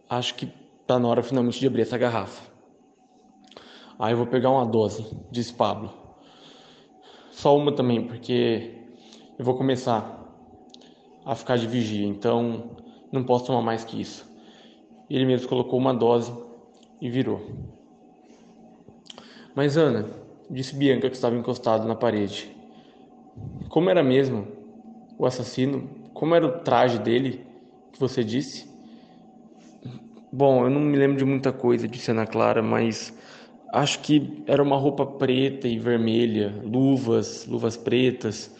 Acho 0.09 0.33
que 0.33 0.51
tá 0.87 0.97
na 0.97 1.07
hora 1.07 1.21
finalmente 1.21 1.59
de 1.59 1.67
abrir 1.67 1.83
essa 1.83 1.99
garrafa. 1.99 2.50
Ah, 4.03 4.09
eu 4.09 4.17
vou 4.17 4.25
pegar 4.25 4.49
uma 4.49 4.65
dose, 4.65 5.05
disse 5.29 5.53
Pablo. 5.53 5.93
Só 7.31 7.55
uma 7.55 7.71
também, 7.71 8.03
porque 8.07 8.73
eu 9.37 9.45
vou 9.45 9.55
começar 9.55 10.27
a 11.23 11.35
ficar 11.35 11.55
de 11.55 11.67
vigia, 11.67 12.07
então 12.07 12.71
não 13.11 13.23
posso 13.23 13.45
tomar 13.45 13.61
mais 13.61 13.83
que 13.85 14.01
isso. 14.01 14.27
Ele 15.07 15.23
mesmo 15.23 15.47
colocou 15.47 15.77
uma 15.77 15.93
dose 15.93 16.33
e 16.99 17.11
virou. 17.11 17.45
Mas 19.53 19.77
Ana, 19.77 20.09
disse 20.49 20.75
Bianca 20.75 21.07
que 21.07 21.15
estava 21.15 21.35
encostado 21.35 21.87
na 21.87 21.93
parede. 21.93 22.57
Como 23.69 23.87
era 23.87 24.01
mesmo 24.01 24.47
o 25.15 25.27
assassino? 25.27 25.87
Como 26.11 26.33
era 26.33 26.47
o 26.47 26.59
traje 26.63 26.97
dele 26.97 27.45
que 27.93 27.99
você 27.99 28.23
disse? 28.23 28.67
Bom, 30.33 30.63
eu 30.63 30.71
não 30.71 30.81
me 30.81 30.97
lembro 30.97 31.17
de 31.17 31.25
muita 31.25 31.53
coisa, 31.53 31.87
disse 31.87 32.09
Ana 32.09 32.25
Clara, 32.25 32.63
mas 32.63 33.13
acho 33.71 33.99
que 33.99 34.43
era 34.47 34.61
uma 34.61 34.77
roupa 34.77 35.05
preta 35.05 35.67
e 35.67 35.79
vermelha, 35.79 36.53
luvas, 36.63 37.45
luvas 37.47 37.77
pretas. 37.77 38.55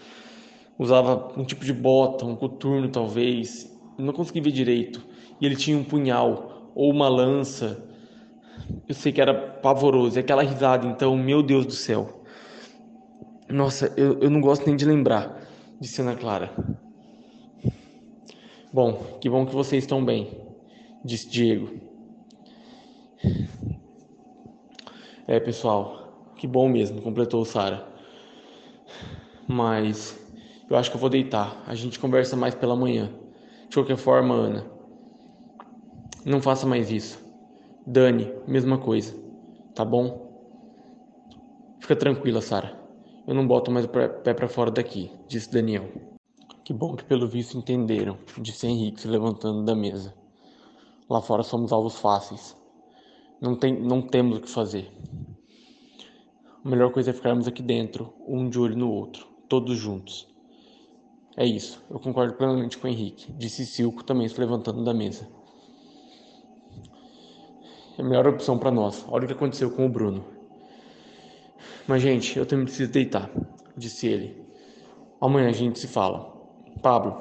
Usava 0.77 1.31
um 1.39 1.43
tipo 1.43 1.63
de 1.63 1.73
bota, 1.73 2.25
um 2.25 2.35
coturno 2.35 2.89
talvez. 2.89 3.71
Não 3.97 4.13
consegui 4.13 4.41
ver 4.41 4.51
direito. 4.51 5.05
E 5.39 5.45
ele 5.45 5.55
tinha 5.55 5.77
um 5.77 5.83
punhal 5.83 6.71
ou 6.73 6.91
uma 6.91 7.07
lança. 7.07 7.83
Eu 8.87 8.95
sei 8.95 9.11
que 9.11 9.21
era 9.21 9.33
pavoroso. 9.33 10.17
E 10.17 10.19
aquela 10.19 10.43
risada, 10.43 10.87
então, 10.87 11.15
meu 11.15 11.43
Deus 11.43 11.65
do 11.65 11.73
céu. 11.73 12.23
Nossa, 13.49 13.93
eu, 13.97 14.19
eu 14.19 14.29
não 14.29 14.39
gosto 14.39 14.65
nem 14.65 14.75
de 14.75 14.85
lembrar, 14.85 15.45
disse 15.79 16.01
Ana 16.01 16.15
Clara. 16.15 16.51
Bom, 18.73 19.17
que 19.19 19.29
bom 19.29 19.45
que 19.45 19.53
vocês 19.53 19.83
estão 19.83 20.03
bem 20.03 20.41
disse 21.03 21.29
Diego. 21.29 21.69
É, 25.27 25.39
pessoal, 25.39 26.33
que 26.35 26.47
bom 26.47 26.67
mesmo, 26.67 27.01
completou 27.01 27.45
Sara. 27.45 27.87
Mas 29.47 30.19
eu 30.69 30.75
acho 30.77 30.89
que 30.89 30.97
eu 30.97 31.01
vou 31.01 31.09
deitar. 31.09 31.63
A 31.67 31.75
gente 31.75 31.99
conversa 31.99 32.35
mais 32.35 32.55
pela 32.55 32.75
manhã. 32.75 33.11
De 33.69 33.75
qualquer 33.75 33.97
forma, 33.97 34.33
Ana, 34.33 34.65
não 36.25 36.41
faça 36.41 36.65
mais 36.65 36.91
isso. 36.91 37.19
Dani, 37.85 38.33
mesma 38.47 38.77
coisa. 38.77 39.15
Tá 39.75 39.85
bom? 39.85 40.29
Fica 41.79 41.95
tranquila, 41.95 42.41
Sara. 42.41 42.79
Eu 43.27 43.33
não 43.33 43.47
boto 43.47 43.71
mais 43.71 43.85
o 43.85 43.89
pé 43.89 44.33
para 44.33 44.47
fora 44.47 44.71
daqui, 44.71 45.11
disse 45.27 45.51
Daniel. 45.51 45.89
Que 46.63 46.73
bom 46.73 46.95
que 46.95 47.03
pelo 47.03 47.27
visto 47.27 47.57
entenderam, 47.57 48.17
disse 48.39 48.67
Henrique 48.67 49.01
se 49.01 49.07
levantando 49.07 49.63
da 49.63 49.75
mesa. 49.75 50.13
Lá 51.09 51.21
fora 51.21 51.43
somos 51.43 51.71
alvos 51.71 51.97
fáceis. 51.97 52.55
Não, 53.41 53.55
tem, 53.55 53.81
não 53.81 54.03
temos 54.03 54.37
o 54.37 54.41
que 54.41 54.49
fazer. 54.49 54.91
A 56.63 56.69
melhor 56.69 56.91
coisa 56.91 57.09
é 57.09 57.13
ficarmos 57.13 57.47
aqui 57.47 57.63
dentro, 57.63 58.13
um 58.27 58.47
de 58.47 58.59
olho 58.59 58.77
no 58.77 58.91
outro, 58.91 59.25
todos 59.49 59.75
juntos. 59.79 60.27
É 61.35 61.43
isso, 61.43 61.83
eu 61.89 61.99
concordo 61.99 62.35
plenamente 62.35 62.77
com 62.77 62.87
o 62.87 62.89
Henrique, 62.91 63.31
disse 63.33 63.65
Silco 63.65 64.03
também 64.03 64.27
se 64.27 64.39
levantando 64.39 64.83
da 64.83 64.93
mesa. 64.93 65.27
É 67.97 68.01
a 68.03 68.05
melhor 68.05 68.27
opção 68.27 68.59
para 68.59 68.69
nós. 68.69 69.03
Olha 69.09 69.23
o 69.23 69.27
que 69.27 69.33
aconteceu 69.33 69.71
com 69.71 69.87
o 69.87 69.89
Bruno. 69.89 70.23
Mas, 71.87 72.03
gente, 72.03 72.37
eu 72.37 72.45
também 72.45 72.65
preciso 72.65 72.91
deitar, 72.91 73.29
disse 73.75 74.05
ele. 74.05 74.45
Amanhã 75.19 75.49
a 75.49 75.53
gente 75.53 75.79
se 75.79 75.87
fala. 75.87 76.31
Pablo, 76.81 77.17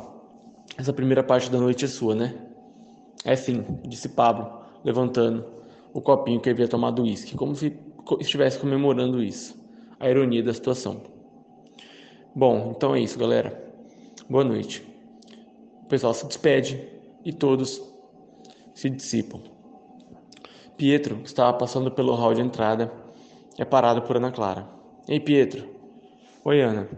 essa 0.76 0.92
primeira 0.92 1.22
parte 1.22 1.50
da 1.50 1.58
noite 1.58 1.86
é 1.86 1.88
sua, 1.88 2.14
né? 2.14 2.46
É 3.24 3.34
sim, 3.36 3.64
disse 3.86 4.10
Pablo, 4.10 4.60
levantando 4.84 5.59
o 5.92 6.00
copinho 6.00 6.40
que 6.40 6.50
havia 6.50 6.68
tomado 6.68 7.02
uísque, 7.02 7.36
como 7.36 7.54
se 7.54 7.76
estivesse 8.20 8.58
comemorando 8.58 9.22
isso. 9.22 9.58
A 9.98 10.08
ironia 10.08 10.42
da 10.42 10.54
situação. 10.54 11.02
Bom, 12.34 12.72
então 12.76 12.94
é 12.94 13.00
isso, 13.00 13.18
galera. 13.18 13.72
Boa 14.28 14.44
noite. 14.44 14.86
O 15.82 15.86
pessoal 15.86 16.14
se 16.14 16.26
despede 16.26 16.82
e 17.24 17.32
todos 17.32 17.82
se 18.74 18.88
dissipam. 18.88 19.42
Pietro, 20.76 21.16
que 21.16 21.26
estava 21.26 21.52
passando 21.58 21.90
pelo 21.90 22.14
hall 22.14 22.32
de 22.32 22.40
entrada, 22.40 22.90
é 23.58 23.64
parado 23.64 24.02
por 24.02 24.16
Ana 24.16 24.30
Clara. 24.30 24.66
Ei, 25.06 25.20
Pietro. 25.20 25.68
Oi, 26.44 26.62
Ana. 26.62 26.88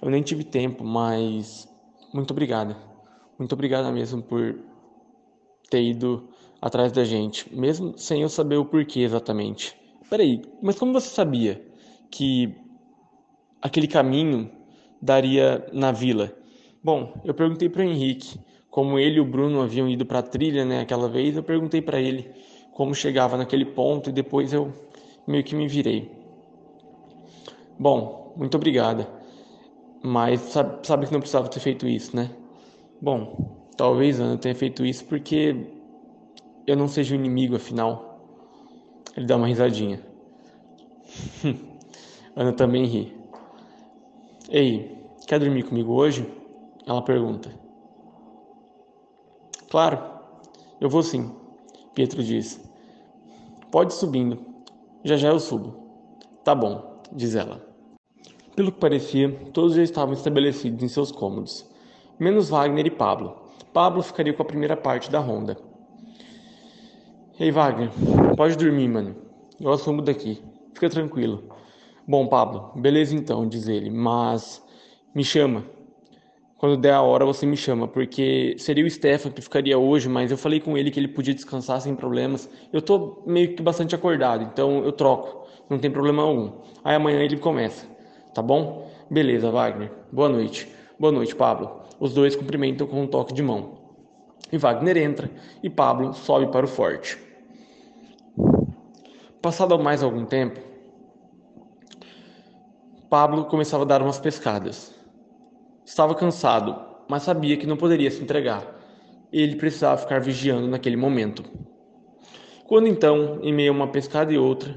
Eu 0.00 0.08
nem 0.08 0.22
tive 0.22 0.44
tempo, 0.44 0.82
mas 0.82 1.68
muito 2.14 2.30
obrigada. 2.30 2.76
Muito 3.38 3.52
obrigada 3.52 3.92
mesmo 3.92 4.22
por 4.22 4.58
ter 5.68 5.82
ido 5.82 6.28
atrás 6.60 6.92
da 6.92 7.04
gente, 7.04 7.52
mesmo 7.54 7.96
sem 7.96 8.22
eu 8.22 8.28
saber 8.28 8.56
o 8.56 8.64
porquê 8.64 9.00
exatamente. 9.00 9.76
Peraí, 10.08 10.42
mas 10.62 10.78
como 10.78 10.92
você 10.92 11.08
sabia 11.08 11.64
que 12.10 12.54
aquele 13.62 13.86
caminho 13.86 14.50
daria 15.00 15.66
na 15.72 15.92
vila? 15.92 16.34
Bom, 16.82 17.20
eu 17.24 17.34
perguntei 17.34 17.68
para 17.68 17.80
o 17.80 17.84
Henrique, 17.84 18.38
como 18.70 18.98
ele 18.98 19.16
e 19.16 19.20
o 19.20 19.24
Bruno 19.24 19.62
haviam 19.62 19.88
ido 19.88 20.04
para 20.04 20.20
a 20.20 20.22
trilha, 20.22 20.64
né, 20.64 20.80
aquela 20.80 21.08
vez, 21.08 21.36
eu 21.36 21.42
perguntei 21.42 21.80
para 21.80 22.00
ele 22.00 22.30
como 22.72 22.94
chegava 22.94 23.36
naquele 23.36 23.64
ponto 23.64 24.10
e 24.10 24.12
depois 24.12 24.52
eu 24.52 24.72
meio 25.26 25.44
que 25.44 25.54
me 25.54 25.68
virei. 25.68 26.10
Bom, 27.78 28.34
muito 28.36 28.56
obrigada. 28.56 29.08
Mas 30.02 30.40
sabe, 30.40 30.86
sabe 30.86 31.06
que 31.06 31.12
não 31.12 31.20
precisava 31.20 31.48
ter 31.48 31.60
feito 31.60 31.86
isso, 31.86 32.16
né? 32.16 32.30
Bom, 33.02 33.60
Talvez 33.80 34.20
Ana 34.20 34.36
tenha 34.36 34.54
feito 34.54 34.84
isso 34.84 35.06
porque 35.06 35.56
eu 36.70 36.76
não 36.76 36.86
seja 36.86 37.14
o 37.14 37.18
inimigo, 37.18 37.56
afinal. 37.56 38.20
Ele 39.16 39.26
dá 39.26 39.36
uma 39.36 39.48
risadinha. 39.48 40.00
Ana 42.36 42.52
também 42.52 42.84
ri. 42.84 43.16
Ei, 44.48 44.96
quer 45.26 45.40
dormir 45.40 45.64
comigo 45.64 45.92
hoje? 45.92 46.26
Ela 46.86 47.02
pergunta. 47.02 47.50
Claro, 49.68 49.98
eu 50.80 50.88
vou 50.88 51.02
sim, 51.02 51.34
Pietro 51.94 52.22
diz. 52.22 52.60
Pode 53.70 53.94
subindo, 53.94 54.38
já 55.04 55.16
já 55.16 55.28
eu 55.28 55.38
subo. 55.40 55.74
Tá 56.44 56.54
bom, 56.54 57.00
diz 57.12 57.34
ela. 57.34 57.64
Pelo 58.54 58.72
que 58.72 58.78
parecia, 58.78 59.30
todos 59.52 59.74
já 59.74 59.82
estavam 59.82 60.14
estabelecidos 60.14 60.82
em 60.82 60.88
seus 60.88 61.10
cômodos, 61.12 61.68
menos 62.18 62.48
Wagner 62.48 62.86
e 62.86 62.90
Pablo, 62.90 63.36
Pablo 63.72 64.02
ficaria 64.02 64.32
com 64.32 64.42
a 64.42 64.46
primeira 64.46 64.76
parte 64.76 65.10
da 65.10 65.20
ronda. 65.20 65.69
Ei, 67.40 67.50
Wagner, 67.50 67.88
pode 68.36 68.54
dormir, 68.54 68.86
mano. 68.86 69.16
Eu 69.58 69.72
assumo 69.72 70.02
daqui. 70.02 70.42
Fica 70.74 70.90
tranquilo. 70.90 71.44
Bom, 72.06 72.26
Pablo, 72.26 72.70
beleza 72.76 73.16
então, 73.16 73.48
diz 73.48 73.66
ele, 73.66 73.88
mas 73.88 74.62
me 75.14 75.24
chama. 75.24 75.64
Quando 76.58 76.76
der 76.76 76.92
a 76.92 77.00
hora, 77.00 77.24
você 77.24 77.46
me 77.46 77.56
chama, 77.56 77.88
porque 77.88 78.56
seria 78.58 78.84
o 78.84 78.90
Stefan 78.90 79.30
que 79.30 79.40
ficaria 79.40 79.78
hoje, 79.78 80.06
mas 80.06 80.30
eu 80.30 80.36
falei 80.36 80.60
com 80.60 80.76
ele 80.76 80.90
que 80.90 81.00
ele 81.00 81.08
podia 81.08 81.32
descansar 81.32 81.80
sem 81.80 81.94
problemas. 81.96 82.46
Eu 82.70 82.82
tô 82.82 83.22
meio 83.26 83.56
que 83.56 83.62
bastante 83.62 83.94
acordado, 83.94 84.44
então 84.44 84.84
eu 84.84 84.92
troco, 84.92 85.48
não 85.70 85.78
tem 85.78 85.90
problema 85.90 86.22
algum. 86.22 86.60
Aí 86.84 86.94
amanhã 86.94 87.20
ele 87.20 87.38
começa, 87.38 87.86
tá 88.34 88.42
bom? 88.42 88.86
Beleza, 89.10 89.50
Wagner. 89.50 89.90
Boa 90.12 90.28
noite. 90.28 90.68
Boa 90.98 91.10
noite, 91.10 91.34
Pablo. 91.34 91.84
Os 91.98 92.12
dois 92.12 92.36
cumprimentam 92.36 92.86
com 92.86 93.00
um 93.00 93.06
toque 93.06 93.32
de 93.32 93.42
mão. 93.42 93.78
E 94.52 94.58
Wagner 94.58 94.98
entra 94.98 95.30
e 95.62 95.70
Pablo 95.70 96.12
sobe 96.12 96.48
para 96.48 96.66
o 96.66 96.68
forte. 96.68 97.29
Passado 99.42 99.78
mais 99.78 100.02
algum 100.02 100.26
tempo, 100.26 100.60
Pablo 103.08 103.46
começava 103.46 103.84
a 103.84 103.86
dar 103.86 104.02
umas 104.02 104.18
pescadas. 104.18 104.94
Estava 105.82 106.14
cansado, 106.14 106.78
mas 107.08 107.22
sabia 107.22 107.56
que 107.56 107.66
não 107.66 107.78
poderia 107.78 108.10
se 108.10 108.22
entregar. 108.22 108.62
Ele 109.32 109.56
precisava 109.56 109.96
ficar 109.96 110.20
vigiando 110.20 110.68
naquele 110.68 110.96
momento. 110.96 111.42
Quando 112.66 112.86
então, 112.86 113.40
em 113.42 113.50
meio 113.50 113.72
a 113.72 113.76
uma 113.76 113.88
pescada 113.88 114.30
e 114.30 114.36
outra, 114.36 114.74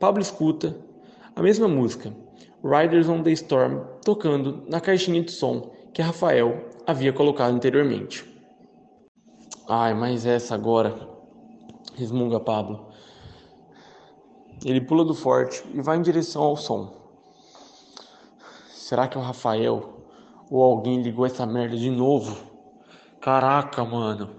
Pablo 0.00 0.20
escuta 0.20 0.76
a 1.36 1.40
mesma 1.40 1.68
música, 1.68 2.12
Riders 2.64 3.08
on 3.08 3.22
the 3.22 3.30
Storm, 3.30 3.84
tocando 4.04 4.64
na 4.68 4.80
caixinha 4.80 5.22
de 5.22 5.30
som 5.30 5.70
que 5.94 6.02
Rafael 6.02 6.68
havia 6.84 7.12
colocado 7.12 7.54
anteriormente. 7.54 8.24
Ai, 9.68 9.94
mas 9.94 10.26
essa 10.26 10.56
agora, 10.56 11.08
resmunga 11.94 12.40
Pablo. 12.40 12.89
Ele 14.64 14.80
pula 14.80 15.04
do 15.04 15.14
forte 15.14 15.64
e 15.72 15.80
vai 15.80 15.96
em 15.96 16.02
direção 16.02 16.42
ao 16.42 16.56
som. 16.56 16.92
Será 18.68 19.08
que 19.08 19.16
é 19.16 19.20
o 19.20 19.24
Rafael 19.24 20.04
ou 20.50 20.62
alguém 20.62 21.00
ligou 21.00 21.24
essa 21.24 21.46
merda 21.46 21.76
de 21.76 21.90
novo? 21.90 22.36
Caraca, 23.20 23.84
mano. 23.84 24.30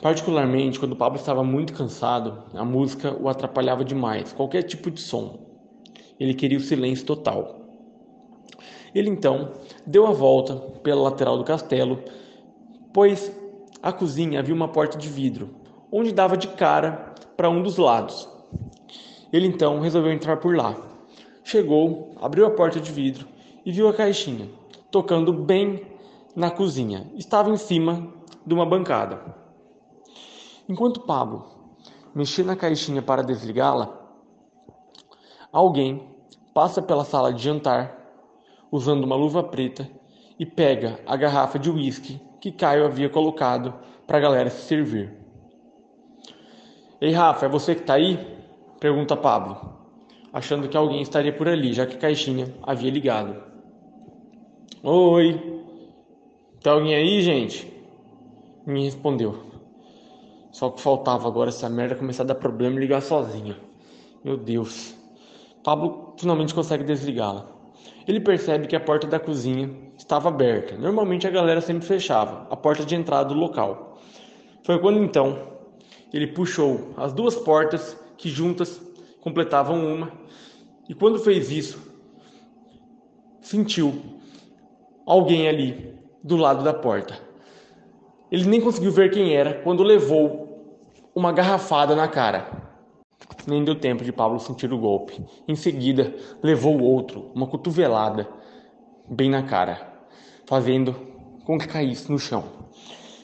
Particularmente 0.00 0.78
quando 0.78 0.92
o 0.92 0.96
Pablo 0.96 1.18
estava 1.18 1.42
muito 1.42 1.72
cansado, 1.72 2.44
a 2.54 2.64
música 2.64 3.16
o 3.18 3.28
atrapalhava 3.28 3.84
demais, 3.84 4.32
qualquer 4.32 4.62
tipo 4.62 4.90
de 4.90 5.00
som. 5.00 5.38
Ele 6.20 6.34
queria 6.34 6.58
o 6.58 6.60
silêncio 6.60 7.06
total. 7.06 7.62
Ele 8.94 9.10
então 9.10 9.54
deu 9.84 10.06
a 10.06 10.12
volta 10.12 10.54
pela 10.82 11.02
lateral 11.02 11.36
do 11.36 11.42
castelo, 11.42 12.00
pois 12.92 13.32
a 13.82 13.92
cozinha 13.92 14.38
havia 14.38 14.54
uma 14.54 14.68
porta 14.68 14.96
de 14.96 15.08
vidro, 15.08 15.56
onde 15.90 16.12
dava 16.12 16.36
de 16.36 16.48
cara 16.48 17.13
para 17.36 17.50
um 17.50 17.62
dos 17.62 17.76
lados. 17.76 18.28
Ele 19.32 19.46
então 19.46 19.80
resolveu 19.80 20.12
entrar 20.12 20.36
por 20.36 20.56
lá. 20.56 20.76
Chegou, 21.42 22.14
abriu 22.20 22.46
a 22.46 22.50
porta 22.50 22.80
de 22.80 22.92
vidro 22.92 23.26
e 23.64 23.72
viu 23.72 23.88
a 23.88 23.92
caixinha, 23.92 24.48
tocando 24.90 25.32
bem 25.32 25.86
na 26.34 26.50
cozinha. 26.50 27.10
Estava 27.14 27.50
em 27.50 27.56
cima 27.56 28.12
de 28.46 28.54
uma 28.54 28.64
bancada. 28.64 29.34
Enquanto 30.68 31.00
Pablo 31.00 31.44
mexia 32.14 32.44
na 32.44 32.56
caixinha 32.56 33.02
para 33.02 33.22
desligá-la, 33.22 33.92
alguém 35.52 36.08
passa 36.54 36.80
pela 36.80 37.04
sala 37.04 37.32
de 37.32 37.42
jantar 37.42 37.98
usando 38.70 39.04
uma 39.04 39.16
luva 39.16 39.42
preta 39.42 39.88
e 40.38 40.46
pega 40.46 41.00
a 41.06 41.16
garrafa 41.16 41.58
de 41.58 41.70
uísque 41.70 42.20
que 42.40 42.52
Caio 42.52 42.84
havia 42.84 43.08
colocado 43.08 43.74
para 44.06 44.18
a 44.18 44.20
galera 44.20 44.50
se 44.50 44.62
servir. 44.62 45.23
Ei, 47.04 47.12
Rafa, 47.12 47.44
é 47.44 47.48
você 47.50 47.74
que 47.74 47.82
tá 47.82 47.96
aí? 47.96 48.18
Pergunta 48.80 49.14
Pablo, 49.14 49.58
achando 50.32 50.70
que 50.70 50.74
alguém 50.74 51.02
estaria 51.02 51.34
por 51.34 51.46
ali, 51.46 51.74
já 51.74 51.84
que 51.84 51.98
Caixinha 51.98 52.54
havia 52.62 52.90
ligado. 52.90 53.42
Oi, 54.82 55.38
tem 56.62 56.72
alguém 56.72 56.94
aí, 56.94 57.20
gente? 57.20 57.70
Me 58.66 58.84
respondeu. 58.84 59.38
Só 60.50 60.70
que 60.70 60.80
faltava 60.80 61.28
agora 61.28 61.50
essa 61.50 61.68
merda 61.68 61.94
começar 61.94 62.22
a 62.22 62.26
dar 62.28 62.36
problema 62.36 62.76
e 62.76 62.80
ligar 62.80 63.02
sozinha. 63.02 63.54
Meu 64.24 64.38
Deus. 64.38 64.96
Pablo 65.62 66.14
finalmente 66.18 66.54
consegue 66.54 66.84
desligá-la. 66.84 67.46
Ele 68.08 68.18
percebe 68.18 68.66
que 68.66 68.76
a 68.76 68.80
porta 68.80 69.06
da 69.06 69.20
cozinha 69.20 69.68
estava 69.98 70.30
aberta. 70.30 70.74
Normalmente 70.78 71.26
a 71.26 71.30
galera 71.30 71.60
sempre 71.60 71.86
fechava 71.86 72.46
a 72.50 72.56
porta 72.56 72.82
de 72.82 72.94
entrada 72.94 73.28
do 73.28 73.34
local. 73.34 73.98
Foi 74.64 74.78
quando 74.78 75.04
então 75.04 75.52
ele 76.14 76.28
puxou 76.28 76.94
as 76.96 77.12
duas 77.12 77.34
portas 77.34 77.98
que 78.16 78.28
juntas 78.28 78.80
completavam 79.20 79.84
uma, 79.84 80.12
e 80.88 80.94
quando 80.94 81.18
fez 81.18 81.50
isso, 81.50 81.92
sentiu 83.40 84.00
alguém 85.04 85.48
ali 85.48 85.92
do 86.22 86.36
lado 86.36 86.62
da 86.62 86.72
porta. 86.72 87.18
Ele 88.30 88.44
nem 88.44 88.60
conseguiu 88.60 88.92
ver 88.92 89.10
quem 89.10 89.34
era 89.34 89.54
quando 89.54 89.82
levou 89.82 90.78
uma 91.12 91.32
garrafada 91.32 91.96
na 91.96 92.06
cara. 92.06 92.62
Nem 93.44 93.64
deu 93.64 93.74
tempo 93.74 94.04
de 94.04 94.12
Pablo 94.12 94.38
sentir 94.38 94.72
o 94.72 94.78
golpe. 94.78 95.20
Em 95.48 95.56
seguida, 95.56 96.14
levou 96.40 96.80
outro, 96.80 97.32
uma 97.34 97.48
cotovelada, 97.48 98.28
bem 99.10 99.28
na 99.28 99.42
cara, 99.42 100.06
fazendo 100.46 100.94
com 101.44 101.58
que 101.58 101.66
caísse 101.66 102.10
no 102.10 102.20
chão. 102.20 102.44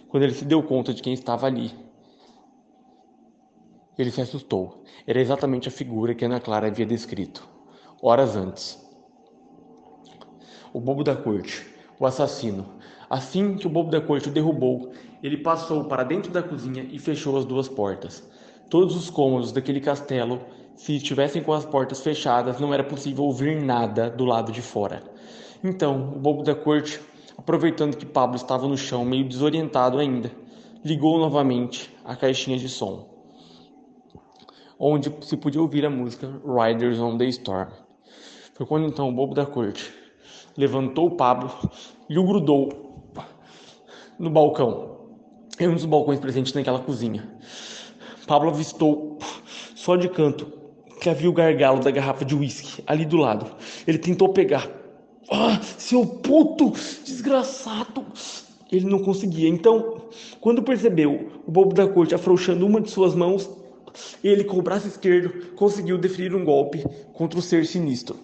Quando 0.08 0.24
ele 0.24 0.34
se 0.34 0.44
deu 0.44 0.60
conta 0.60 0.92
de 0.92 1.02
quem 1.02 1.12
estava 1.12 1.46
ali, 1.46 1.72
ele 4.02 4.10
se 4.10 4.20
assustou. 4.20 4.82
Era 5.06 5.20
exatamente 5.20 5.68
a 5.68 5.70
figura 5.70 6.14
que 6.14 6.24
Ana 6.24 6.40
Clara 6.40 6.66
havia 6.66 6.86
descrito, 6.86 7.48
horas 8.02 8.36
antes. 8.36 8.78
O 10.72 10.80
bobo 10.80 11.02
da 11.02 11.16
corte, 11.16 11.66
o 11.98 12.06
assassino. 12.06 12.66
Assim 13.08 13.56
que 13.56 13.66
o 13.66 13.70
bobo 13.70 13.90
da 13.90 14.00
corte 14.00 14.28
o 14.28 14.32
derrubou, 14.32 14.92
ele 15.22 15.36
passou 15.36 15.84
para 15.84 16.04
dentro 16.04 16.30
da 16.30 16.42
cozinha 16.42 16.86
e 16.90 16.98
fechou 16.98 17.36
as 17.36 17.44
duas 17.44 17.68
portas. 17.68 18.28
Todos 18.68 18.94
os 18.94 19.10
cômodos 19.10 19.50
daquele 19.50 19.80
castelo, 19.80 20.40
se 20.76 20.96
estivessem 20.96 21.42
com 21.42 21.52
as 21.52 21.64
portas 21.64 22.00
fechadas, 22.00 22.60
não 22.60 22.72
era 22.72 22.84
possível 22.84 23.24
ouvir 23.24 23.60
nada 23.60 24.08
do 24.08 24.24
lado 24.24 24.52
de 24.52 24.62
fora. 24.62 25.02
Então, 25.62 26.14
o 26.14 26.18
bobo 26.18 26.42
da 26.42 26.54
corte, 26.54 27.00
aproveitando 27.36 27.96
que 27.96 28.06
Pablo 28.06 28.36
estava 28.36 28.66
no 28.66 28.78
chão, 28.78 29.04
meio 29.04 29.28
desorientado 29.28 29.98
ainda, 29.98 30.30
ligou 30.84 31.18
novamente 31.18 31.94
a 32.04 32.16
caixinha 32.16 32.56
de 32.56 32.68
som, 32.68 33.09
onde 34.82 35.12
se 35.20 35.36
podia 35.36 35.60
ouvir 35.60 35.84
a 35.84 35.90
música 35.90 36.40
Riders 36.42 36.98
on 36.98 37.18
the 37.18 37.26
Storm. 37.26 37.68
Foi 38.54 38.64
quando 38.64 38.86
então 38.86 39.10
o 39.10 39.12
bobo 39.12 39.34
da 39.34 39.44
corte 39.44 39.92
levantou 40.56 41.08
o 41.08 41.10
Pablo 41.10 41.50
e 42.08 42.18
o 42.18 42.24
grudou 42.24 43.12
no 44.18 44.30
balcão, 44.30 44.96
em 45.58 45.68
um 45.68 45.74
dos 45.74 45.84
balcões 45.84 46.18
presentes 46.18 46.54
naquela 46.54 46.78
cozinha. 46.78 47.28
Pablo 48.26 48.48
avistou, 48.48 49.18
só 49.74 49.96
de 49.96 50.08
canto, 50.08 50.50
que 51.00 51.10
havia 51.10 51.28
o 51.28 51.32
gargalo 51.32 51.80
da 51.80 51.90
garrafa 51.90 52.24
de 52.24 52.34
uísque 52.34 52.82
ali 52.86 53.04
do 53.04 53.16
lado. 53.16 53.46
Ele 53.86 53.98
tentou 53.98 54.30
pegar. 54.30 54.68
Ah, 55.30 55.60
seu 55.62 56.06
puto 56.06 56.72
desgraçado! 57.04 58.04
Ele 58.70 58.86
não 58.86 59.00
conseguia. 59.00 59.48
Então, 59.48 60.02
quando 60.40 60.62
percebeu 60.62 61.30
o 61.46 61.50
bobo 61.50 61.74
da 61.74 61.88
corte 61.88 62.14
afrouxando 62.14 62.66
uma 62.66 62.80
de 62.80 62.90
suas 62.90 63.14
mãos, 63.14 63.48
ele, 64.22 64.44
com 64.44 64.58
o 64.58 64.62
braço 64.62 64.86
esquerdo, 64.86 65.54
conseguiu 65.54 65.98
deferir 65.98 66.34
um 66.34 66.44
golpe 66.44 66.84
contra 67.12 67.38
o 67.38 67.42
ser 67.42 67.64
sinistro. 67.66 68.18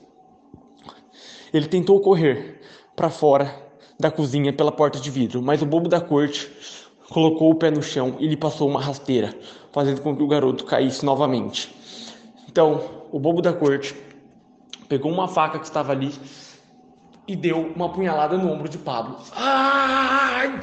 Ele 1.52 1.66
tentou 1.66 2.00
correr 2.00 2.60
para 2.94 3.10
fora 3.10 3.54
da 3.98 4.10
cozinha 4.10 4.52
pela 4.52 4.72
porta 4.72 5.00
de 5.00 5.10
vidro, 5.10 5.40
mas 5.40 5.62
o 5.62 5.66
bobo 5.66 5.88
da 5.88 6.00
corte 6.00 6.50
colocou 7.08 7.50
o 7.50 7.54
pé 7.54 7.70
no 7.70 7.82
chão 7.82 8.16
e 8.18 8.26
lhe 8.26 8.36
passou 8.36 8.68
uma 8.68 8.80
rasteira, 8.80 9.34
fazendo 9.72 10.00
com 10.00 10.16
que 10.16 10.22
o 10.22 10.28
garoto 10.28 10.64
caísse 10.64 11.04
novamente. 11.04 11.74
Então, 12.48 13.04
o 13.12 13.18
bobo 13.18 13.40
da 13.40 13.52
corte 13.52 13.94
pegou 14.88 15.10
uma 15.10 15.28
faca 15.28 15.58
que 15.58 15.64
estava 15.64 15.92
ali 15.92 16.12
e 17.26 17.34
deu 17.34 17.72
uma 17.74 17.92
punhalada 17.92 18.36
no 18.36 18.50
ombro 18.50 18.68
de 18.68 18.78
Pablo. 18.78 19.18
Ai! 19.32 20.60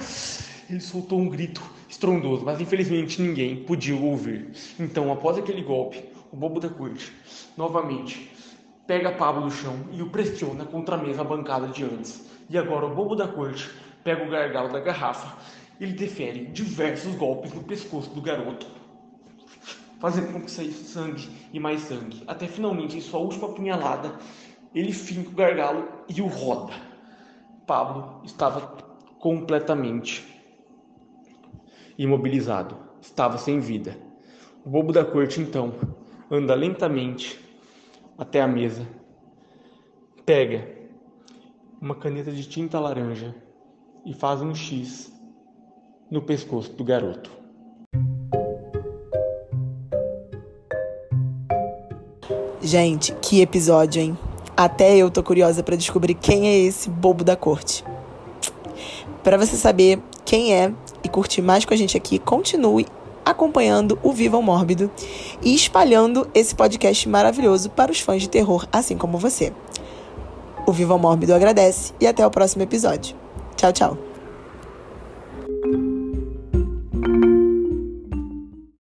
Ele 0.70 0.80
soltou 0.80 1.20
um 1.20 1.30
grito 1.30 1.62
estrondoso, 1.94 2.44
mas 2.44 2.60
infelizmente 2.60 3.22
ninguém 3.22 3.64
podia 3.64 3.96
ouvir. 3.96 4.52
Então, 4.80 5.12
após 5.12 5.38
aquele 5.38 5.62
golpe, 5.62 6.04
o 6.32 6.36
bobo 6.36 6.60
da 6.60 6.70
corte 6.70 7.14
novamente 7.56 8.32
pega 8.86 9.12
Pablo 9.12 9.44
do 9.44 9.52
chão 9.52 9.76
e 9.92 10.02
o 10.02 10.10
pressiona 10.10 10.66
contra 10.66 10.96
a 10.96 10.98
mesa 10.98 11.24
bancada 11.24 11.68
de 11.68 11.84
antes. 11.84 12.30
E 12.50 12.58
agora 12.58 12.86
o 12.86 12.96
bobo 12.96 13.16
da 13.16 13.28
corte 13.28 13.70
pega 14.04 14.26
o 14.26 14.30
gargalo 14.30 14.72
da 14.72 14.80
garrafa 14.80 15.38
ele 15.80 15.94
defere 15.94 16.46
diversos 16.46 17.16
golpes 17.16 17.54
no 17.54 17.64
pescoço 17.64 18.10
do 18.12 18.22
garoto, 18.22 18.68
fazendo 20.00 20.32
com 20.32 20.42
que 20.42 20.52
saísse 20.52 20.86
sangue 20.86 21.30
e 21.52 21.60
mais 21.60 21.82
sangue, 21.82 22.24
até 22.28 22.48
finalmente, 22.48 22.98
em 22.98 23.02
sua 23.02 23.20
última 23.20 23.50
punhalada, 23.50 24.14
ele 24.74 24.94
finca 24.94 25.30
o 25.30 25.34
gargalo 25.34 25.88
e 26.08 26.22
o 26.22 26.28
roda. 26.28 26.74
Pablo 27.66 28.22
estava 28.24 28.62
completamente 29.20 30.33
imobilizado, 31.98 32.78
estava 33.02 33.38
sem 33.38 33.60
vida. 33.60 33.98
O 34.66 34.70
bobo 34.70 34.92
da 34.92 35.04
corte 35.04 35.42
então 35.42 35.74
anda 36.30 36.54
lentamente 36.56 37.40
até 38.18 38.42
a 38.42 38.48
mesa, 38.48 38.88
pega 40.26 40.68
uma 41.82 41.96
caneta 41.96 42.32
de 42.32 42.48
tinta 42.48 42.80
laranja 42.80 43.36
e 44.06 44.14
faz 44.14 44.42
um 44.42 44.56
X 44.56 45.12
no 46.10 46.22
pescoço 46.22 46.72
do 46.74 46.84
garoto. 46.84 47.30
Gente, 52.62 53.14
que 53.22 53.42
episódio, 53.42 54.02
hein? 54.02 54.18
Até 54.56 54.96
eu 54.96 55.12
tô 55.12 55.22
curiosa 55.22 55.62
para 55.62 55.76
descobrir 55.76 56.14
quem 56.14 56.48
é 56.48 56.58
esse 56.60 56.90
bobo 56.90 57.24
da 57.24 57.36
corte. 57.36 57.84
Para 59.22 59.38
você 59.38 59.58
saber 59.58 60.00
quem 60.26 60.54
é 60.54 60.72
e 61.04 61.10
curtir 61.10 61.42
mais 61.42 61.66
com 61.66 61.74
a 61.74 61.78
gente 61.78 61.98
aqui, 61.98 62.20
continue 62.20 62.86
acompanhando 63.26 63.98
o 64.04 64.12
Viva 64.12 64.38
o 64.38 64.42
Mórbido 64.42 64.92
e 65.42 65.56
espalhando 65.56 66.28
esse 66.34 66.54
podcast 66.54 67.08
maravilhoso 67.08 67.70
para 67.70 67.92
os 67.92 68.00
fãs 68.00 68.22
de 68.22 68.30
terror, 68.30 68.68
assim 68.72 68.98
como 68.98 69.18
você. 69.18 69.54
O 70.68 70.72
Viva 70.72 70.96
o 70.96 71.00
Mórbido 71.00 71.34
agradece 71.34 71.94
e 72.00 72.08
até 72.08 72.26
o 72.26 72.32
próximo 72.32 72.64
episódio. 72.64 73.16
Tchau, 73.56 73.72
tchau. 73.72 73.98